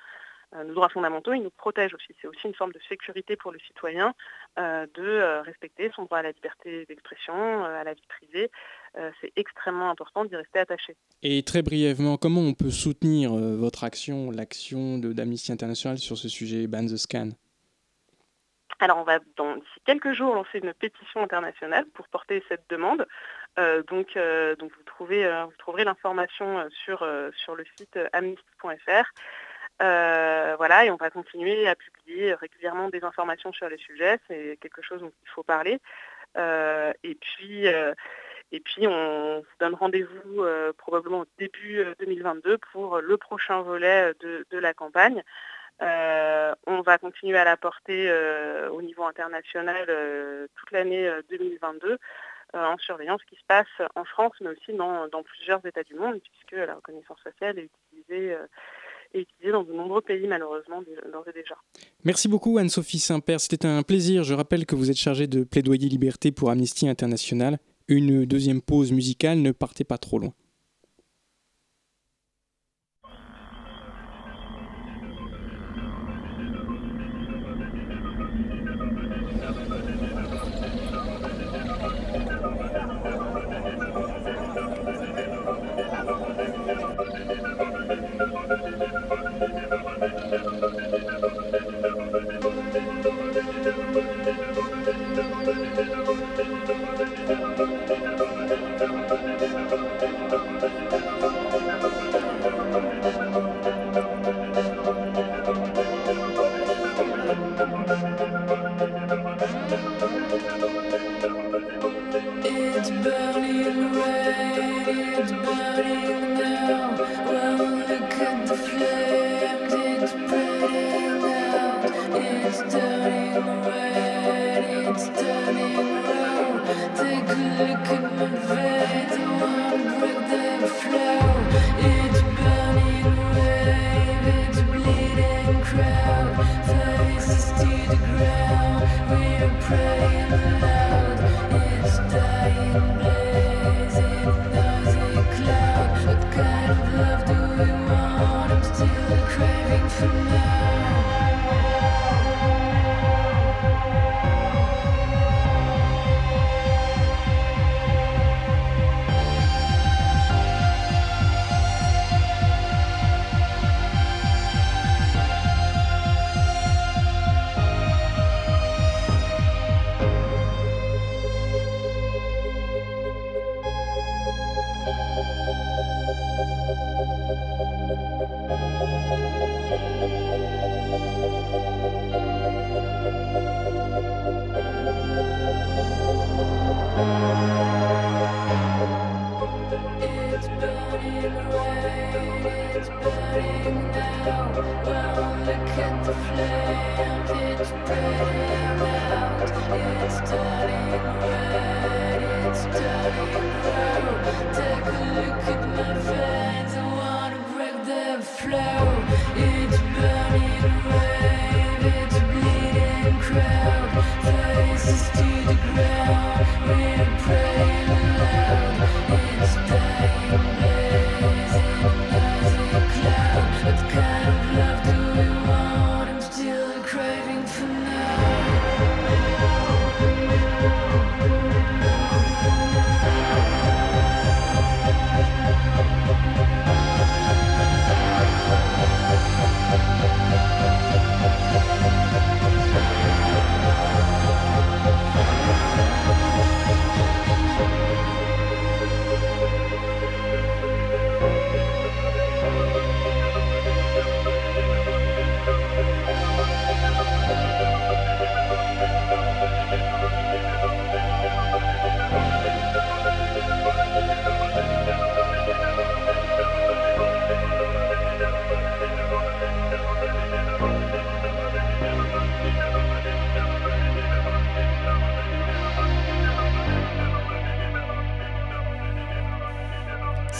Euh, 0.55 0.63
nos 0.65 0.73
droits 0.73 0.89
fondamentaux, 0.89 1.33
ils 1.33 1.41
nous 1.41 1.51
protègent 1.51 1.93
aussi. 1.93 2.13
C'est 2.21 2.27
aussi 2.27 2.47
une 2.47 2.53
forme 2.53 2.73
de 2.73 2.79
sécurité 2.89 3.35
pour 3.35 3.51
le 3.51 3.59
citoyen 3.59 4.13
euh, 4.59 4.85
de 4.95 5.41
respecter 5.43 5.91
son 5.95 6.03
droit 6.03 6.19
à 6.19 6.23
la 6.23 6.31
liberté 6.31 6.85
d'expression, 6.85 7.63
à 7.63 7.83
la 7.83 7.93
vie 7.93 8.07
privée. 8.07 8.51
C'est 9.21 9.31
extrêmement 9.37 9.89
important 9.89 10.25
d'y 10.25 10.35
rester 10.35 10.59
attaché. 10.59 10.97
Et 11.23 11.43
très 11.43 11.61
brièvement, 11.61 12.17
comment 12.17 12.41
on 12.41 12.53
peut 12.53 12.71
soutenir 12.71 13.33
votre 13.33 13.85
action, 13.85 14.31
l'action 14.31 14.97
d'Amnesty 14.97 15.53
International 15.53 15.97
sur 15.97 16.17
ce 16.17 16.27
sujet 16.27 16.67
Ban 16.67 16.85
the 16.85 16.97
Scan? 16.97 17.29
Alors 18.79 18.97
on 18.97 19.03
va 19.03 19.19
d'ici 19.19 19.79
quelques 19.85 20.11
jours 20.11 20.35
lancer 20.35 20.59
une 20.61 20.73
pétition 20.73 21.23
internationale 21.23 21.85
pour 21.93 22.09
porter 22.09 22.43
cette 22.49 22.69
demande. 22.69 23.07
donc, 23.55 24.17
donc 24.59 24.71
vous, 24.75 24.83
trouvez, 24.85 25.23
vous 25.45 25.57
trouverez 25.57 25.85
l'information 25.85 26.67
sur, 26.83 27.07
sur 27.37 27.55
le 27.55 27.63
site 27.77 27.97
amnesty.fr. 28.11 29.13
Euh, 29.81 30.55
voilà, 30.57 30.85
et 30.85 30.91
on 30.91 30.95
va 30.95 31.09
continuer 31.09 31.67
à 31.67 31.75
publier 31.75 32.33
régulièrement 32.35 32.89
des 32.89 33.03
informations 33.03 33.51
sur 33.51 33.67
les 33.67 33.77
sujets. 33.77 34.19
C'est 34.27 34.57
quelque 34.61 34.81
chose 34.81 35.01
dont 35.01 35.11
il 35.23 35.29
faut 35.29 35.43
parler. 35.43 35.79
Euh, 36.37 36.93
et 37.03 37.15
puis, 37.15 37.67
euh, 37.67 37.93
et 38.51 38.59
puis 38.59 38.87
on 38.87 39.39
vous 39.39 39.55
donne 39.59 39.73
rendez-vous 39.73 40.45
probablement 40.77 41.25
début 41.37 41.83
2022 41.99 42.57
pour 42.71 42.99
le 42.99 43.17
prochain 43.17 43.61
volet 43.61 44.13
de, 44.19 44.57
la 44.57 44.73
campagne. 44.73 45.23
on 45.79 46.81
va 46.81 46.97
continuer 46.97 47.37
à 47.37 47.45
la 47.45 47.57
porter 47.57 48.11
au 48.71 48.81
niveau 48.81 49.05
international 49.05 49.85
toute 50.55 50.71
l'année 50.71 51.09
2022 51.29 51.97
en 52.53 52.77
surveillant 52.77 53.17
ce 53.17 53.25
qui 53.25 53.37
se 53.37 53.45
passe 53.47 53.81
en 53.95 54.03
France, 54.03 54.33
mais 54.41 54.49
aussi 54.49 54.73
dans, 54.73 55.07
dans, 55.07 55.23
plusieurs 55.23 55.65
États 55.65 55.83
du 55.83 55.95
monde, 55.95 56.19
puisque 56.19 56.67
la 56.67 56.75
reconnaissance 56.75 57.21
faciale 57.21 57.57
est 57.57 57.69
utilisée 57.93 58.35
et 59.13 59.27
dans 59.51 59.63
de 59.63 59.73
nombreux 59.73 60.01
pays 60.01 60.27
malheureusement 60.27 60.81
d'ores 61.11 61.27
et 61.27 61.33
déjà. 61.33 61.55
Merci 62.03 62.27
beaucoup 62.27 62.57
Anne-Sophie 62.57 62.99
Saint-Père, 62.99 63.39
c'était 63.39 63.65
un 63.65 63.83
plaisir. 63.83 64.23
Je 64.23 64.33
rappelle 64.33 64.65
que 64.65 64.75
vous 64.75 64.89
êtes 64.89 64.97
chargée 64.97 65.27
de 65.27 65.43
plaidoyer 65.43 65.89
liberté 65.89 66.31
pour 66.31 66.49
Amnesty 66.49 66.87
International. 66.87 67.57
Une 67.87 68.25
deuxième 68.25 68.61
pause 68.61 68.91
musicale, 68.91 69.39
ne 69.39 69.51
partez 69.51 69.83
pas 69.83 69.97
trop 69.97 70.19
loin. 70.19 70.33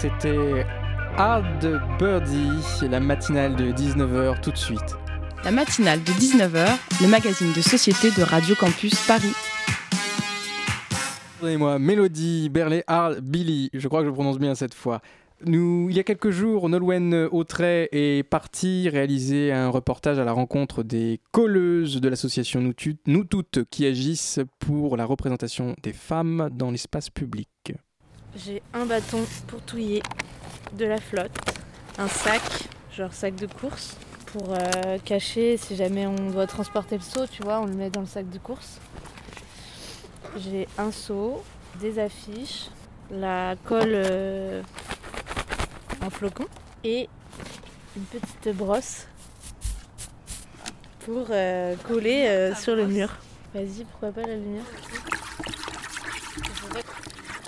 C'était 0.02 0.66
Hard 1.16 1.80
Birdie, 2.00 2.88
la 2.90 3.00
matinale 3.00 3.56
de 3.56 3.72
19h 3.72 4.42
tout 4.42 4.50
de 4.50 4.58
suite. 4.58 4.98
La 5.44 5.52
matinale 5.52 6.00
de 6.00 6.12
19h, 6.14 6.70
le 7.04 7.08
magazine 7.08 7.54
de 7.54 7.62
société 7.62 8.10
de 8.10 8.24
Radio 8.24 8.56
Campus 8.56 8.96
Paris. 9.06 9.36
Pardonnez-moi, 11.34 11.78
Mélodie, 11.78 12.50
Berlé, 12.50 12.84
Hard, 12.88 13.20
Billy, 13.20 13.70
je 13.76 13.88
crois 13.88 14.02
que 14.02 14.08
je 14.08 14.12
prononce 14.12 14.40
bien 14.40 14.56
cette 14.56 14.74
fois. 14.74 15.02
Nous, 15.46 15.86
il 15.92 15.96
y 15.96 16.00
a 16.00 16.04
quelques 16.04 16.32
jours, 16.32 16.68
Nolwenn 16.68 17.28
Autray 17.32 17.88
est 17.92 18.28
partie 18.28 18.90
réaliser 18.90 19.52
un 19.52 19.70
reportage 19.70 20.18
à 20.18 20.26
la 20.26 20.32
rencontre 20.32 20.82
des 20.82 21.20
colleuses 21.32 22.02
de 22.02 22.10
l'association 22.10 22.60
Nous, 22.60 22.74
Nous 23.06 23.24
Toutes 23.24 23.66
qui 23.70 23.86
agissent 23.86 24.40
pour 24.58 24.98
la 24.98 25.06
représentation 25.06 25.76
des 25.84 25.94
femmes 25.94 26.50
dans 26.52 26.72
l'espace 26.72 27.12
public. 27.12 27.76
J'ai 28.36 28.62
un 28.74 28.86
bâton 28.86 29.26
pour 29.48 29.62
touiller, 29.62 30.02
de 30.74 30.86
la 30.86 31.00
flotte, 31.00 31.32
un 31.98 32.08
sac, 32.08 32.42
genre 32.96 33.12
sac 33.12 33.36
de 33.36 33.46
course, 33.46 33.98
pour 34.28 34.54
euh, 34.54 34.98
cacher 35.04 35.58
si 35.58 35.76
jamais 35.76 36.08
on 36.08 36.32
doit 36.32 36.48
transporter 36.48 36.96
le 36.96 37.02
seau, 37.02 37.28
tu 37.28 37.44
vois, 37.44 37.60
on 37.60 37.66
le 37.66 37.74
met 37.74 37.90
dans 37.90 38.00
le 38.02 38.08
sac 38.08 38.30
de 38.30 38.38
course. 38.38 38.80
J'ai 40.38 40.68
un 40.78 40.92
seau, 40.92 41.44
des 41.82 42.00
affiches, 42.00 42.70
la 43.12 43.56
colle 43.66 43.92
euh, 43.94 44.62
en 46.02 46.10
flocon 46.10 46.46
et 46.86 47.10
une 47.98 48.04
petite 48.04 48.56
brosse 48.56 49.08
pour 51.00 51.28
euh, 51.32 51.76
coller 51.86 52.54
sur 52.58 52.78
le 52.78 52.88
mur. 52.88 53.10
Vas-y, 53.54 53.84
pourquoi 53.84 54.12
pas 54.12 54.22
la 54.22 54.36
lumière? 54.36 54.64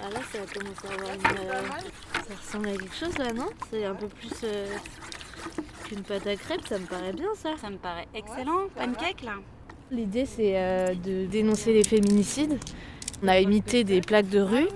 Ah 0.06 0.10
là, 0.14 0.20
ça 0.32 0.40
commence 0.54 0.78
à 0.90 0.94
avoir 0.94 1.14
une. 1.16 1.50
euh, 1.50 1.62
Ça 2.28 2.36
ressemble 2.42 2.68
à 2.70 2.72
quelque 2.74 2.96
chose 2.96 3.18
là, 3.18 3.32
non? 3.34 3.48
C'est 3.72 3.86
un 3.86 3.96
peu 3.96 4.08
plus 4.08 4.32
euh, 4.44 4.68
qu'une 5.86 6.02
pâte 6.02 6.28
à 6.28 6.36
crêpes, 6.36 6.68
ça 6.68 6.78
me 6.80 6.86
paraît 6.86 7.14
bien 7.14 7.28
ça. 7.36 7.50
Ça 7.62 7.70
me 7.70 7.78
paraît 7.78 8.08
excellent. 8.14 8.68
Pancake 8.76 9.24
là. 9.24 9.34
L'idée 9.92 10.26
c'est 10.26 10.54
euh, 10.56 10.94
de 10.96 11.26
dénoncer 11.26 11.74
les 11.74 11.84
féminicides. 11.84 12.58
On 13.24 13.28
a 13.28 13.40
imité 13.40 13.84
des 13.84 14.02
plaques 14.02 14.30
de 14.30 14.42
rue 14.42 14.68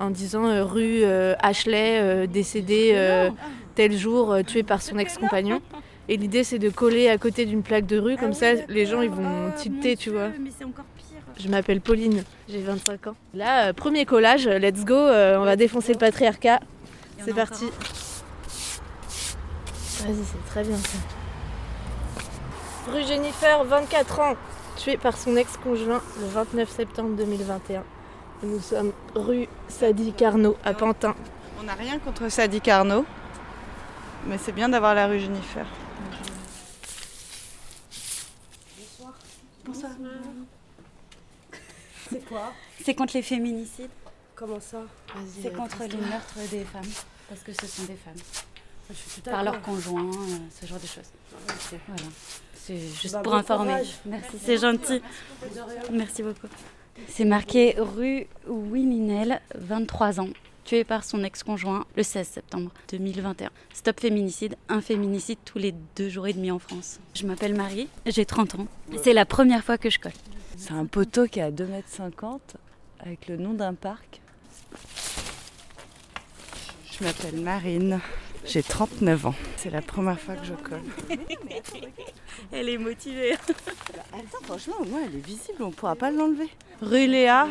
en 0.00 0.10
disant 0.10 0.46
euh, 0.46 0.64
rue 0.64 1.04
euh, 1.04 1.34
Ashley 1.40 2.00
euh, 2.00 2.26
décédé 2.26 2.92
euh, 2.94 3.30
tel 3.74 3.96
jour 3.96 4.32
euh, 4.32 4.42
tué 4.42 4.62
par 4.62 4.82
son 4.82 4.98
ex-compagnon. 4.98 5.60
Et 6.08 6.16
l'idée 6.16 6.42
c'est 6.42 6.58
de 6.58 6.68
coller 6.70 7.08
à 7.08 7.18
côté 7.18 7.44
d'une 7.46 7.62
plaque 7.62 7.86
de 7.86 7.98
rue, 7.98 8.16
comme 8.16 8.32
ça 8.32 8.54
les 8.68 8.86
gens 8.86 9.02
ils 9.02 9.10
vont 9.10 9.52
tilter, 9.56 9.96
tu 9.96 10.10
vois. 10.10 10.30
Je 11.38 11.48
m'appelle 11.48 11.80
Pauline, 11.80 12.24
j'ai 12.48 12.60
25 12.62 13.06
ans. 13.08 13.14
Là, 13.34 13.68
euh, 13.68 13.72
premier 13.72 14.04
collage, 14.04 14.46
let's 14.46 14.84
go, 14.84 14.94
euh, 14.94 15.38
on 15.38 15.44
va 15.44 15.56
défoncer 15.56 15.92
le 15.92 15.98
patriarcat. 15.98 16.60
C'est 17.24 17.34
parti. 17.34 17.66
Vas-y, 20.04 20.24
c'est 20.24 20.50
très 20.50 20.64
bien 20.64 20.76
ça. 20.76 20.98
Rue 22.92 23.04
Jennifer, 23.04 23.64
24 23.64 24.20
ans, 24.20 24.34
tuée 24.76 24.96
par 24.96 25.16
son 25.16 25.36
ex-conjoint 25.36 26.02
le 26.20 26.26
29 26.26 26.68
septembre 26.68 27.16
2021. 27.16 27.80
Et 28.42 28.46
nous 28.46 28.60
sommes 28.60 28.92
rue 29.14 29.48
Sadi 29.68 30.12
Carnot 30.12 30.56
à 30.64 30.74
Pantin. 30.74 31.14
On 31.60 31.64
n'a 31.64 31.74
rien 31.74 31.98
contre 32.00 32.28
Sadi 32.28 32.60
Carnot, 32.60 33.04
mais 34.26 34.38
c'est 34.38 34.52
bien 34.52 34.68
d'avoir 34.68 34.94
la 34.94 35.06
rue 35.06 35.20
Jennifer. 35.20 35.66
Bonsoir. 39.64 39.90
C'est 42.12 42.24
quoi 42.26 42.52
C'est 42.84 42.94
contre 42.94 43.14
les 43.16 43.22
féminicides. 43.22 43.90
Comment 44.34 44.60
ça 44.60 44.82
C'est 45.42 45.54
contre 45.54 45.78
les 45.82 45.96
meurtres 45.96 46.38
des 46.50 46.64
femmes. 46.64 46.82
Parce 47.28 47.40
que 47.42 47.52
ce 47.52 47.66
sont 47.66 47.84
des 47.84 47.96
femmes. 47.96 48.14
Par 49.24 49.42
leurs 49.44 49.62
conjoints, 49.62 50.10
euh, 50.10 50.36
ce 50.60 50.66
genre 50.66 50.78
de 50.80 50.86
choses. 50.86 51.10
Voilà. 51.86 52.02
C'est 52.54 52.78
juste 52.78 53.14
Bah, 53.14 53.20
pour 53.22 53.32
bon 53.32 53.38
informer. 53.38 53.70
courage. 53.72 53.94
Merci, 54.06 54.36
c'est 54.44 54.58
gentil. 54.58 55.00
Merci 55.92 56.22
beaucoup. 56.22 56.46
C'est 57.08 57.24
marqué 57.24 57.74
rue 57.78 58.26
Wiminel, 58.46 59.40
23 59.54 60.20
ans, 60.20 60.28
tué 60.64 60.84
par 60.84 61.04
son 61.04 61.24
ex-conjoint 61.24 61.86
le 61.96 62.02
16 62.02 62.28
septembre 62.28 62.70
2021. 62.90 63.50
Stop 63.72 63.98
féminicide, 64.00 64.56
un 64.68 64.80
féminicide 64.82 65.38
tous 65.44 65.58
les 65.58 65.72
deux 65.96 66.08
jours 66.10 66.26
et 66.26 66.32
demi 66.34 66.50
en 66.50 66.58
France. 66.58 67.00
Je 67.14 67.26
m'appelle 67.26 67.54
Marie, 67.54 67.88
j'ai 68.06 68.26
30 68.26 68.56
ans. 68.56 68.66
C'est 69.02 69.14
la 69.14 69.24
première 69.24 69.64
fois 69.64 69.78
que 69.78 69.88
je 69.90 69.98
colle. 69.98 70.12
C'est 70.56 70.72
un 70.72 70.86
poteau 70.86 71.26
qui 71.26 71.40
est 71.40 71.42
à 71.42 71.50
2,50 71.50 71.62
m 71.64 72.38
avec 73.00 73.28
le 73.28 73.36
nom 73.36 73.54
d'un 73.54 73.74
parc. 73.74 74.20
Je 76.90 77.04
m'appelle 77.04 77.40
Marine. 77.40 78.00
J'ai 78.44 78.62
39 78.62 79.26
ans. 79.26 79.34
C'est 79.56 79.70
la 79.70 79.82
première 79.82 80.20
fois 80.20 80.34
que 80.34 80.44
je 80.44 80.54
colle. 80.54 80.82
Elle 82.52 82.68
est 82.68 82.78
motivée. 82.78 83.32
Attends, 83.32 84.42
franchement, 84.42 84.74
au 84.80 84.84
moins 84.84 85.00
elle 85.06 85.16
est 85.16 85.26
visible, 85.26 85.62
on 85.62 85.68
ne 85.68 85.72
pourra 85.72 85.96
pas 85.96 86.10
l'enlever. 86.10 86.50
Rue 86.82 87.06
Léa, 87.06 87.48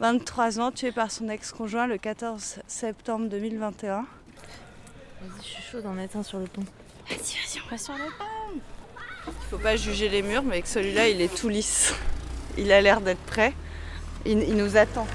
23 0.00 0.60
ans, 0.60 0.70
tuée 0.70 0.92
par 0.92 1.10
son 1.10 1.28
ex-conjoint 1.28 1.86
le 1.86 1.98
14 1.98 2.60
septembre 2.66 3.28
2021. 3.28 3.96
Vas-y, 3.96 4.06
je 5.38 5.42
suis 5.42 5.62
chaud 5.62 5.80
d'en 5.80 5.92
mettre 5.92 6.16
un 6.16 6.22
sur 6.22 6.38
le 6.38 6.46
pont. 6.46 6.64
Vas-y, 7.08 7.16
vas-y, 7.16 7.60
on 7.64 7.70
va 7.70 7.78
sur 7.78 7.94
le 7.94 8.04
pont. 8.18 8.60
Il 9.26 9.48
faut 9.48 9.58
pas 9.58 9.76
juger 9.76 10.08
les 10.08 10.22
murs, 10.22 10.42
mais 10.42 10.54
avec 10.54 10.66
celui-là, 10.66 11.08
il 11.08 11.20
est 11.20 11.34
tout 11.34 11.48
lisse. 11.48 11.94
Il 12.58 12.72
a 12.72 12.80
l'air 12.80 13.00
d'être 13.00 13.24
prêt. 13.26 13.52
Il, 14.24 14.40
il 14.40 14.56
nous 14.56 14.76
attend. 14.76 15.06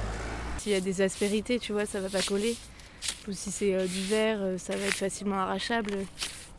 S'il 0.57 0.73
y 0.73 0.75
a 0.75 0.81
des 0.81 1.01
aspérités, 1.01 1.59
tu 1.59 1.71
vois, 1.73 1.85
ça 1.85 1.99
va 1.99 2.09
pas 2.09 2.21
coller. 2.21 2.55
Ou 3.27 3.31
si 3.31 3.51
c'est 3.51 3.73
euh, 3.73 3.87
du 3.87 4.01
verre, 4.03 4.39
euh, 4.41 4.57
ça 4.57 4.75
va 4.75 4.85
être 4.85 4.95
facilement 4.95 5.39
arrachable. 5.39 5.91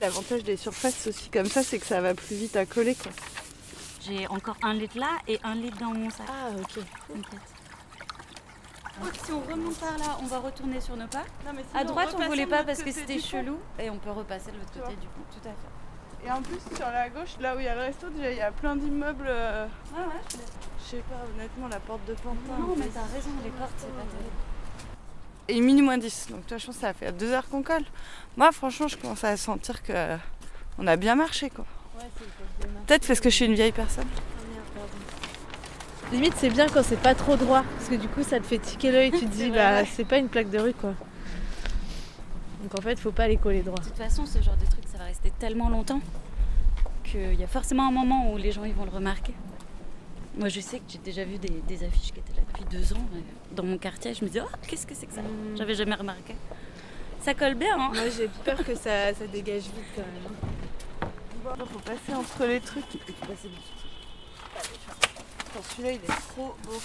L'avantage 0.00 0.42
des 0.42 0.56
surfaces 0.56 1.06
aussi 1.06 1.28
comme 1.28 1.46
ça, 1.46 1.62
c'est 1.62 1.78
que 1.78 1.86
ça 1.86 2.00
va 2.00 2.14
plus 2.14 2.34
vite 2.34 2.56
à 2.56 2.64
coller. 2.64 2.94
Quoi. 2.94 3.12
J'ai 4.00 4.26
encore 4.28 4.56
un 4.62 4.72
litre 4.72 4.98
là 4.98 5.18
et 5.28 5.38
un 5.44 5.54
litre 5.54 5.76
dans 5.78 5.92
mon 5.92 6.08
sac. 6.08 6.26
Ah, 6.28 6.48
ok. 6.58 6.84
T'inquiète. 7.08 7.40
Donc, 9.02 9.12
si 9.24 9.32
on 9.32 9.40
remonte 9.40 9.78
par 9.78 9.96
là, 9.98 10.18
on 10.22 10.26
va 10.26 10.38
retourner 10.38 10.80
sur 10.80 10.96
nos 10.96 11.06
pas. 11.06 11.24
À 11.74 11.84
droite, 11.84 12.14
on 12.18 12.26
voulait 12.26 12.46
pas 12.46 12.64
parce 12.64 12.82
que 12.82 12.92
c'était 12.92 13.18
chelou. 13.18 13.58
Et 13.78 13.90
on 13.90 13.98
peut 13.98 14.10
repasser 14.10 14.50
de 14.50 14.56
l'autre 14.56 14.72
côté 14.72 14.96
du 14.96 15.06
coup. 15.08 15.22
Tout 15.30 15.48
à 15.48 15.52
fait. 15.52 16.26
Et 16.26 16.30
en 16.30 16.42
plus, 16.42 16.58
sur 16.76 16.86
la 16.86 17.08
gauche, 17.08 17.36
là 17.40 17.56
où 17.56 17.60
il 17.60 17.64
y 17.64 17.68
a 17.68 17.74
le 17.74 17.80
resto, 17.80 18.08
déjà, 18.10 18.30
il 18.30 18.36
y 18.36 18.42
a 18.42 18.52
plein 18.52 18.76
d'immeubles. 18.76 19.24
Ouais, 19.26 20.04
ouais. 20.04 20.38
Je 20.90 20.96
sais 20.96 21.02
pas, 21.02 21.24
honnêtement, 21.36 21.68
la 21.68 21.78
porte 21.78 22.04
de 22.08 22.14
Pantin. 22.14 22.58
Non, 22.58 22.74
mais 22.76 22.86
t'as 22.92 23.02
raison, 23.02 23.30
les 23.44 23.50
portes, 23.50 23.70
c'est 23.76 23.86
pas 23.94 24.02
terrible. 24.10 24.34
Et 25.46 25.60
minuit 25.60 25.82
moins 25.82 25.98
10. 25.98 26.28
Donc, 26.30 26.44
toi, 26.48 26.58
je 26.58 26.66
pense 26.66 26.74
que 26.74 26.80
ça 26.80 26.92
fait 26.92 27.12
deux 27.12 27.30
heures 27.30 27.48
qu'on 27.48 27.62
colle. 27.62 27.84
Moi, 28.36 28.50
franchement, 28.50 28.88
je 28.88 28.96
commence 28.96 29.22
à 29.22 29.36
sentir 29.36 29.84
que 29.84 30.16
on 30.78 30.88
a 30.88 30.96
bien 30.96 31.14
marché, 31.14 31.48
quoi. 31.48 31.64
Ouais, 31.96 32.06
c'est. 32.18 32.86
Peut-être 32.86 33.06
parce 33.06 33.20
que 33.20 33.30
je 33.30 33.36
suis 33.36 33.44
une 33.44 33.54
vieille 33.54 33.70
personne. 33.70 34.08
Ah. 34.16 34.80
Limite, 36.12 36.34
c'est 36.38 36.50
bien 36.50 36.66
quand 36.66 36.82
c'est 36.82 37.00
pas 37.00 37.14
trop 37.14 37.36
droit. 37.36 37.62
Parce 37.76 37.88
que 37.88 37.94
du 37.94 38.08
coup, 38.08 38.24
ça 38.24 38.40
te 38.40 38.46
fait 38.46 38.58
tiquer 38.58 38.90
l'œil. 38.90 39.12
Tu 39.12 39.20
te 39.20 39.24
dis, 39.32 39.48
vrai, 39.48 39.58
bah, 39.58 39.80
ouais. 39.82 39.88
c'est 39.94 40.04
pas 40.04 40.18
une 40.18 40.28
plaque 40.28 40.50
de 40.50 40.58
rue, 40.58 40.74
quoi. 40.74 40.94
Donc 42.62 42.76
en 42.76 42.82
fait, 42.82 42.98
faut 42.98 43.12
pas 43.12 43.28
les 43.28 43.36
coller 43.36 43.62
droit. 43.62 43.78
De 43.78 43.84
toute 43.84 43.96
façon, 43.96 44.26
ce 44.26 44.42
genre 44.42 44.56
de 44.56 44.66
truc, 44.66 44.82
ça 44.90 44.98
va 44.98 45.04
rester 45.04 45.32
tellement 45.38 45.68
longtemps 45.68 46.00
qu'il 47.04 47.34
y 47.34 47.44
a 47.44 47.46
forcément 47.46 47.86
un 47.86 47.92
moment 47.92 48.32
où 48.32 48.36
les 48.36 48.50
gens 48.50 48.64
ils 48.64 48.74
vont 48.74 48.84
le 48.84 48.90
remarquer. 48.90 49.34
Moi, 50.36 50.48
je 50.48 50.60
sais 50.60 50.78
que 50.78 50.84
j'ai 50.88 50.98
déjà 50.98 51.24
vu 51.24 51.38
des, 51.38 51.48
des 51.66 51.84
affiches 51.84 52.12
qui 52.12 52.20
étaient 52.20 52.34
là 52.34 52.42
depuis 52.46 52.64
deux 52.70 52.92
ans 52.92 53.04
dans 53.52 53.64
mon 53.64 53.78
quartier. 53.78 54.14
Je 54.14 54.24
me 54.24 54.30
dis, 54.30 54.38
oh, 54.40 54.48
qu'est-ce 54.66 54.86
que 54.86 54.94
c'est 54.94 55.06
que 55.06 55.12
ça? 55.12 55.22
Mm. 55.22 55.56
J'avais 55.56 55.74
jamais 55.74 55.94
remarqué. 55.94 56.34
Ça 57.20 57.34
colle 57.34 57.54
bien, 57.54 57.74
hein? 57.78 57.90
Moi, 57.92 58.08
j'ai 58.16 58.28
peur 58.44 58.64
que 58.64 58.74
ça, 58.74 59.12
ça 59.12 59.26
dégage 59.26 59.64
vite 59.64 59.84
quand 59.94 60.02
même. 60.02 61.56
Il 61.58 61.66
faut 61.66 61.78
passer 61.80 62.14
entre 62.14 62.44
les 62.46 62.60
trucs. 62.60 62.84
Il 62.94 63.14
faut 63.14 63.26
passer 63.26 63.48
dessus. 63.48 63.88
Attends, 64.56 65.62
Celui-là, 65.76 65.92
il 65.92 65.96
est 65.96 66.16
trop 66.34 66.54
beau. 66.64 66.80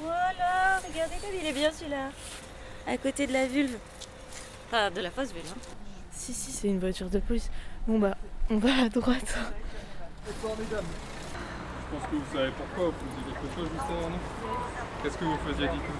Voilà, 0.00 0.80
regardez 0.88 1.16
comme 1.20 1.34
il 1.40 1.46
est 1.46 1.52
bien 1.52 1.70
celui-là. 1.70 2.10
À 2.86 2.96
côté 2.96 3.26
de 3.26 3.32
la 3.32 3.46
vulve. 3.46 3.76
Enfin, 4.66 4.90
de 4.90 5.00
la 5.00 5.10
fausse 5.10 5.32
vulve. 5.32 5.52
hein. 5.54 5.60
Si, 6.10 6.32
si, 6.32 6.50
c'est 6.50 6.68
une 6.68 6.80
voiture 6.80 7.08
de 7.10 7.18
police. 7.20 7.50
Bon, 7.86 7.98
bah, 7.98 8.16
on 8.50 8.56
va 8.56 8.84
à 8.84 8.88
droite. 8.88 9.38
Bonsoir 10.26 10.54
mesdames. 10.58 10.84
Je 11.82 11.98
pense 11.98 12.10
que 12.10 12.16
vous 12.16 12.36
savez 12.36 12.52
pourquoi 12.56 12.84
vous 12.90 12.94
faisiez 13.04 13.32
quelque 13.32 13.54
chose 13.54 13.68
juste 13.72 13.90
avant 13.90 14.08
nous. 14.10 15.02
Qu'est-ce 15.02 15.18
que 15.18 15.24
vous 15.24 15.38
faisiez 15.48 15.68
du 15.68 15.78
coup 15.78 15.92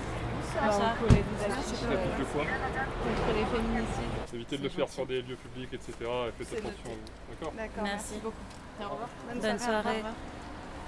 affiches 0.53 1.79
Ça 1.81 1.89
fait 1.89 2.18
deux 2.18 2.25
fois. 2.25 2.45
contre 2.45 3.29
les 3.35 3.45
féminicides. 3.45 4.35
Évitez 4.35 4.59
de 4.59 4.62
le 4.62 4.68
faire 4.68 4.89
sur 4.89 5.07
des 5.07 5.23
lieux 5.23 5.37
publics, 5.37 5.73
etc. 5.73 5.93
Et 6.01 6.33
faites 6.39 6.47
C'est 6.51 6.59
attention 6.59 6.85
à 6.87 6.89
vous. 6.89 7.31
D'accord 7.31 7.53
D'accord, 7.57 7.83
Merci. 7.85 8.14
beaucoup. 8.23 8.37
Au 8.81 8.85
revoir. 8.85 9.09
Bonne 9.35 9.59
soirée. 9.59 10.03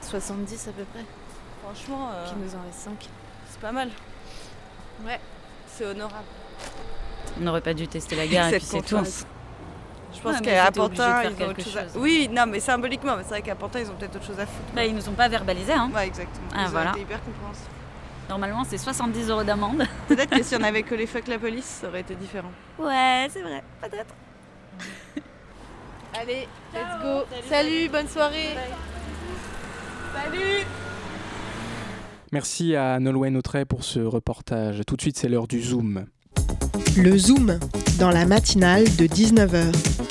70 0.03 0.69
à 0.69 0.73
peu 0.73 0.85
près. 0.85 1.05
Franchement, 1.63 2.11
euh, 2.13 2.29
Qui 2.29 2.35
nous 2.37 2.55
en 2.55 2.63
reste 2.67 2.79
5. 2.81 3.09
c'est 3.49 3.61
pas 3.61 3.73
mal. 3.73 3.89
Ouais. 5.05 5.19
C'est 5.67 5.87
honorable. 5.87 6.25
On 7.39 7.43
n'aurait 7.43 7.63
pas 7.63 7.75
dû 7.75 7.89
tester 7.89 8.15
la 8.17 8.27
gare 8.29 8.49
et 8.53 8.57
puis 8.59 8.67
c'est 8.67 8.83
tout. 8.83 8.97
Je 10.15 10.21
pense 10.21 10.41
qu'à 10.41 10.71
Pantin, 10.71 11.23
ils 11.25 11.43
ont 11.43 11.49
autre 11.49 11.63
chose 11.63 11.77
à... 11.77 11.83
chose. 11.83 11.93
Oui, 11.97 12.29
non, 12.33 12.47
mais 12.47 12.61
symboliquement, 12.61 13.17
mais 13.17 13.23
c'est 13.23 13.31
vrai 13.31 13.43
qu'à 13.43 13.55
Pantin, 13.55 13.81
ils 13.81 13.91
ont 13.91 13.95
peut-être 13.95 14.17
autre 14.17 14.25
chose 14.25 14.39
à 14.39 14.47
foutre. 14.47 14.73
Bah, 14.75 14.85
ils 14.85 14.95
nous 14.95 15.09
ont 15.09 15.13
pas 15.13 15.29
verbalisé, 15.29 15.73
hein. 15.73 15.91
Ouais, 15.95 16.07
exactement. 16.07 16.49
Ah, 16.55 16.65
ils 16.67 16.71
voilà. 16.71 16.91
ont 16.91 16.95
été 16.95 17.03
hyper 17.03 17.23
compréhensifs. 17.23 17.69
Normalement, 18.29 18.65
c'est 18.65 18.79
70 18.79 19.29
euros 19.29 19.45
d'amende. 19.45 19.85
Peut-être 20.09 20.31
que 20.31 20.43
si 20.43 20.57
on 20.57 20.63
avait 20.63 20.83
collé 20.83 21.07
fuck 21.07 21.27
la 21.29 21.39
police, 21.39 21.81
ça 21.81 21.89
aurait 21.89 22.01
été 22.01 22.15
différent. 22.15 22.51
Ouais, 22.79 23.27
c'est 23.31 23.43
vrai, 23.43 23.63
peut-être. 23.83 24.15
Allez, 26.15 26.49
let's 26.73 27.03
go. 27.03 27.25
Salut, 27.49 27.89
bonne 27.89 28.09
soirée. 28.09 28.55
Salut 30.15 30.65
Merci 32.33 32.75
à 32.77 32.99
Nolwenn 32.99 33.37
Autray 33.37 33.65
pour 33.65 33.85
ce 33.85 34.01
reportage. 34.01 34.83
Tout 34.87 34.97
de 34.97 35.01
suite, 35.01 35.19
c'est 35.19 35.29
l'heure 35.29 35.49
du 35.49 35.61
Zoom. 35.61 36.07
Le 36.97 37.17
Zoom, 37.19 37.59
dans 37.99 38.11
la 38.11 38.27
matinale 38.27 38.85
de 38.97 39.07
19h. 39.07 40.04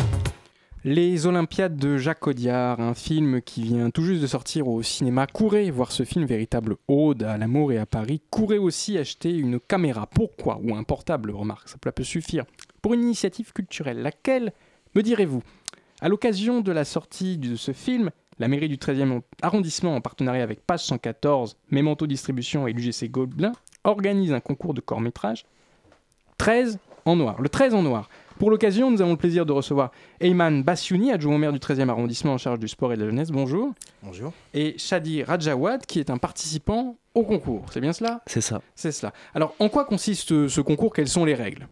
Les 0.85 1.27
Olympiades 1.27 1.77
de 1.77 1.95
Jacques 1.95 2.27
Audiard, 2.27 2.81
un 2.81 2.93
film 2.93 3.41
qui 3.41 3.63
vient 3.63 3.89
tout 3.89 4.03
juste 4.03 4.21
de 4.21 4.27
sortir 4.27 4.67
au 4.67 4.83
cinéma. 4.83 5.27
Courez 5.27 5.71
voir 5.71 5.93
ce 5.93 6.03
film, 6.03 6.25
véritable 6.25 6.75
ode 6.89 7.23
à 7.23 7.37
l'amour 7.37 7.71
et 7.71 7.77
à 7.77 7.85
Paris. 7.85 8.21
Courez 8.29 8.57
aussi 8.57 8.97
acheter 8.97 9.31
une 9.31 9.61
caméra. 9.61 10.07
Pourquoi 10.07 10.59
Ou 10.61 10.75
un 10.75 10.83
portable, 10.83 11.31
remarque, 11.31 11.69
ça 11.69 11.77
peut 11.77 12.03
suffire. 12.03 12.43
Pour 12.81 12.93
une 12.93 13.03
initiative 13.03 13.53
culturelle. 13.53 14.01
Laquelle, 14.01 14.51
me 14.93 15.01
direz-vous? 15.01 15.41
À 16.01 16.09
l'occasion 16.09 16.59
de 16.59 16.73
la 16.73 16.83
sortie 16.83 17.37
de 17.37 17.55
ce 17.55 17.71
film, 17.71 18.11
la 18.37 18.49
mairie 18.49 18.67
du 18.67 18.75
13e 18.75 19.21
arrondissement, 19.41 19.95
en 19.95 20.01
partenariat 20.01 20.43
avec 20.43 20.67
Page 20.67 20.83
114, 20.83 21.55
Memento 21.69 22.07
Distribution 22.07 22.67
et 22.67 22.73
l'UGC 22.73 23.09
Gobelin, 23.09 23.53
organise 23.85 24.33
un 24.33 24.41
concours 24.41 24.73
de 24.73 24.81
court-métrage 24.81 25.45
13 26.39 26.77
en 27.05 27.15
noir. 27.15 27.41
Le 27.41 27.47
13 27.47 27.73
en 27.73 27.83
noir. 27.83 28.09
Pour 28.39 28.49
l'occasion, 28.49 28.91
nous 28.91 29.01
avons 29.01 29.11
le 29.11 29.17
plaisir 29.17 29.45
de 29.45 29.51
recevoir 29.51 29.91
Eyman 30.19 30.63
Bassiouni, 30.63 31.11
adjoint 31.11 31.35
au 31.35 31.37
maire 31.37 31.53
du 31.53 31.59
13e 31.59 31.89
arrondissement 31.89 32.33
en 32.33 32.37
charge 32.37 32.59
du 32.59 32.67
sport 32.67 32.91
et 32.93 32.97
de 32.97 33.01
la 33.03 33.09
jeunesse. 33.09 33.31
Bonjour. 33.31 33.73
Bonjour. 34.01 34.33
Et 34.53 34.75
Shadi 34.77 35.23
Rajawad, 35.23 35.85
qui 35.85 35.99
est 35.99 36.09
un 36.09 36.17
participant 36.17 36.97
au 37.13 37.23
concours. 37.23 37.65
C'est 37.71 37.81
bien 37.81 37.93
cela? 37.93 38.21
C'est 38.25 38.41
ça. 38.41 38.61
C'est 38.75 38.91
cela. 38.91 39.13
Alors, 39.35 39.55
en 39.59 39.69
quoi 39.69 39.85
consiste 39.85 40.47
ce 40.47 40.61
concours? 40.61 40.93
Quelles 40.93 41.07
sont 41.07 41.25
les 41.25 41.35
règles? 41.35 41.67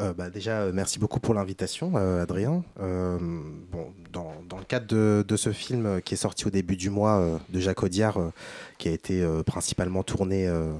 Euh, 0.00 0.12
bah, 0.12 0.28
déjà, 0.28 0.62
euh, 0.62 0.72
merci 0.74 0.98
beaucoup 0.98 1.20
pour 1.20 1.34
l'invitation, 1.34 1.92
euh, 1.94 2.22
Adrien. 2.22 2.64
Euh, 2.80 3.16
bon, 3.70 3.92
dans, 4.12 4.32
dans 4.48 4.58
le 4.58 4.64
cadre 4.64 4.86
de, 4.88 5.24
de 5.26 5.36
ce 5.36 5.52
film 5.52 5.86
euh, 5.86 6.00
qui 6.00 6.14
est 6.14 6.16
sorti 6.16 6.46
au 6.46 6.50
début 6.50 6.76
du 6.76 6.90
mois 6.90 7.20
euh, 7.20 7.38
de 7.50 7.60
Jacques 7.60 7.84
Audiard, 7.84 8.18
euh, 8.18 8.32
qui 8.78 8.88
a 8.88 8.92
été 8.92 9.22
euh, 9.22 9.44
principalement 9.44 10.02
tourné 10.02 10.48
euh, 10.48 10.72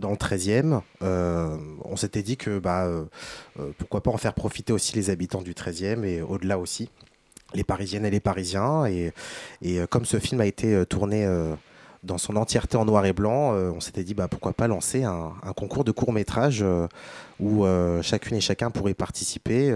dans 0.00 0.10
le 0.10 0.16
13e, 0.16 0.80
euh, 1.02 1.56
on 1.84 1.96
s'était 1.96 2.22
dit 2.22 2.36
que 2.36 2.58
bah, 2.58 2.86
euh, 2.86 3.04
euh, 3.60 3.70
pourquoi 3.78 4.02
pas 4.02 4.10
en 4.10 4.16
faire 4.16 4.34
profiter 4.34 4.72
aussi 4.72 4.96
les 4.96 5.10
habitants 5.10 5.42
du 5.42 5.52
13e 5.52 6.04
et 6.04 6.22
au-delà 6.22 6.58
aussi, 6.58 6.90
les 7.54 7.62
Parisiennes 7.62 8.06
et 8.06 8.10
les 8.10 8.20
Parisiens. 8.20 8.86
Et, 8.86 9.12
comme 9.90 10.04
ce 10.04 10.18
film 10.18 10.40
a 10.40 10.46
été 10.46 10.84
tourné 10.86 11.28
dans 12.04 12.16
son 12.16 12.36
entièreté 12.36 12.76
en 12.76 12.84
noir 12.84 13.04
et 13.06 13.12
blanc, 13.12 13.52
on 13.54 13.80
s'était 13.80 14.04
dit 14.04 14.14
bah, 14.14 14.28
pourquoi 14.28 14.52
pas 14.52 14.68
lancer 14.68 15.02
un, 15.02 15.32
concours 15.56 15.82
de 15.82 15.90
court 15.90 16.12
métrage 16.12 16.64
où 17.40 17.66
chacune 18.02 18.36
et 18.36 18.40
chacun 18.40 18.70
pourrait 18.70 18.94
participer 18.94 19.72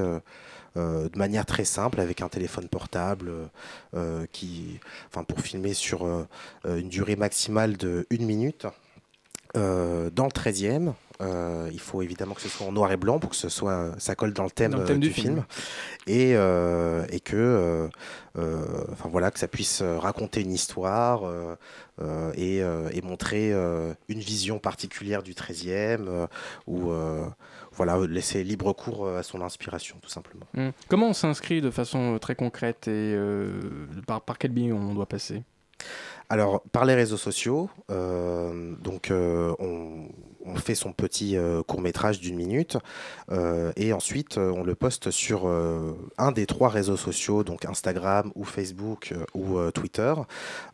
de 0.77 1.19
manière 1.19 1.47
très 1.47 1.65
simple 1.65 2.01
avec 2.01 2.23
un 2.23 2.29
téléphone 2.29 2.69
portable 2.69 3.33
qui, 4.31 4.79
enfin, 5.11 5.25
pour 5.25 5.41
filmer 5.41 5.75
sur 5.75 6.07
une 6.65 6.89
durée 6.89 7.17
maximale 7.17 7.77
de 7.77 8.07
une 8.11 8.25
minute. 8.25 8.69
Euh, 9.57 10.11
dans 10.11 10.25
le 10.25 10.31
13e, 10.31 10.95
euh, 11.21 11.71
il 11.73 11.79
faut 11.79 12.03
évidemment 12.03 12.35
que 12.35 12.41
ce 12.41 12.49
soit 12.49 12.67
en 12.67 12.73
noir 12.73 12.91
et 12.91 12.97
blanc 12.97 13.21
pour 13.21 13.31
que 13.31 13.37
ce 13.37 13.49
soit, 13.49 13.93
ça 13.99 14.17
colle 14.17 14.33
dans 14.33 14.43
le 14.45 14.51
thème, 14.51 14.73
Dans 14.73 14.79
le 14.79 14.83
euh, 14.85 14.87
thème 14.87 14.99
du, 14.99 15.09
du 15.09 15.15
film, 15.15 15.45
film. 16.07 16.19
et, 16.19 16.31
et 17.15 17.21
que, 17.21 17.89
enfin 18.35 19.09
voilà, 19.09 19.31
que 19.31 19.39
ça 19.39 19.47
puisse 19.47 19.83
raconter 19.83 20.41
une 20.41 20.53
histoire 20.53 21.23
et, 22.37 22.59
et 22.59 23.03
montrer 23.03 23.53
une 23.53 24.19
vision 24.19 24.59
particulière 24.59 25.23
du 25.23 25.35
13e 25.35 26.05
euh, 26.09 26.27
ou 26.67 26.93
voilà, 27.73 27.99
laisser 28.07 28.45
libre 28.45 28.73
cours 28.73 29.09
à 29.09 29.23
son 29.23 29.41
inspiration 29.41 29.97
tout 30.03 30.09
simplement. 30.11 30.47
Hmm. 30.55 30.71
Comment 30.89 31.09
on 31.09 31.13
s'inscrit 31.13 31.61
de 31.61 31.71
façon 31.71 32.19
très 32.21 32.35
concrète 32.35 32.89
et 32.89 33.15
euh, 33.15 33.61
par, 34.07 34.21
par 34.21 34.39
quel 34.39 34.53
biais 34.53 34.73
on 34.73 34.95
doit 34.95 35.07
passer? 35.07 35.43
Alors, 36.31 36.63
par 36.73 36.85
les 36.85 36.95
réseaux 36.95 37.17
sociaux, 37.17 37.69
euh, 37.91 38.75
donc 38.83 39.11
euh, 39.11 39.55
on, 39.59 40.09
on 40.45 40.55
fait 40.57 40.75
son 40.75 40.93
petit 40.93 41.37
euh, 41.37 41.63
court 41.63 41.81
métrage 41.81 42.21
d'une 42.21 42.37
minute 42.37 42.79
et 43.77 43.93
ensuite 43.93 44.39
on 44.39 44.63
le 44.63 44.75
poste 44.75 45.11
sur 45.11 45.47
un 45.47 46.33
des 46.33 46.47
trois 46.47 46.69
réseaux 46.69 46.97
sociaux, 46.97 47.45
donc 47.45 47.65
Instagram 47.65 48.31
ou 48.35 48.45
Facebook 48.45 49.13
ou 49.35 49.59
Twitter, 49.73 50.15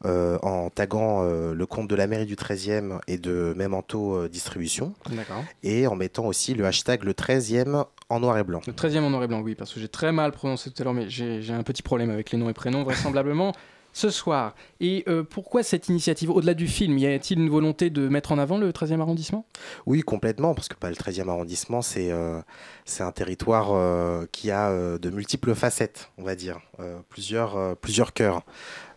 en 0.04 0.70
taguant 0.70 1.22
le 1.22 1.66
compte 1.66 1.88
de 1.88 1.94
la 1.94 2.06
mairie 2.06 2.26
du 2.26 2.34
13e 2.34 3.00
et 3.06 3.18
de 3.18 3.54
Memento 3.56 4.28
Distribution 4.28 4.94
D'accord. 5.10 5.44
et 5.62 5.86
en 5.86 5.96
mettant 5.96 6.26
aussi 6.26 6.54
le 6.54 6.66
hashtag 6.66 7.04
le 7.04 7.12
13e 7.12 7.84
en 8.08 8.20
noir 8.20 8.38
et 8.38 8.44
blanc. 8.44 8.60
Le 8.66 8.72
13e 8.72 9.00
en 9.00 9.10
noir 9.10 9.22
et 9.22 9.28
blanc, 9.28 9.40
oui, 9.40 9.54
parce 9.54 9.72
que 9.72 9.80
j'ai 9.80 9.88
très 9.88 10.12
mal 10.12 10.32
prononcé 10.32 10.70
tout 10.70 10.82
à 10.82 10.84
l'heure, 10.84 10.94
mais 10.94 11.08
j'ai 11.08 11.52
un 11.52 11.62
petit 11.62 11.82
problème 11.82 12.10
avec 12.10 12.30
les 12.32 12.38
noms 12.38 12.50
et 12.50 12.54
prénoms, 12.54 12.82
vraisemblablement. 12.82 13.52
Ce 13.92 14.10
soir. 14.10 14.54
Et 14.80 15.04
euh, 15.08 15.22
pourquoi 15.22 15.62
cette 15.62 15.88
initiative? 15.88 16.30
Au-delà 16.30 16.54
du 16.54 16.68
film, 16.68 16.96
y 16.98 17.06
a-t-il 17.06 17.40
une 17.40 17.50
volonté 17.50 17.90
de 17.90 18.08
mettre 18.08 18.32
en 18.32 18.38
avant 18.38 18.58
le 18.58 18.70
13e 18.70 19.00
arrondissement? 19.00 19.44
Oui, 19.86 20.02
complètement, 20.02 20.54
parce 20.54 20.68
que 20.68 20.74
bah, 20.80 20.88
le 20.90 20.94
13e 20.94 21.28
arrondissement, 21.28 21.82
c'est 21.82 22.12
euh, 22.12 22.40
c'est 22.84 23.02
un 23.02 23.12
territoire 23.12 23.70
euh, 23.72 24.26
qui 24.32 24.50
a 24.50 24.70
de 24.98 25.10
multiples 25.10 25.54
facettes, 25.54 26.10
on 26.18 26.22
va 26.22 26.34
dire, 26.34 26.60
plusieurs, 27.08 27.76
plusieurs 27.76 28.12
cœurs. 28.12 28.42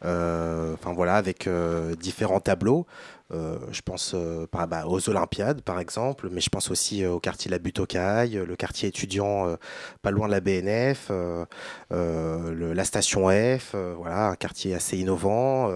Avec 0.04 1.50
différents 2.00 2.40
tableaux. 2.40 2.86
Euh, 3.34 3.58
je 3.72 3.82
pense 3.82 4.12
euh, 4.14 4.46
bah, 4.52 4.86
aux 4.88 5.10
Olympiades, 5.10 5.62
par 5.62 5.80
exemple, 5.80 6.30
mais 6.32 6.42
je 6.42 6.50
pense 6.50 6.70
aussi 6.70 7.04
euh, 7.04 7.12
au 7.12 7.20
quartier 7.20 7.50
La 7.50 7.58
Butte 7.58 7.80
aux 7.80 7.86
Cailles, 7.86 8.42
le 8.46 8.56
quartier 8.56 8.90
étudiant 8.90 9.58
pas 10.02 10.12
loin 10.12 10.28
de 10.28 10.34
la 10.34 10.40
BNF, 10.40 11.12
la 11.90 12.84
station 12.86 13.30
F, 13.30 13.76
voilà, 13.98 14.30
un 14.30 14.36
quartier 14.36 14.76
assez 14.76 14.98
innovant, 14.98 15.72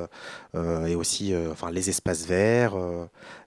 et 0.56 0.96
aussi 0.96 1.34
enfin, 1.52 1.72
les 1.72 1.90
espaces 1.90 2.26
verts, 2.26 2.76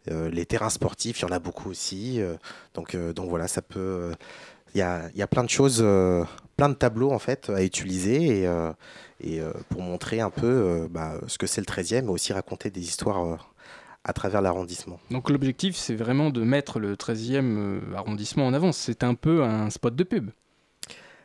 les 0.08 0.46
terrains 0.46 0.70
sportifs, 0.70 1.20
il 1.20 1.22
y 1.22 1.24
en 1.26 1.32
a 1.32 1.38
beaucoup 1.38 1.70
aussi. 1.70 2.20
donc, 2.74 2.96
donc 2.96 3.28
voilà, 3.28 3.48
ça 3.48 3.62
peut. 3.62 4.12
Il 4.74 4.78
y, 4.78 4.82
a, 4.82 5.10
y 5.16 5.22
a 5.22 5.26
plein 5.26 5.42
de 5.42 5.50
choses, 5.50 5.84
plein 6.56 6.68
de 6.68 6.74
tableaux 6.74 7.10
en 7.10 7.18
fait 7.18 7.50
à 7.50 7.62
utiliser 7.62 8.48
et, 9.20 9.40
pour 9.68 9.82
montrer 9.82 10.20
un 10.20 10.30
peu 10.30 10.88
bah, 10.90 11.14
ce 11.26 11.38
que 11.38 11.46
c'est 11.46 11.60
le 11.60 11.66
13e, 11.66 12.02
mais 12.02 12.10
aussi 12.10 12.32
raconter 12.32 12.70
des 12.70 12.82
histoires 12.82 13.49
à 14.04 14.12
travers 14.12 14.40
l'arrondissement. 14.42 14.98
Donc 15.10 15.28
l'objectif, 15.30 15.76
c'est 15.76 15.94
vraiment 15.94 16.30
de 16.30 16.42
mettre 16.42 16.78
le 16.78 16.96
13e 16.96 17.40
euh, 17.44 17.80
arrondissement 17.96 18.46
en 18.46 18.54
avant. 18.54 18.72
C'est 18.72 19.04
un 19.04 19.14
peu 19.14 19.42
un 19.44 19.68
spot 19.70 19.94
de 19.94 20.04
pub. 20.04 20.30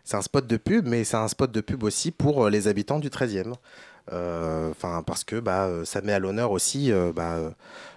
C'est 0.03 0.17
un 0.17 0.21
spot 0.21 0.45
de 0.45 0.57
pub, 0.57 0.85
mais 0.87 1.03
c'est 1.03 1.17
un 1.17 1.27
spot 1.27 1.51
de 1.51 1.61
pub 1.61 1.83
aussi 1.83 2.11
pour 2.11 2.45
euh, 2.45 2.49
les 2.49 2.67
habitants 2.67 2.99
du 2.99 3.09
13e. 3.09 3.53
Euh, 4.13 4.71
parce 5.07 5.23
que 5.23 5.39
bah, 5.39 5.67
ça 5.83 6.01
met 6.01 6.13
à 6.13 6.19
l'honneur 6.19 6.51
aussi 6.51 6.91
euh, 6.91 7.11
bah, 7.11 7.37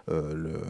euh, 0.09 0.33
le- 0.35 0.63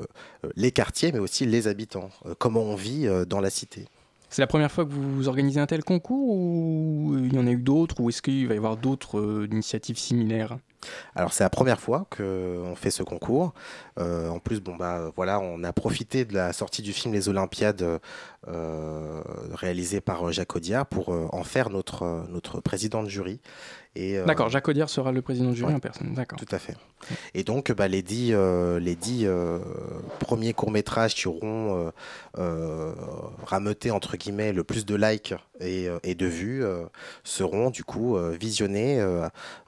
les 0.57 0.73
quartiers, 0.73 1.13
mais 1.13 1.21
aussi 1.21 1.47
les 1.47 1.69
habitants. 1.69 2.11
Comment 2.39 2.63
on 2.63 2.75
vit 2.75 3.07
dans 3.29 3.41
la 3.41 3.51
cité. 3.51 3.87
C'est 4.31 4.43
la 4.43 4.47
première 4.47 4.70
fois 4.70 4.85
que 4.85 4.91
vous 4.91 5.29
organisez 5.29 5.61
un 5.61 5.66
tel 5.66 5.83
concours 5.83 6.37
ou 6.37 7.16
il 7.18 7.35
y 7.35 7.39
en 7.39 7.47
a 7.47 7.51
eu 7.51 7.62
d'autres 7.62 8.01
ou 8.01 8.09
est-ce 8.11 8.22
qu'il 8.22 8.47
va 8.47 8.55
y 8.55 8.59
avoir 8.59 8.76
d'autres 8.76 9.18
euh, 9.18 9.49
initiatives 9.51 9.99
similaires? 9.99 10.59
Alors 11.14 11.33
c'est 11.33 11.43
la 11.45 11.51
première 11.51 11.81
fois 11.81 12.07
qu'on 12.16 12.74
fait 12.76 12.91
ce 12.91 13.03
concours. 13.03 13.53
Euh, 13.99 14.29
en 14.29 14.39
plus, 14.39 14.61
bon 14.61 14.76
bah 14.76 15.11
voilà, 15.16 15.41
on 15.41 15.64
a 15.64 15.72
profité 15.72 16.24
de 16.24 16.35
la 16.35 16.53
sortie 16.53 16.83
du 16.83 16.93
film 16.93 17.12
Les 17.12 17.29
Olympiades 17.29 18.01
euh, 18.47 19.22
réalisé 19.53 20.01
par 20.01 20.29
euh, 20.29 20.33
Jacques 20.33 20.55
Audiard 20.55 20.87
pour 20.87 21.12
euh, 21.12 21.26
en 21.33 21.43
faire 21.43 21.70
notre, 21.70 22.03
euh, 22.05 22.22
notre 22.29 22.61
président 22.61 23.03
de 23.03 23.09
jury. 23.09 23.41
Et, 24.01 24.17
euh, 24.17 24.25
D'accord, 24.27 24.49
Jacques 24.49 24.69
Audiard 24.69 24.89
sera 24.89 25.11
le 25.11 25.23
président 25.23 25.51
du 25.51 25.57
jury 25.57 25.71
ouais. 25.73 25.77
en 25.77 25.81
personne. 25.81 26.15
D'accord. 26.15 26.39
Tout 26.39 26.55
à 26.55 26.59
fait. 26.61 26.77
Et 27.35 27.43
donc, 27.43 27.73
bah, 27.73 27.89
les 27.89 28.01
dix, 28.03 28.31
euh, 28.33 28.79
les 28.79 28.95
dix 28.95 29.25
euh, 29.27 29.59
premiers 30.21 30.53
courts-métrages 30.53 31.17
qui 31.17 31.27
auront 31.27 31.91
rameuté, 33.45 33.91
entre 33.91 34.17
guillemets, 34.17 34.53
le 34.53 34.63
plus 34.63 34.87
de 34.87 34.95
likes 34.95 35.35
et, 35.61 35.89
et 36.05 36.15
de 36.15 36.27
vues 36.27 36.63
seront, 37.25 37.71
du 37.71 37.83
coup, 37.83 38.17
visionnés 38.41 39.01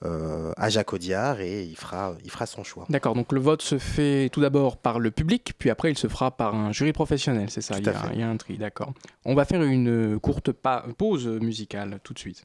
à 0.02 0.68
Jacques 0.68 0.92
Audiard 0.92 1.40
et 1.40 1.64
il 1.64 1.76
fera, 1.76 2.14
il 2.24 2.30
fera 2.30 2.46
son 2.46 2.62
choix. 2.62 2.86
D'accord, 2.88 3.14
donc 3.14 3.32
le 3.32 3.40
vote 3.40 3.62
se 3.62 3.78
fait 3.78 4.28
tout 4.30 4.40
d'abord 4.40 4.76
par 4.76 5.00
le 5.00 5.10
public, 5.10 5.54
puis 5.58 5.70
après 5.70 5.90
il 5.90 5.98
se 5.98 6.06
fera 6.06 6.30
par 6.30 6.54
un 6.54 6.72
jury 6.72 6.92
professionnel, 6.92 7.50
c'est 7.50 7.60
ça? 7.62 7.74
Tout 7.74 7.80
il 7.80 7.86
y, 7.86 7.88
a, 7.88 7.92
fait. 7.94 8.08
il 8.14 8.20
y 8.20 8.22
a 8.22 8.28
un 8.28 8.36
tri, 8.36 8.58
d'accord. 8.58 8.92
On 9.24 9.34
va 9.34 9.44
faire 9.44 9.62
une 9.62 10.18
courte 10.20 10.52
pa- 10.52 10.84
pause 10.96 11.26
musicale 11.26 11.98
tout 12.04 12.14
de 12.14 12.18
suite. 12.18 12.44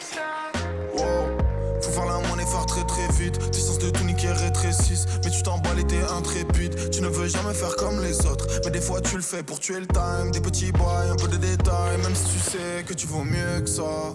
Mais 5.23 5.29
tu 5.29 5.43
t'emballes 5.43 5.79
et 5.79 5.83
t'es 5.87 6.01
intrépide 6.03 6.91
Tu 6.91 7.01
ne 7.01 7.07
veux 7.07 7.27
jamais 7.27 7.53
faire 7.53 7.75
comme 7.75 8.01
les 8.01 8.25
autres. 8.25 8.47
Mais 8.63 8.71
des 8.71 8.81
fois 8.81 9.01
tu 9.01 9.15
le 9.15 9.21
fais 9.21 9.43
pour 9.43 9.59
tuer 9.59 9.79
le 9.79 9.87
time. 9.87 10.31
Des 10.31 10.39
petits 10.39 10.71
bois, 10.71 11.01
un 11.11 11.15
peu 11.15 11.27
de 11.27 11.37
détails. 11.37 11.97
Même 12.03 12.15
si 12.15 12.33
tu 12.33 12.39
sais 12.39 12.83
que 12.85 12.93
tu 12.93 13.07
vaux 13.07 13.23
mieux 13.23 13.61
que 13.61 13.69
ça. 13.69 14.13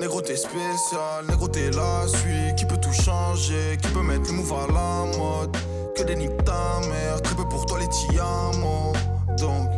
Négro 0.00 0.22
t'es 0.22 0.36
spécial, 0.36 1.26
négro 1.28 1.46
t'es 1.46 1.70
là, 1.72 2.06
celui 2.06 2.54
qui 2.56 2.64
peut 2.64 2.78
tout 2.78 2.92
changer, 2.92 3.76
qui 3.82 3.88
peut 3.90 4.02
mettre 4.02 4.30
le 4.30 4.32
move 4.32 4.54
à 4.54 4.66
la 4.66 5.18
mode? 5.18 5.54
Que 5.94 6.02
des 6.04 6.16
niques 6.16 6.42
ta 6.44 6.80
mère, 6.88 7.20
très 7.20 7.36
peu 7.36 7.46
pour 7.46 7.66
toi 7.66 7.78
les 7.78 7.88
tiamo. 7.88 8.94
Donc, 9.36 9.70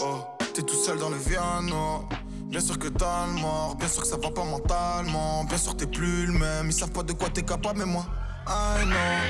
oh, 0.00 0.20
t'es 0.54 0.62
tout 0.62 0.74
seul 0.74 0.98
dans 0.98 1.10
le 1.10 1.18
piano 1.18 2.04
Bien 2.46 2.60
sûr 2.60 2.78
que 2.78 2.88
t'as 2.88 3.26
le 3.26 3.34
mort, 3.34 3.76
bien 3.76 3.88
sûr 3.88 4.02
que 4.02 4.08
ça 4.08 4.16
va 4.16 4.30
pas 4.30 4.44
mentalement, 4.44 5.44
bien 5.44 5.58
sûr 5.58 5.72
que 5.72 5.84
t'es 5.84 5.86
plus 5.86 6.26
le 6.26 6.32
même, 6.32 6.68
ils 6.68 6.72
savent 6.72 6.92
pas 6.92 7.02
de 7.02 7.12
quoi 7.12 7.28
t'es 7.28 7.42
capable, 7.42 7.80
mais 7.80 7.84
moi. 7.84 8.06
I 8.48 8.84
know 8.84 9.20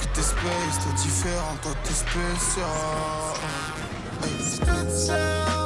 Que 0.00 0.06
t'es 0.14 0.22
space, 0.22 0.78
t'es 0.84 0.92
différent, 1.02 1.56
toi 1.62 1.72
t'es 1.82 1.92
spécial 1.92 2.66
Hey, 4.22 5.61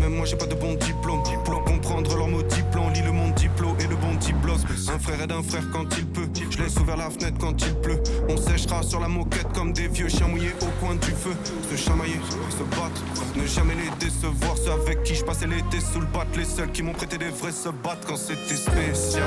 Même 0.00 0.14
moi 0.16 0.26
j'ai 0.26 0.36
pas 0.36 0.46
de 0.46 0.54
bon 0.54 0.74
diplôme. 0.74 1.22
Pour 1.44 1.64
comprendre 1.64 2.16
leur 2.16 2.28
mot 2.28 2.42
diplôme, 2.42 2.92
lis 2.92 3.02
le 3.02 3.12
monde 3.12 3.34
diplôme 3.34 3.76
et 3.80 3.86
le 3.86 3.96
bon 3.96 4.14
diplos. 4.14 4.58
Un 4.92 4.98
frère 4.98 5.22
aide 5.22 5.32
un 5.32 5.42
frère 5.42 5.64
quand 5.72 5.86
il 5.96 6.06
peut. 6.06 6.28
Je 6.50 6.58
laisse 6.58 6.76
ouvert 6.76 6.96
la 6.96 7.10
fenêtre 7.10 7.38
quand 7.38 7.60
il 7.66 7.74
pleut. 7.76 8.02
On 8.28 8.36
séchera 8.36 8.82
sur 8.82 9.00
la 9.00 9.08
moquette 9.08 9.52
comme 9.54 9.72
des 9.72 9.88
vieux 9.88 10.08
chiens 10.08 10.28
mouillés 10.28 10.54
au 10.62 10.84
coin 10.84 10.94
du 10.94 11.10
feu. 11.10 11.34
Se 11.70 11.76
chamailler, 11.76 12.20
se 12.50 12.62
battre, 12.76 13.02
ne 13.36 13.46
jamais 13.46 13.74
les 13.74 13.90
décevoir. 14.04 14.56
Ceux 14.56 14.72
avec 14.72 15.02
qui 15.02 15.14
je 15.14 15.24
passais 15.24 15.46
l'été 15.46 15.80
sous 15.80 16.00
le 16.00 16.06
bat, 16.06 16.26
les 16.36 16.44
seuls 16.44 16.70
qui 16.70 16.82
m'ont 16.82 16.92
prêté 16.92 17.18
des 17.18 17.30
vrais 17.30 17.52
se 17.52 17.68
battent 17.68 18.04
quand 18.06 18.16
c'était 18.16 18.56
spécial. 18.56 19.22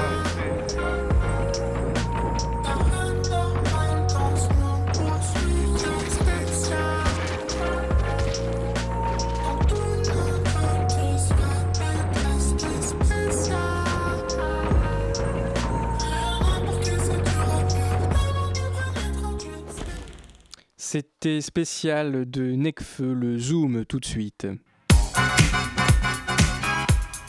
Spécial 21.41 22.30
de 22.30 22.51
Necfeu, 22.51 23.13
le 23.13 23.39
Zoom, 23.39 23.84
tout 23.86 23.99
de 23.99 24.05
suite. 24.05 24.47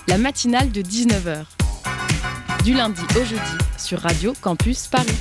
La 0.07 0.19
matinale 0.19 0.71
de 0.71 0.83
19h. 0.83 1.47
Du 2.63 2.75
lundi 2.75 3.01
au 3.19 3.25
jeudi 3.25 3.41
sur 3.79 4.01
Radio 4.01 4.35
Campus 4.43 4.87
Paris. 4.89 5.17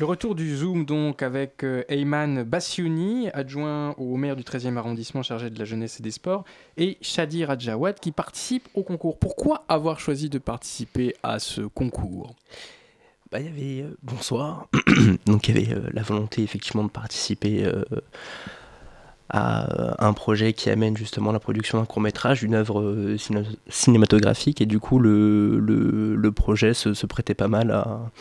Le 0.00 0.04
retour 0.04 0.34
du 0.34 0.56
Zoom 0.56 0.84
donc 0.84 1.22
avec 1.22 1.62
euh, 1.62 1.84
Ayman 1.88 2.42
Bassiouni, 2.42 3.30
adjoint 3.32 3.94
au 3.98 4.16
maire 4.16 4.34
du 4.34 4.42
13e 4.42 4.76
arrondissement 4.76 5.22
chargé 5.22 5.48
de 5.48 5.58
la 5.58 5.64
jeunesse 5.64 6.00
et 6.00 6.02
des 6.02 6.10
sports, 6.10 6.44
et 6.76 6.98
Shadi 7.02 7.44
Rajawad 7.44 8.00
qui 8.00 8.10
participe 8.10 8.68
au 8.74 8.82
concours. 8.82 9.16
Pourquoi 9.18 9.64
avoir 9.68 10.00
choisi 10.00 10.28
de 10.28 10.38
participer 10.38 11.14
à 11.22 11.38
ce 11.38 11.62
concours? 11.62 12.34
Bah, 13.30 13.40
il 13.40 13.46
y 13.46 13.48
avait 13.48 13.82
euh, 13.82 13.96
bonsoir. 14.02 14.68
Donc 15.26 15.48
il 15.48 15.58
y 15.58 15.58
avait 15.58 15.74
euh, 15.74 15.88
la 15.92 16.02
volonté 16.02 16.42
effectivement 16.42 16.84
de 16.84 16.90
participer 16.90 17.64
euh, 17.64 17.82
à 19.28 20.06
un 20.06 20.12
projet 20.12 20.52
qui 20.52 20.70
amène 20.70 20.96
justement 20.96 21.32
la 21.32 21.40
production 21.40 21.78
d'un 21.78 21.84
court 21.84 22.00
métrage, 22.00 22.40
d'une 22.40 22.54
œuvre 22.54 23.16
ciné- 23.16 23.44
cinématographique, 23.68 24.60
et 24.60 24.66
du 24.66 24.78
coup 24.78 25.00
le, 25.00 26.30
projet 26.30 26.74
se, 26.74 27.06
prêtait 27.06 27.34
pas 27.34 27.48
mal 27.48 27.72
à, 27.72 28.12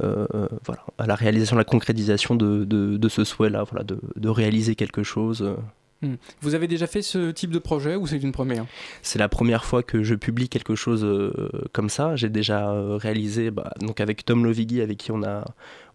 la 0.00 1.14
réalisation, 1.14 1.56
à 1.56 1.60
la 1.60 1.64
concrétisation 1.64 2.34
de, 2.34 3.08
ce 3.08 3.24
souhait-là, 3.24 3.64
voilà, 3.64 3.84
de 3.84 4.28
réaliser 4.28 4.74
quelque 4.74 5.02
chose. 5.02 5.56
Hmm. 6.00 6.14
Vous 6.42 6.54
avez 6.54 6.68
déjà 6.68 6.86
fait 6.86 7.02
ce 7.02 7.32
type 7.32 7.50
de 7.50 7.58
projet 7.58 7.96
ou 7.96 8.06
c'est 8.06 8.18
une 8.18 8.30
première? 8.30 8.64
C'est 9.02 9.18
la 9.18 9.28
première 9.28 9.64
fois 9.64 9.82
que 9.82 10.04
je 10.04 10.14
publie 10.14 10.48
quelque 10.48 10.76
chose 10.76 11.04
euh, 11.04 11.32
comme 11.72 11.88
ça. 11.88 12.14
J'ai 12.14 12.28
déjà 12.28 12.70
euh, 12.70 12.96
réalisé, 12.96 13.50
bah, 13.50 13.72
donc 13.80 14.00
avec 14.00 14.24
Tom 14.24 14.44
Lovigui, 14.44 14.80
avec 14.80 14.96
qui 14.98 15.10
on 15.10 15.24
a, 15.24 15.44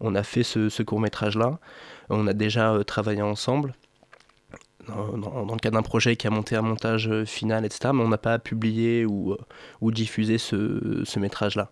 on 0.00 0.14
a 0.14 0.22
fait 0.22 0.42
ce, 0.42 0.68
ce 0.68 0.82
court 0.82 1.00
métrage-là. 1.00 1.58
On 2.10 2.26
a 2.26 2.34
déjà 2.34 2.74
euh, 2.74 2.82
travaillé 2.82 3.22
ensemble 3.22 3.74
dans, 4.88 5.16
dans- 5.16 5.54
le 5.54 5.58
cadre 5.58 5.76
d'un 5.78 5.82
projet 5.82 6.16
qui 6.16 6.26
a 6.26 6.30
monté 6.30 6.54
un 6.54 6.60
montage 6.62 7.10
final, 7.24 7.64
etc. 7.64 7.90
Mais 7.94 8.02
on 8.02 8.08
n'a 8.08 8.18
pas 8.18 8.38
publié 8.38 9.06
ou, 9.06 9.34
ou 9.80 9.90
diffusé 9.90 10.36
ce, 10.36 11.00
ce 11.04 11.18
métrage-là. 11.18 11.70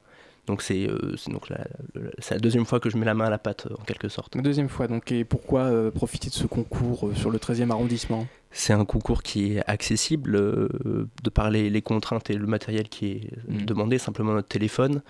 Donc 0.49 0.61
c'est 0.63 0.89
euh, 0.89 1.15
donc 1.29 1.49
la, 1.51 1.59
la- 1.95 2.11
c'est 2.19 2.35
la 2.35 2.41
deuxième 2.41 2.65
fois 2.67 2.81
que 2.81 2.91
je 2.91 2.97
mets 2.97 3.07
la 3.07 3.15
main 3.15 3.27
à 3.27 3.31
la 3.31 3.39
pâte, 3.39 3.67
euh, 3.71 3.75
en 3.81 3.85
quelque 3.85 4.09
sorte. 4.09 4.35
La 4.35 4.43
deuxième 4.43 4.69
fois, 4.69 4.89
donc, 4.89 5.13
et 5.13 5.25
pourquoi 5.25 5.61
euh, 5.63 5.91
profiter 5.93 6.29
de 6.31 6.35
ce 6.35 6.47
concours 6.49 7.11
sur 7.15 7.31
le 7.31 7.39
13e 7.39 7.71
arrondissement? 7.71 8.27
C'est 8.51 8.73
un 8.73 8.85
concours 8.85 9.23
qui 9.23 9.55
est 9.57 9.63
accessible 9.71 10.33
de 10.35 11.31
par 11.33 11.49
les, 11.51 11.71
les 11.71 11.81
contraintes 11.81 12.29
et 12.29 12.35
le 12.35 12.47
matériel 12.47 12.89
qui 12.89 13.07
est 13.13 13.31
Mm. 13.49 13.65
demandé, 13.65 13.99
simplement 13.99 14.33
notre 14.35 14.49
téléphone. 14.49 15.03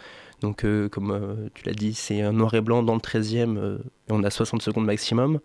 Donc, 0.43 0.65
comme 0.91 1.51
tu 1.55 1.65
l'as 1.67 1.73
dit, 1.75 1.95
c'est 1.95 2.21
un 2.21 2.33
noir 2.33 2.53
et 2.55 2.61
blanc 2.61 2.83
dans 2.83 2.95
le 2.95 3.01
13e 3.01 3.57
euh, 3.57 3.79
et 4.09 4.13
on 4.13 4.23
a 4.25 4.31
60 4.31 4.61
secondes 4.63 4.85
maximum. 4.85 5.41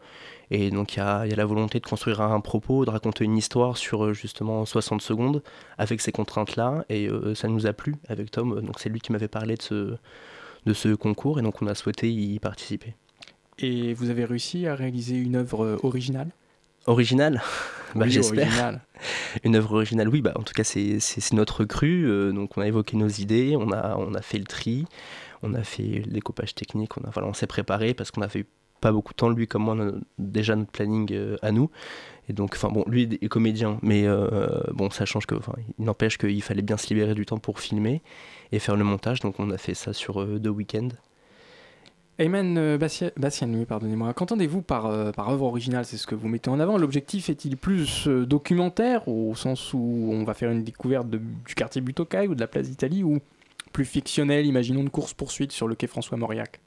Et 0.51 0.69
donc, 0.71 0.95
il 0.95 0.99
y 0.99 1.01
a, 1.01 1.25
y 1.27 1.33
a 1.33 1.35
la 1.35 1.45
volonté 1.45 1.79
de 1.79 1.85
construire 1.85 2.21
un 2.21 2.39
propos, 2.39 2.85
de 2.85 2.89
raconter 2.89 3.25
une 3.25 3.35
histoire 3.37 3.75
sur 3.77 4.05
euh, 4.05 4.13
justement 4.13 4.65
60 4.65 5.01
secondes 5.01 5.43
avec 5.77 5.99
ces 6.01 6.11
contraintes-là. 6.11 6.85
Et 6.89 7.07
euh, 7.09 7.35
ça 7.35 7.47
nous 7.47 7.67
a 7.67 7.73
plu 7.73 7.95
avec 8.07 8.31
Tom. 8.31 8.61
Donc, 8.61 8.79
c'est 8.79 8.89
lui 8.89 8.99
qui 9.01 9.11
m'avait 9.11 9.27
parlé 9.27 9.55
de 9.55 9.61
ce, 9.61 9.97
de 10.65 10.73
ce 10.73 10.89
concours 10.95 11.39
et 11.39 11.41
donc 11.41 11.61
on 11.61 11.67
a 11.67 11.75
souhaité 11.75 12.11
y 12.11 12.39
participer. 12.39 12.95
Et 13.59 13.93
vous 13.93 14.09
avez 14.09 14.23
réussi 14.25 14.67
à 14.67 14.75
réaliser 14.75 15.17
une 15.17 15.35
œuvre 15.35 15.65
euh, 15.65 15.77
originale? 15.83 16.29
Original 16.85 17.41
bah, 17.95 18.05
Oui, 18.05 18.11
J'espère. 18.11 18.45
originale. 18.47 18.81
Une 19.43 19.55
œuvre 19.55 19.73
originale, 19.75 20.07
oui, 20.09 20.21
bah, 20.21 20.33
en 20.35 20.43
tout 20.43 20.53
cas, 20.53 20.63
c'est 20.63 20.99
notre 21.33 21.65
cru. 21.65 22.05
euh, 22.07 22.31
donc, 22.31 22.57
on 22.57 22.61
a 22.61 22.67
évoqué 22.67 22.95
nos 22.97 23.07
idées, 23.09 23.55
on 23.57 23.71
a, 23.71 23.97
on 23.97 24.13
a 24.13 24.21
fait 24.21 24.37
le 24.37 24.45
tri, 24.45 24.85
on 25.43 25.53
a 25.53 25.63
fait 25.63 26.03
le 26.05 26.11
découpage 26.11 26.55
technique, 26.55 26.97
on, 26.97 27.03
a, 27.05 27.09
voilà, 27.09 27.27
on 27.27 27.33
s'est 27.33 27.47
préparé 27.47 27.93
parce 27.93 28.11
qu'on 28.11 28.21
n'avait 28.21 28.45
pas 28.81 28.91
beaucoup 28.91 29.13
de 29.13 29.17
temps, 29.17 29.29
lui 29.29 29.47
comme 29.47 29.63
moi, 29.63 29.75
déjà 30.17 30.55
notre 30.55 30.71
planning 30.71 31.07
euh, 31.11 31.37
à 31.41 31.51
nous. 31.51 31.69
Et 32.29 32.33
donc, 32.33 32.51
enfin, 32.55 32.69
bon, 32.69 32.83
lui 32.87 33.03
est 33.21 33.27
comédien, 33.29 33.79
mais 33.81 34.05
euh, 34.05 34.61
bon, 34.73 34.89
ça 34.89 35.05
change 35.05 35.25
que, 35.25 35.35
il 35.79 35.85
n'empêche 35.85 36.17
qu'il 36.17 36.41
fallait 36.41 36.61
bien 36.61 36.75
se 36.77 36.87
libérer 36.89 37.15
du 37.15 37.25
temps 37.25 37.37
pour 37.37 37.59
filmer 37.59 38.01
et 38.51 38.59
faire 38.59 38.75
le 38.75 38.83
montage. 38.83 39.21
Donc, 39.21 39.39
on 39.39 39.49
a 39.49 39.57
fait 39.57 39.73
ça 39.73 39.93
sur 39.93 40.21
euh, 40.21 40.37
deux 40.37 40.49
week-ends. 40.49 40.89
Ayman 42.19 42.57
euh, 42.57 42.77
Bassia- 42.77 43.13
Bassiani, 43.15 43.65
pardonnez-moi. 43.65 44.13
Qu'entendez-vous 44.13 44.61
par, 44.61 45.13
par 45.13 45.29
œuvre 45.29 45.45
originale? 45.45 45.85
C'est 45.85 45.97
ce 45.97 46.07
que 46.07 46.15
vous 46.15 46.27
mettez 46.27 46.49
en 46.49 46.59
avant. 46.59 46.77
L'objectif 46.77 47.29
est-il 47.29 47.55
plus 47.55 48.07
documentaire, 48.07 49.07
au 49.07 49.33
sens 49.35 49.73
où 49.73 50.09
on 50.11 50.23
va 50.23 50.33
faire 50.33 50.51
une 50.51 50.63
découverte 50.63 51.09
de- 51.09 51.21
du 51.45 51.55
quartier 51.55 51.79
Butokai 51.79 52.27
ou 52.27 52.35
de 52.35 52.39
la 52.41 52.47
place 52.47 52.69
d'Italie, 52.69 53.03
ou 53.03 53.19
plus 53.71 53.85
fictionnel, 53.85 54.45
imaginons 54.47 54.81
une 54.81 54.89
course-poursuite 54.89 55.51
sur 55.51 55.67
le 55.67 55.75
quai 55.75 55.87
François-Mauriac 55.87 56.59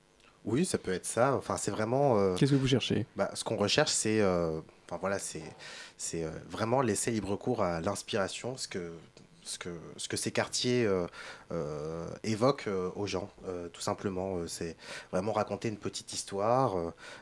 Oui, 0.44 0.64
ça 0.64 0.78
peut 0.78 0.92
être 0.92 1.06
ça. 1.06 1.34
Enfin, 1.36 1.56
c'est 1.56 1.70
vraiment. 1.70 2.18
euh, 2.18 2.34
Qu'est-ce 2.34 2.52
que 2.52 2.56
vous 2.56 2.66
cherchez? 2.66 3.06
bah, 3.16 3.30
Ce 3.34 3.44
qu'on 3.44 3.56
recherche, 3.56 3.90
c'est. 3.92 4.20
euh, 4.20 4.60
Enfin 4.88 4.98
voilà, 5.00 5.18
c'est 5.20 5.42
c'est 5.96 6.24
euh, 6.24 6.30
vraiment 6.48 6.80
laisser 6.82 7.10
libre 7.12 7.36
cours 7.36 7.62
à 7.62 7.80
l'inspiration, 7.80 8.56
ce 8.56 8.66
que 8.66 8.90
ce 9.42 9.56
que 9.58 9.68
ce 9.96 10.08
que 10.08 10.16
ces 10.16 10.32
quartiers 10.32 10.88
évoquent 12.24 12.68
aux 12.96 13.06
gens, 13.06 13.28
tout 13.72 13.80
simplement. 13.80 14.38
C'est 14.46 14.76
vraiment 15.12 15.32
raconter 15.32 15.68
une 15.68 15.76
petite 15.76 16.12
histoire, 16.12 16.74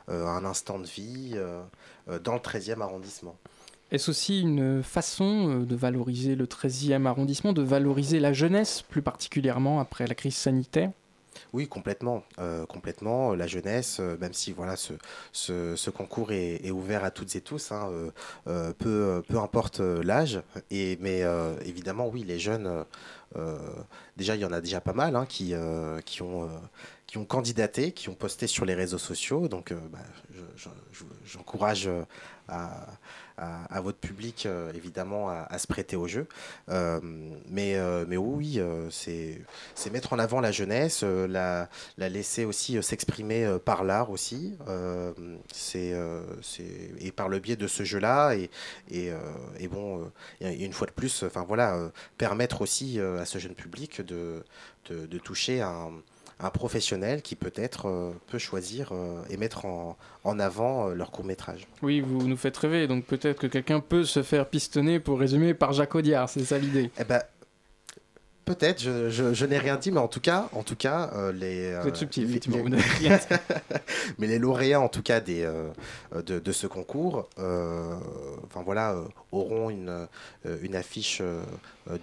un 0.09 0.45
instant 0.45 0.79
de 0.79 0.87
vie 0.87 1.37
dans 2.25 2.35
le 2.35 2.41
13e 2.41 2.81
arrondissement. 2.81 3.37
Est-ce 3.91 4.11
aussi 4.11 4.41
une 4.41 4.83
façon 4.83 5.61
de 5.61 5.77
valoriser 5.77 6.35
le 6.35 6.47
13e 6.47 7.07
arrondissement, 7.07 7.53
de 7.53 7.63
valoriser 7.63 8.21
la 8.21 8.33
jeunesse 8.33 8.83
plus 8.83 9.03
particulièrement 9.03 9.81
après 9.81 10.07
la 10.07 10.15
crise 10.15 10.37
sanitaire? 10.37 10.91
Oui, 11.53 11.67
complètement, 11.67 12.25
euh, 12.39 12.67
complètement. 12.67 13.35
La 13.35 13.47
jeunesse, 13.47 13.99
euh, 14.01 14.17
même 14.19 14.35
si 14.35 14.53
voilà, 14.53 14.75
ce, 14.77 15.91
concours 15.91 16.33
est, 16.33 16.71
ouvert 16.71 17.05
à 17.05 17.11
toutes 17.11 17.35
et 17.37 17.41
tous, 17.41 17.73
hein, 17.73 17.91
euh, 18.47 18.73
peu, 18.75 19.23
peu 19.29 19.39
importe 19.39 19.81
l'âge. 19.81 20.43
Et 20.71 20.99
mais 21.01 21.23
évidemment, 21.65 22.09
oui, 22.09 22.25
les 22.25 22.39
jeunes. 22.39 22.85
Euh, 23.37 23.59
déjà, 24.17 24.35
il 24.37 24.41
y 24.41 24.45
en 24.45 24.53
a 24.53 24.61
déjà 24.61 24.81
pas 24.81 24.93
mal 24.93 25.17
hein, 25.17 25.27
qui, 25.27 25.55
euh, 25.55 26.01
qui 26.03 26.23
ont 26.23 26.45
euh, 26.45 26.49
qui 27.07 27.17
ont 27.19 27.25
candidaté, 27.25 27.93
qui 27.93 28.09
ont 28.11 28.15
posté 28.15 28.47
sur 28.47 28.65
les 28.67 28.75
réseaux 28.75 28.99
sociaux. 28.99 29.49
Donc, 29.49 29.73
bah, 29.73 29.99
je- 30.31 30.41
je- 30.57 30.69
je- 30.93 31.05
j'encourage 31.25 31.89
à, 32.49 32.87
à, 33.39 33.81
votre 33.81 33.99
public, 33.99 34.47
évidemment, 34.75 35.31
à, 35.31 35.59
se 35.59 35.67
prêter 35.67 35.97
au 35.97 36.07
jeu. 36.07 36.27
Mais, 36.69 37.79
mais 38.07 38.17
oui, 38.19 38.61
c'est 38.91 39.91
mettre 39.91 40.13
en 40.13 40.19
avant 40.19 40.41
la 40.43 40.53
jeunesse, 40.53 41.03
la, 41.03 41.71
la 41.97 42.09
laisser 42.11 42.45
aussi 42.45 42.83
s'exprimer 42.83 43.57
par 43.65 43.85
l'art 43.85 44.11
aussi. 44.11 44.55
C'est 45.53 45.95
et 47.01 47.13
par 47.13 47.29
le 47.31 47.39
biais 47.39 47.57
de 47.57 47.67
ce 47.67 47.85
jeu-là. 47.85 48.35
Et, 48.35 48.51
et, 48.91 49.13
et 49.59 49.69
bon, 49.69 50.11
une 50.41 50.73
fois 50.75 50.87
de 50.87 50.93
plus, 50.93 51.23
enfin 51.23 51.45
voilà, 51.49 51.91
permettre 52.19 52.61
aussi 52.61 52.99
à 53.19 53.25
ce 53.25 53.39
jeune 53.39 53.55
public 53.55 54.01
de, 54.01 54.43
de, 54.89 55.07
de 55.07 55.19
toucher 55.19 55.61
un 55.61 55.91
un 56.41 56.51
professionnel 56.51 57.23
qui 57.23 57.35
peut-être 57.35 57.89
euh, 57.89 58.13
peut 58.29 58.39
choisir 58.39 58.91
euh, 58.93 59.23
et 59.29 59.37
mettre 59.37 59.65
en, 59.65 59.97
en 60.25 60.39
avant 60.39 60.89
euh, 60.89 60.95
leur 60.95 61.11
court 61.11 61.25
métrage. 61.25 61.67
Oui, 61.83 62.01
vous 62.01 62.29
nous 62.29 62.37
faites 62.37 62.57
rêver, 62.57 62.87
donc 62.87 63.05
peut-être 63.05 63.41
que 63.41 63.47
quelqu'un 63.49 63.81
peut 63.81 64.05
se 64.05 64.23
faire 64.23 64.47
pistonner, 64.47 65.01
pour 65.01 65.19
résumer, 65.19 65.55
par 65.55 65.73
Jacques 65.73 65.97
Audiard, 65.97 66.29
c'est 66.29 66.45
ça 66.45 66.59
l'idée? 66.59 66.91
Eh 66.99 67.05
ben, 67.05 67.21
Peut-être, 68.49 68.81
je, 68.83 69.11
je- 69.11 69.35
je 69.35 69.45
n'ai 69.47 69.59
rien 69.59 69.77
dit, 69.77 69.91
mais 69.93 70.01
en 70.01 70.09
tout 70.09 70.21
cas, 70.21 70.49
en 70.53 70.63
tout 70.63 70.75
cas, 70.77 71.11
euh, 71.15 71.33
les. 71.33 71.73
Vous 71.83 71.89
êtes 71.89 71.95
euh, 71.95 71.99
subtil, 71.99 72.25
les- 72.25 72.31
effectivement, 72.31 72.65
les- 72.65 72.79
mais 74.19 74.27
les 74.27 74.39
lauréats, 74.39 74.81
en 74.81 74.89
tout 74.89 75.03
cas, 75.03 75.21
des, 75.21 75.43
euh, 75.43 75.69
de, 76.27 76.39
de 76.39 76.53
ce 76.53 76.67
concours, 76.67 77.29
enfin 77.37 78.63
voilà, 78.65 78.97
auront 79.33 79.69
une, 79.71 80.09
une 80.63 80.75
affiche 80.75 81.23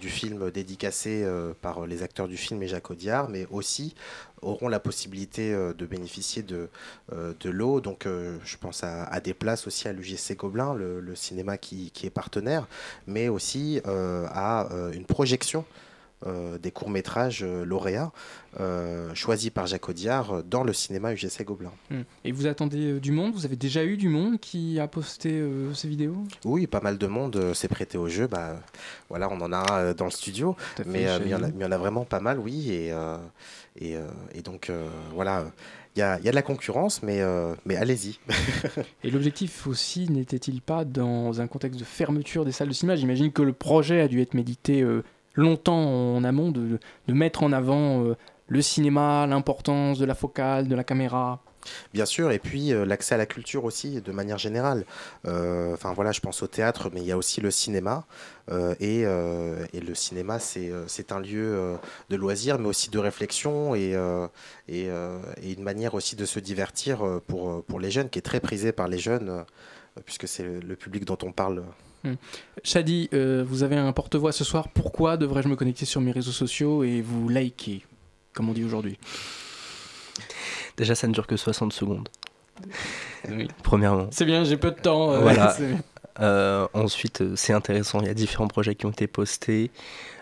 du 0.00 0.08
film 0.08 0.50
dédicacée 0.50 1.26
par 1.62 1.86
les 1.86 2.02
acteurs 2.02 2.28
du 2.28 2.36
film 2.36 2.62
et 2.62 2.68
Jacques 2.68 2.90
Audiard, 2.90 3.28
mais 3.28 3.46
aussi 3.50 3.94
auront 4.42 4.68
la 4.68 4.78
possibilité 4.80 5.52
de 5.52 5.86
bénéficier 5.86 6.42
de, 6.42 6.68
de 7.12 7.50
l'eau. 7.50 7.80
Donc, 7.80 8.06
je 8.06 8.56
pense 8.58 8.84
à, 8.84 9.04
à 9.04 9.20
des 9.20 9.34
places 9.34 9.66
aussi 9.66 9.88
à 9.88 9.92
l'UGC 9.92 10.36
Gobelin, 10.36 10.74
le, 10.74 11.00
le 11.00 11.14
cinéma 11.16 11.56
qui, 11.58 11.90
qui 11.90 12.06
est 12.06 12.10
partenaire, 12.10 12.66
mais 13.06 13.28
aussi 13.28 13.80
à 13.84 14.68
une 14.92 15.04
projection 15.06 15.64
euh, 16.24 16.56
des 16.58 16.70
courts-métrages 16.70 17.42
euh, 17.42 17.64
lauréats 17.64 18.10
euh, 18.58 19.14
choisis 19.14 19.50
par 19.50 19.66
Jacques 19.66 19.88
Audiard 19.88 20.42
dans 20.44 20.64
le 20.64 20.72
cinéma 20.72 21.12
UGC 21.12 21.44
Gobelin. 21.44 21.72
Hmm. 21.90 22.02
Et 22.24 22.32
vous 22.32 22.46
attendez 22.46 23.00
du 23.00 23.12
monde? 23.12 23.34
Vous 23.34 23.44
avez 23.44 23.56
déjà 23.56 23.84
eu 23.84 23.96
du 23.96 24.08
monde 24.08 24.40
qui 24.40 24.80
a 24.80 24.88
posté 24.88 25.32
euh, 25.32 25.74
ces 25.74 25.88
vidéos? 25.88 26.16
Oui, 26.44 26.66
pas 26.66 26.80
mal 26.80 26.96
de 26.96 27.06
monde 27.06 27.52
s'est 27.54 27.68
prêté 27.68 27.98
au 27.98 28.08
jeu. 28.08 28.26
Bah, 28.26 28.60
voilà, 29.10 29.28
on 29.30 29.40
en 29.40 29.52
a 29.52 29.92
dans 29.94 30.06
le 30.06 30.10
studio, 30.10 30.56
mais 30.86 31.06
il 31.20 31.28
y, 31.28 31.34
en 31.34 31.72
a- 31.72 31.78
vraiment 31.78 32.04
pas 32.04 32.20
mal, 32.20 32.38
oui. 32.38 32.70
Et, 32.70 32.92
et, 33.78 33.96
et 34.34 34.42
donc, 34.42 34.72
voilà, 35.14 35.44
il 35.96 36.00
y 36.00 36.02
a, 36.02 36.18
il 36.18 36.24
y 36.24 36.28
a 36.28 36.30
de 36.30 36.36
la 36.36 36.42
concurrence, 36.42 37.02
mais, 37.02 37.22
euh, 37.22 37.54
mais 37.64 37.76
allez-y. 37.76 38.18
Et 39.02 39.10
l'objectif 39.10 39.66
aussi 39.66 40.10
n'était-il 40.10 40.60
pas 40.60 40.84
dans 40.84 41.40
un 41.40 41.46
contexte 41.46 41.80
de 41.80 41.84
fermeture 41.84 42.44
des 42.44 42.52
salles 42.52 42.68
de 42.68 42.74
cinéma? 42.74 42.96
J'imagine 42.96 43.32
que 43.32 43.40
le 43.40 43.54
projet 43.54 44.02
a 44.02 44.08
dû 44.08 44.20
être 44.20 44.34
médité 44.34 44.82
euh, 44.82 45.02
longtemps 45.36 46.16
en 46.16 46.24
amont 46.24 46.50
de, 46.50 46.80
de 47.06 47.12
mettre 47.12 47.42
en 47.42 47.52
avant 47.52 48.04
euh, 48.04 48.16
le 48.48 48.62
cinéma, 48.62 49.26
l'importance 49.26 49.98
de 49.98 50.04
la 50.04 50.14
focale, 50.14 50.66
de 50.68 50.74
la 50.74 50.84
caméra. 50.84 51.40
Bien 51.92 52.06
sûr, 52.06 52.30
et 52.30 52.38
puis 52.38 52.72
euh, 52.72 52.86
l'accès 52.86 53.16
à 53.16 53.18
la 53.18 53.26
culture 53.26 53.64
aussi, 53.64 54.00
de 54.00 54.12
manière 54.12 54.38
générale. 54.38 54.84
Euh, 55.26 55.74
Enfin 55.74 55.92
voilà, 55.92 56.12
je 56.12 56.20
pense 56.20 56.42
au 56.42 56.46
théâtre, 56.46 56.90
mais 56.92 57.00
il 57.00 57.06
y 57.06 57.12
a 57.12 57.16
aussi 57.16 57.40
le 57.40 57.50
cinéma. 57.50 58.06
Et, 58.80 59.02
le 59.04 59.94
cinéma, 59.94 60.38
c'est 60.38 61.12
un 61.12 61.20
lieu 61.20 61.76
de 62.08 62.16
loisirs, 62.16 62.58
mais 62.60 62.68
aussi 62.68 62.90
de 62.90 62.98
réflexion 62.98 63.74
et, 63.74 63.96
une 64.68 65.62
manière 65.62 65.94
aussi 65.94 66.14
de 66.14 66.24
se 66.24 66.38
divertir 66.38 67.20
pour, 67.26 67.64
pour 67.64 67.80
les 67.80 67.90
jeunes, 67.90 68.08
qui 68.08 68.20
est 68.20 68.22
très 68.22 68.38
prisé 68.38 68.70
par 68.70 68.86
les 68.86 68.98
jeunes, 68.98 69.44
puisque 70.04 70.28
c'est 70.28 70.44
le 70.44 70.76
public 70.76 71.04
dont 71.04 71.18
on 71.24 71.32
parle. 71.32 71.64
Hmm. 72.06 72.14
Shadi, 72.62 73.08
euh, 73.12 73.44
vous 73.46 73.62
avez 73.62 73.76
un 73.76 73.92
porte-voix 73.92 74.32
ce 74.32 74.44
soir. 74.44 74.68
Pourquoi 74.68 75.16
devrais-je 75.16 75.48
me 75.48 75.56
connecter 75.56 75.84
sur 75.86 76.00
mes 76.00 76.12
réseaux 76.12 76.30
sociaux 76.32 76.84
et 76.84 77.00
vous 77.00 77.28
liker, 77.28 77.84
comme 78.32 78.48
on 78.48 78.52
dit 78.52 78.64
aujourd'hui? 78.64 78.98
Déjà, 80.76 80.94
ça 80.94 81.06
ne 81.08 81.12
dure 81.12 81.26
que 81.26 81.36
60 81.36 81.72
secondes. 81.72 82.08
Oui. 83.30 83.48
Premièrement. 83.62 84.08
C'est 84.10 84.24
bien, 84.24 84.44
j'ai 84.44 84.56
peu 84.56 84.70
de 84.70 84.80
temps. 84.80 85.12
euh, 85.12 85.20
Voilà. 85.20 85.56
Euh, 86.18 86.66
ensuite, 86.72 87.36
c'est 87.36 87.52
intéressant. 87.52 88.00
Il 88.00 88.06
y 88.06 88.08
a 88.08 88.14
différents 88.14 88.48
projets 88.48 88.74
qui 88.74 88.86
ont 88.86 88.90
été 88.90 89.06
postés. 89.06 89.70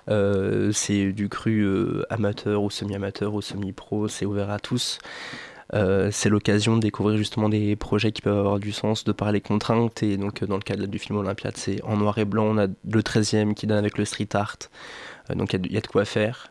Euh, 0.09 0.72
c'est 0.72 1.12
du 1.12 1.28
cru 1.28 1.61
euh, 1.61 2.03
amateur 2.11 2.64
ou 2.64 2.68
semi-amateur 2.70 3.32
ou 3.32 3.41
semi-pro. 3.41 4.09
C'est 4.09 4.26
ouvert 4.26 4.51
à 4.51 4.59
tous. 4.59 4.99
Euh, 5.72 6.10
c'est 6.12 6.28
l'occasion 6.28 6.76
de 6.76 6.80
découvrir 6.82 7.16
justement 7.16 7.48
des 7.48 7.74
projets 7.76 8.12
qui 8.12 8.20
peuvent 8.20 8.38
avoir 8.38 8.58
du 8.58 8.70
sens 8.72 9.04
de 9.04 9.12
par 9.12 9.32
les 9.32 9.40
contraintes. 9.40 10.02
Et 10.02 10.16
donc, 10.16 10.42
euh, 10.42 10.46
dans 10.46 10.56
le 10.56 10.62
cadre 10.62 10.86
du 10.86 10.98
film 10.98 11.18
Olympiade, 11.18 11.56
c'est 11.56 11.82
en 11.84 11.96
noir 11.96 12.18
et 12.18 12.24
blanc. 12.26 12.44
On 12.44 12.58
a 12.58 12.66
le 12.66 13.02
13e 13.02 13.54
qui 13.54 13.66
donne 13.66 13.78
avec 13.78 13.96
le 13.96 14.04
street 14.04 14.28
art. 14.34 14.56
Euh, 15.30 15.34
donc, 15.34 15.54
il 15.54 15.72
y 15.72 15.76
a 15.76 15.80
de- 15.80 15.86
quoi 15.86 16.04
faire. 16.04 16.50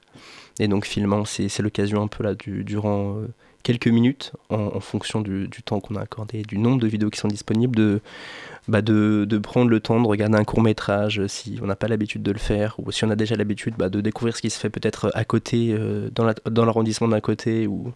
Et 0.60 0.68
donc, 0.68 0.86
filmant, 0.86 1.26
c'est 1.26 1.60
l'occasion 1.60 2.02
un 2.02 2.08
peu 2.08 2.24
là, 2.24 2.34
du- 2.34 2.64
durant 2.64 3.18
quelques 3.64 3.88
minutes, 3.88 4.34
en, 4.50 4.58
en 4.76 4.80
fonction 4.80 5.22
du, 5.22 5.48
du 5.48 5.64
temps 5.64 5.80
qu'on 5.80 5.96
a 5.96 6.02
accordé, 6.02 6.42
du 6.44 6.58
nombre 6.58 6.80
de 6.82 6.88
vidéos 6.88 7.10
qui 7.10 7.20
sont 7.20 7.30
disponibles, 7.30 7.76
de, 7.76 8.02
bah 8.68 8.82
de, 8.82 9.26
de 9.28 9.38
prendre 9.38 9.70
le 9.70 9.80
temps 9.80 10.02
de 10.02 10.08
regarder 10.08 10.38
un 10.38 10.44
court 10.44 10.62
métrage 10.62 11.20
euh, 11.20 11.28
si 11.28 11.60
on 11.62 11.66
n'a 11.68 11.76
pas 11.76 11.88
l'habitude 11.88 12.24
de 12.24 12.32
le 12.32 12.40
faire, 12.40 12.76
ou 12.80 12.92
si 12.92 13.04
on 13.06 13.10
a 13.10 13.16
déjà 13.16 13.36
l'habitude 13.36 13.76
bah, 13.78 13.90
de 13.90 14.02
découvrir 14.02 14.36
ce 14.38 14.42
qui 14.42 14.50
se 14.50 14.60
fait 14.60 14.70
peut-être 14.70 15.12
à 15.14 15.26
côté, 15.26 15.74
euh, 15.74 16.10
dans 16.14 16.24
la- 16.26 16.36
dans 16.50 16.66
l'arrondissement 16.66 17.08
d'à 17.08 17.22
côté, 17.22 17.68
ou, 17.68 17.92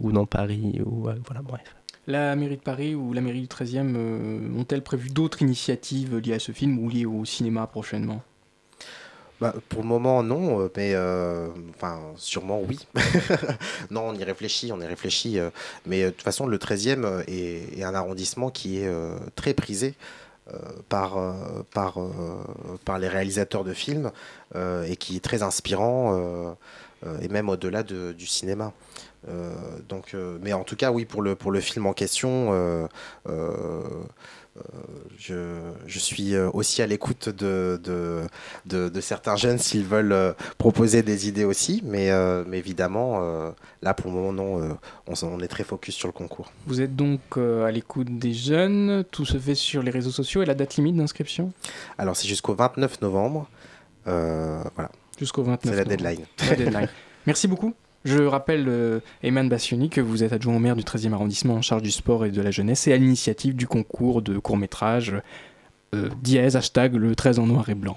ou 0.00 0.12
dans 0.12 0.26
Paris, 0.26 0.80
ou 0.84 1.08
euh, 1.08 1.14
voilà, 1.26 1.42
bref. 1.42 1.74
La 2.08 2.34
mairie 2.34 2.56
de 2.56 2.62
Paris 2.62 2.94
ou 2.96 3.12
la 3.12 3.20
mairie 3.20 3.42
du 3.42 3.46
13e 3.46 3.94
euh, 3.96 4.48
ont-elles 4.58 4.82
prévu 4.82 5.08
d'autres 5.10 5.40
initiatives 5.42 6.16
liées 6.18 6.34
à 6.34 6.38
ce 6.40 6.50
film 6.52 6.78
ou 6.80 6.88
liées 6.88 7.06
au 7.06 7.24
cinéma 7.24 7.66
prochainement? 7.68 8.22
Bah, 9.42 9.52
pour 9.70 9.82
le 9.82 9.88
moment, 9.88 10.22
non, 10.22 10.60
euh, 10.60 10.68
mais 10.76 10.92
euh, 10.94 11.48
sûrement 12.14 12.60
oui. 12.60 12.86
non, 13.90 14.02
on 14.10 14.14
y 14.14 14.22
réfléchit, 14.22 14.70
on 14.72 14.80
y 14.80 14.86
réfléchit. 14.86 15.40
euh, 15.40 15.50
mais 15.84 16.04
de 16.04 16.10
toute 16.10 16.22
façon, 16.22 16.46
le 16.46 16.58
13e 16.58 17.04
euh, 17.04 17.24
est, 17.26 17.82
un 17.82 17.92
arrondissement 17.96 18.50
qui 18.50 18.78
est 18.78 18.88
très 19.34 19.52
prisé 19.52 19.94
par, 20.88 21.16
par, 21.72 21.98
par 22.84 22.98
les 22.98 23.08
réalisateurs 23.08 23.64
de 23.64 23.72
films 23.72 24.12
et 24.54 24.96
qui 24.96 25.16
est 25.16 25.20
très 25.20 25.42
inspirant, 25.42 26.56
et 27.20 27.28
même 27.28 27.48
au-delà 27.48 27.82
de- 27.82 28.12
du 28.12 28.26
cinéma. 28.26 28.72
Donc, 29.88 30.14
mais 30.42 30.52
en 30.52 30.62
tout 30.64 30.76
cas, 30.76 30.92
oui, 30.92 31.04
pour 31.04 31.22
le, 31.22 31.34
pour 31.34 31.50
le 31.50 31.60
film 31.60 31.86
en 31.86 31.92
question, 31.92 32.88
je, 35.18 35.60
je 35.86 35.98
suis 35.98 36.34
euh, 36.34 36.50
aussi 36.52 36.82
à 36.82 36.86
l'écoute 36.86 37.28
de, 37.28 37.80
de, 37.82 38.22
de, 38.66 38.88
de 38.88 39.00
certains 39.00 39.36
jeunes 39.36 39.58
s'ils 39.58 39.84
veulent 39.84 40.12
euh, 40.12 40.32
proposer 40.58 41.02
des 41.02 41.28
idées 41.28 41.44
aussi, 41.44 41.80
mais, 41.84 42.10
euh, 42.10 42.44
mais 42.46 42.58
évidemment, 42.58 43.20
euh, 43.22 43.50
là 43.82 43.94
pour 43.94 44.10
le 44.10 44.16
moment, 44.16 44.32
non, 44.32 44.62
euh, 44.62 44.74
on, 45.22 45.40
est 45.40 45.48
très 45.48 45.64
focus 45.64 45.94
sur 45.94 46.08
le 46.08 46.12
concours. 46.12 46.52
Vous 46.66 46.80
êtes 46.80 46.94
donc 46.94 47.20
à 47.38 47.70
l'écoute 47.70 48.18
des 48.18 48.34
jeunes, 48.34 49.04
tout 49.10 49.24
se 49.24 49.38
fait 49.38 49.54
sur 49.54 49.82
les 49.82 49.90
réseaux 49.90 50.10
sociaux 50.10 50.42
et 50.42 50.46
la 50.46 50.54
date 50.54 50.76
limite 50.76 50.96
d'inscription? 50.96 51.52
Alors 51.96 52.16
c'est 52.16 52.28
jusqu'au 52.28 52.54
29 52.54 53.00
novembre, 53.00 53.48
voilà. 54.04 54.90
Jusqu'au 55.18 55.42
29 55.44 55.60
C'est 55.62 55.70
la 55.70 55.76
novembre. 55.84 55.96
deadline. 55.96 56.26
La 56.50 56.56
deadline. 56.56 56.88
Merci 57.26 57.48
beaucoup. 57.48 57.74
Je 58.04 58.22
rappelle, 58.22 58.66
euh, 58.68 59.00
Eman 59.22 59.48
Bassioni, 59.48 59.88
que 59.88 60.00
vous 60.00 60.24
êtes 60.24 60.32
adjoint 60.32 60.56
au 60.56 60.58
maire 60.58 60.76
du 60.76 60.82
13e 60.82 61.12
arrondissement 61.12 61.54
en 61.54 61.62
charge 61.62 61.82
du 61.82 61.90
sport 61.90 62.24
et 62.26 62.30
de 62.30 62.42
la 62.42 62.50
jeunesse 62.50 62.86
et 62.88 62.92
à 62.92 62.96
l'initiative 62.96 63.54
du 63.54 63.66
concours 63.66 64.22
de 64.22 64.38
court-métrage 64.38 65.14
euh, 65.94 66.08
hashtag 66.54 66.94
le 66.94 67.14
13 67.14 67.38
en 67.38 67.46
noir 67.46 67.68
et 67.68 67.74
blanc. 67.74 67.96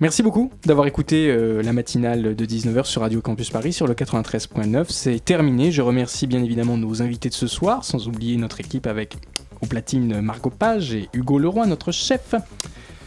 Merci 0.00 0.22
beaucoup 0.22 0.50
d'avoir 0.64 0.86
écouté 0.86 1.28
euh, 1.28 1.62
la 1.62 1.74
matinale 1.74 2.34
de 2.34 2.46
19h 2.46 2.84
sur 2.84 3.02
Radio 3.02 3.20
Campus 3.20 3.50
Paris 3.50 3.74
sur 3.74 3.86
le 3.86 3.92
93.9. 3.92 4.86
C'est 4.88 5.22
terminé. 5.22 5.70
Je 5.70 5.82
remercie 5.82 6.26
bien 6.26 6.42
évidemment 6.42 6.78
nos 6.78 7.02
invités 7.02 7.28
de 7.28 7.34
ce 7.34 7.46
soir, 7.46 7.84
sans 7.84 8.08
oublier 8.08 8.38
notre 8.38 8.60
équipe 8.60 8.86
avec 8.86 9.16
au 9.60 9.66
platine 9.66 10.22
Margot 10.22 10.50
Page 10.50 10.94
et 10.94 11.10
Hugo 11.12 11.38
Leroy, 11.38 11.66
notre 11.66 11.92
chef 11.92 12.34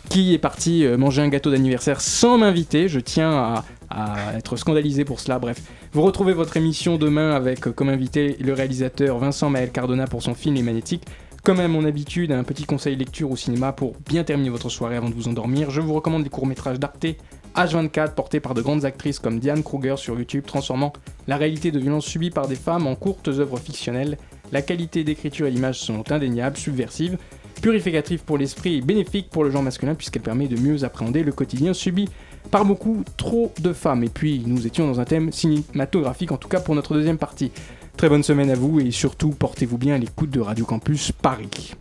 qui 0.10 0.34
est 0.34 0.40
parti 0.40 0.86
euh, 0.86 0.98
manger 0.98 1.22
un 1.22 1.30
gâteau 1.30 1.50
d'anniversaire 1.50 2.02
sans 2.02 2.38
m'inviter. 2.38 2.88
Je 2.88 3.00
tiens 3.00 3.32
à, 3.32 3.66
à 3.94 4.36
être 4.36 4.56
scandalisé 4.56 5.06
pour 5.06 5.20
cela. 5.20 5.40
Bref, 5.40 5.62
vous 5.92 6.02
retrouvez 6.02 6.34
votre 6.34 6.58
émission 6.58 6.98
demain 6.98 7.32
avec 7.36 7.68
euh, 7.68 7.72
comme 7.72 7.90
invité 7.90 8.36
le 8.40 8.54
réalisateur 8.54 9.18
Vincent 9.20 9.50
Maël 9.50 9.72
Cardona 9.72 10.08
pour 10.08 10.24
son 10.24 10.34
film 10.34 10.56
Les 10.56 10.64
Magnétiques. 10.64 11.06
Comme 11.44 11.60
à 11.60 11.68
mon 11.68 11.84
habitude, 11.84 12.32
un 12.32 12.44
petit 12.44 12.64
conseil 12.64 12.96
lecture 12.96 13.30
au 13.30 13.36
cinéma 13.36 13.74
pour 13.74 13.96
bien 14.08 14.24
terminer 14.24 14.50
votre 14.50 14.70
soirée 14.70 14.96
avant 14.96 15.10
de 15.10 15.14
vous 15.14 15.28
endormir. 15.28 15.70
Je 15.72 15.82
vous 15.82 15.94
recommande 15.94 16.24
les 16.24 16.30
courts-métrages 16.30 16.80
d'Arte 16.80 17.06
H24 17.56 18.14
portés 18.14 18.40
par 18.40 18.54
de 18.54 18.62
grandes 18.62 18.86
actrices 18.86 19.20
comme 19.20 19.40
Diane 19.40 19.62
Kruger 19.62 19.96
sur 19.98 20.18
YouTube, 20.18 20.46
transformant 20.46 20.94
la 21.28 21.38
réalité 21.38 21.72
de 21.72 21.80
violences 21.80 22.06
subies 22.06 22.32
par 22.32 22.48
des 22.48 22.56
femmes 22.56 22.88
en 22.88 22.96
courtes 22.96 23.28
œuvres 23.28 23.60
fictionnelles. 23.60 24.18
La 24.52 24.62
qualité 24.62 25.04
d'écriture 25.04 25.46
et 25.46 25.52
l'image 25.52 25.80
sont 25.80 26.12
indéniables, 26.12 26.58
subversives, 26.58 27.18
purificatives 27.62 28.24
pour 28.24 28.38
l'esprit 28.38 28.78
et 28.78 28.82
bénéfiques 28.82 29.30
pour 29.30 29.44
le 29.44 29.52
genre 29.52 29.64
masculin 29.64 29.96
puisqu'elle 29.96 30.22
permet 30.22 30.48
de 30.48 30.60
mieux 30.60 30.84
appréhender 30.84 31.24
le 31.24 31.32
quotidien 31.32 31.74
subi 31.74 32.10
par 32.52 32.66
beaucoup 32.66 33.04
trop 33.18 33.52
de 33.60 33.74
femmes. 33.74 34.04
Et 34.04 34.10
puis 34.10 34.44
nous 34.46 34.68
étions 34.68 34.88
dans 34.88 35.00
un 35.00 35.06
thème 35.06 35.32
cinématographique, 35.32 36.32
en 36.32 36.38
tout 36.38 36.50
cas 36.50 36.60
pour 36.60 36.76
notre 36.76 36.94
deuxième 36.94 37.18
partie. 37.18 37.52
Très 37.98 38.10
bonne 38.10 38.24
semaine 38.24 38.50
à 38.50 38.56
vous 38.56 38.80
et 38.80 38.92
surtout 38.92 39.30
portez-vous 39.30 39.78
bien 39.78 39.96
à 39.96 39.98
l'écoute 39.98 40.30
de 40.30 40.40
Radio 40.40 40.66
Campus 40.66 41.12
Paris. 41.12 41.76